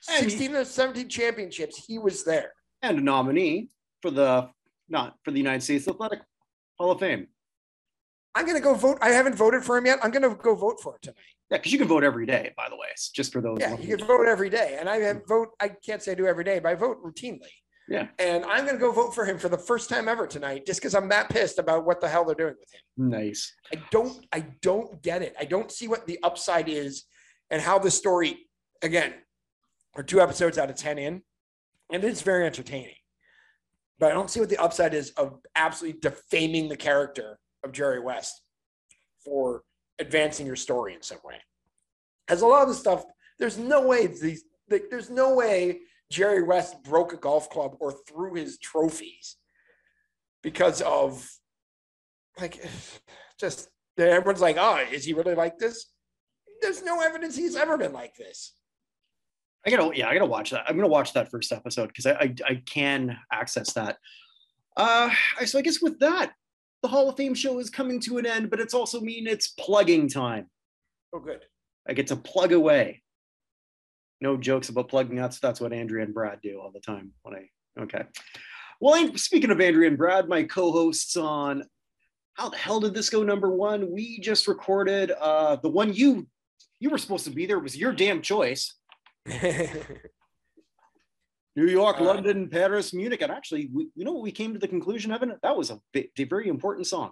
[0.02, 2.54] 16 of 17 championships, he was there.
[2.82, 3.70] And a nominee
[4.02, 4.50] for the
[4.90, 6.22] not for the United States Athletic
[6.78, 7.28] Hall of Fame.
[8.36, 9.00] I'm gonna go vote.
[9.02, 10.00] I haven't voted for him yet.
[10.04, 11.18] I'm gonna go vote for it tonight.
[11.50, 12.88] Yeah, because you can vote every day, by the way.
[12.92, 13.58] It's just for those.
[13.60, 14.78] Yeah, you can vote every day.
[14.80, 17.50] And I have vote, I can't say I do every day, but I vote routinely.
[17.90, 18.08] Yeah.
[18.20, 20.94] And I'm gonna go vote for him for the first time ever tonight, just because
[20.94, 23.10] I'm that pissed about what the hell they're doing with him.
[23.10, 23.54] Nice.
[23.74, 25.36] I don't, I don't get it.
[25.40, 27.06] I don't see what the upside is
[27.50, 28.50] and how the story,
[28.82, 29.14] again,
[29.96, 31.22] we're two episodes out of 10 in,
[31.92, 32.94] and it's very entertaining.
[34.00, 38.00] But I don't see what the upside is of absolutely defaming the character of Jerry
[38.00, 38.42] West
[39.24, 39.64] for
[40.00, 41.36] advancing your story in some way.
[42.28, 43.04] As a lot of the stuff,
[43.40, 45.80] there's no way these there's no way
[46.12, 49.38] Jerry West broke a golf club or threw his trophies
[50.44, 51.30] because of
[52.40, 52.64] like
[53.40, 55.92] just everyone's like, oh, is he really like this?
[56.62, 58.54] There's no evidence he's ever been like this.
[59.68, 60.64] I gotta yeah, I gotta watch that.
[60.66, 63.98] I'm gonna watch that first episode because I, I, I can access that.
[64.78, 65.10] Uh,
[65.46, 66.32] so I guess with that,
[66.82, 69.50] the Hall of Fame show is coming to an end, but it's also mean it's
[69.50, 70.50] plugging time.
[71.14, 71.44] Oh, good.
[71.86, 73.04] I get to plug away.
[74.22, 75.18] No jokes about plugging.
[75.18, 77.12] That's that's what Andrea and Brad do all the time.
[77.24, 77.50] When I
[77.82, 78.04] okay.
[78.80, 81.66] Well, speaking of Andrea and Brad, my co-hosts on
[82.36, 83.92] how the hell did this go number one?
[83.92, 86.26] We just recorded uh the one you
[86.80, 87.58] you were supposed to be there.
[87.58, 88.77] It was your damn choice.
[91.58, 94.60] New York, uh, London, Paris, Munich, and actually, we, you know what we came to
[94.60, 95.24] the conclusion of?
[95.42, 97.12] That was a, a very important song.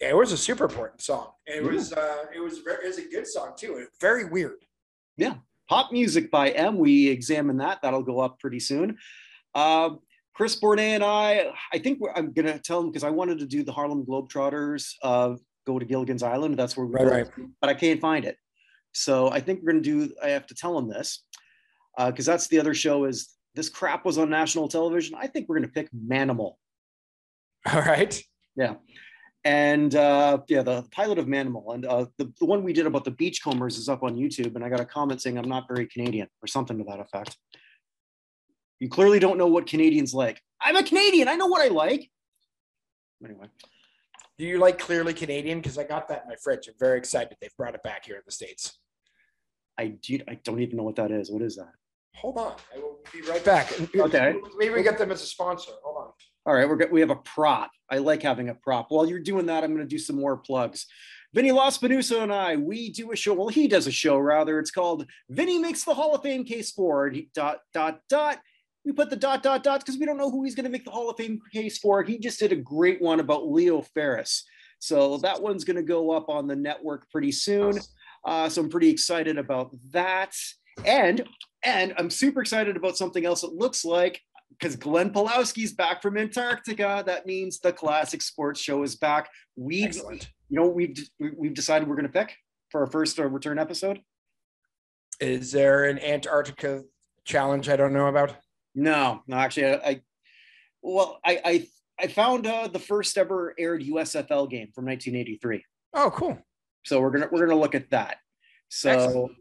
[0.00, 1.30] Yeah, it was a super important song.
[1.46, 1.70] It yeah.
[1.70, 3.86] was uh, it was very, it was a good song too.
[4.00, 4.58] Very weird.
[5.16, 5.34] Yeah,
[5.68, 6.78] pop music by M.
[6.78, 7.78] We examine that.
[7.80, 8.98] That'll go up pretty soon.
[9.54, 9.90] Uh,
[10.34, 13.62] Chris Bournet and I, I think I'm gonna tell him because I wanted to do
[13.62, 14.94] the Harlem Globetrotters.
[15.02, 16.58] Uh, go to Gilligan's Island.
[16.58, 17.30] That's where we right, right.
[17.60, 18.36] but I can't find it.
[18.92, 20.12] So I think we're gonna do.
[20.22, 21.22] I have to tell him this
[21.96, 25.16] because uh, that's the other show is this crap was on national television.
[25.18, 26.54] I think we're going to pick Manimal.
[27.72, 28.20] All right.
[28.54, 28.74] Yeah.
[29.44, 33.04] And uh, yeah, the pilot of Manimal and uh, the, the one we did about
[33.04, 34.56] the beachcombers is up on YouTube.
[34.56, 37.36] And I got a comment saying I'm not very Canadian or something to that effect.
[38.80, 40.42] You clearly don't know what Canadians like.
[40.60, 41.28] I'm a Canadian.
[41.28, 42.10] I know what I like.
[43.24, 43.46] Anyway.
[44.38, 45.60] Do you like clearly Canadian?
[45.60, 46.68] Because I got that in my fridge.
[46.68, 48.78] I'm very excited they've brought it back here in the States.
[49.78, 51.30] I do, I don't even know what that is.
[51.30, 51.72] What is that?
[52.16, 52.54] Hold on.
[52.74, 53.72] I will be right back.
[53.96, 54.34] Okay.
[54.58, 55.72] Maybe we get them as a sponsor.
[55.84, 56.12] Hold on.
[56.44, 57.70] All right, we're we have a prop.
[57.90, 58.90] I like having a prop.
[58.90, 60.86] While you're doing that, I'm going to do some more plugs.
[61.34, 63.34] Vinny Lospinuso and I, we do a show.
[63.34, 64.58] Well, he does a show rather.
[64.58, 67.08] It's called Vinny makes the Hall of Fame case for.
[67.10, 68.38] He, dot dot dot.
[68.84, 70.84] We put the dot dot dot because we don't know who he's going to make
[70.84, 72.02] the Hall of Fame case for.
[72.02, 74.44] He just did a great one about Leo Ferris.
[74.78, 77.78] So that one's going to go up on the network pretty soon.
[78.24, 80.34] Uh, so I'm pretty excited about that.
[80.84, 81.26] And
[81.66, 83.42] and I'm super excited about something else.
[83.42, 87.02] It looks like because Glenn Pulowski's back from Antarctica.
[87.04, 89.28] That means the classic sports show is back.
[89.56, 90.30] We, Excellent.
[90.48, 92.36] you know, we've we've decided we're going to pick
[92.70, 94.00] for our first uh, return episode.
[95.20, 96.84] Is there an Antarctica
[97.24, 98.36] challenge I don't know about?
[98.76, 99.36] No, no.
[99.36, 100.00] Actually, I, I
[100.82, 101.66] well, I I,
[101.98, 105.64] I found uh, the first ever aired USFL game from 1983.
[105.94, 106.38] Oh, cool.
[106.84, 108.18] So we're gonna we're gonna look at that.
[108.68, 108.90] So.
[108.90, 109.36] Excellent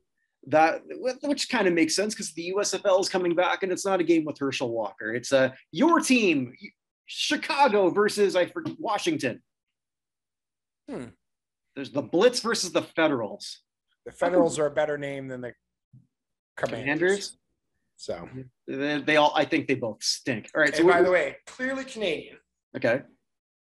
[0.48, 0.82] that
[1.24, 4.04] which kind of makes sense because the USFL is coming back and it's not a
[4.04, 5.14] game with Herschel Walker.
[5.14, 6.54] It's a your team,
[7.06, 9.42] Chicago versus I forget Washington.
[10.90, 11.06] Hmm.
[11.76, 13.62] There's the Blitz versus the Federals.
[14.06, 15.54] The Federals are a better name than the
[16.56, 16.80] Commanders.
[16.80, 17.38] Commanders?
[17.98, 18.30] So
[18.68, 20.50] they, they, all, I think they both stink.
[20.54, 20.70] All right.
[20.70, 22.38] And so by the way, clearly Canadian.
[22.76, 23.02] Okay.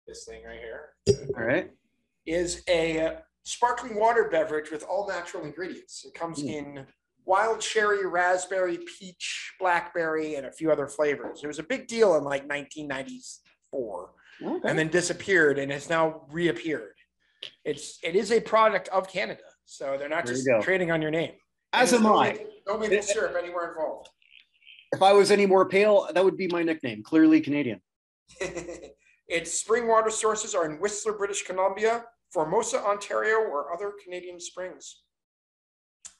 [0.07, 0.91] This thing right here.
[1.37, 1.71] All right.
[2.27, 6.05] Is a sparkling water beverage with all natural ingredients.
[6.05, 6.49] It comes mm.
[6.49, 6.87] in
[7.25, 11.41] wild cherry, raspberry, peach, blackberry, and a few other flavors.
[11.45, 14.11] It was a big deal in like 1994
[14.43, 14.69] okay.
[14.69, 16.95] and then disappeared and has now reappeared.
[17.65, 19.43] It's it is a product of Canada.
[19.65, 21.33] So they're not there just trading on your name.
[21.73, 22.45] As am no I.
[22.67, 24.09] no maple syrup anywhere involved.
[24.93, 27.03] If I was any more pale, that would be my nickname.
[27.03, 27.81] Clearly Canadian.
[29.29, 35.03] its spring water sources are in Whistler, British Columbia, Formosa, Ontario, or other Canadian springs.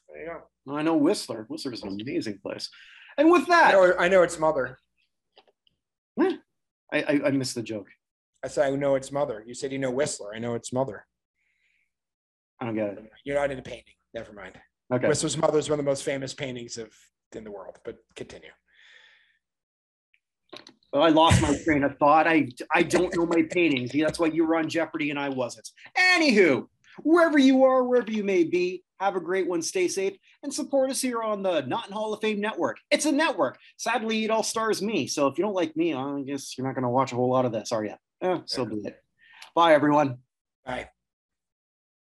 [0.07, 0.27] There you
[0.65, 0.75] go.
[0.75, 1.45] I know Whistler.
[1.49, 2.69] Whistler is an amazing place.
[3.17, 4.77] And with that, I know, I know its mother.
[6.19, 6.33] I,
[6.91, 7.87] I, I missed the joke.
[8.43, 9.43] I said I know its mother.
[9.45, 10.33] You said you know Whistler.
[10.33, 11.05] I know its mother.
[12.59, 13.11] I don't get it.
[13.23, 13.93] You're not into painting.
[14.13, 14.59] Never mind.
[14.91, 15.07] Okay.
[15.07, 16.89] Whistler's mother is one of the most famous paintings of
[17.35, 17.77] in the world.
[17.85, 18.49] But continue.
[20.91, 22.27] Well, I lost my train of thought.
[22.27, 23.91] I I don't know my paintings.
[23.93, 25.69] That's why you were on Jeopardy and I wasn't.
[25.97, 26.67] Anywho,
[27.03, 29.61] Wherever you are, wherever you may be, have a great one.
[29.61, 32.77] Stay safe and support us here on the Not in Hall of Fame Network.
[32.91, 33.57] It's a network.
[33.77, 35.07] Sadly, it all stars me.
[35.07, 37.29] So if you don't like me, I guess you're not going to watch a whole
[37.29, 37.95] lot of this, are you?
[38.21, 39.01] Eh, so be it.
[39.55, 40.17] Bye, everyone.
[40.65, 40.89] Bye.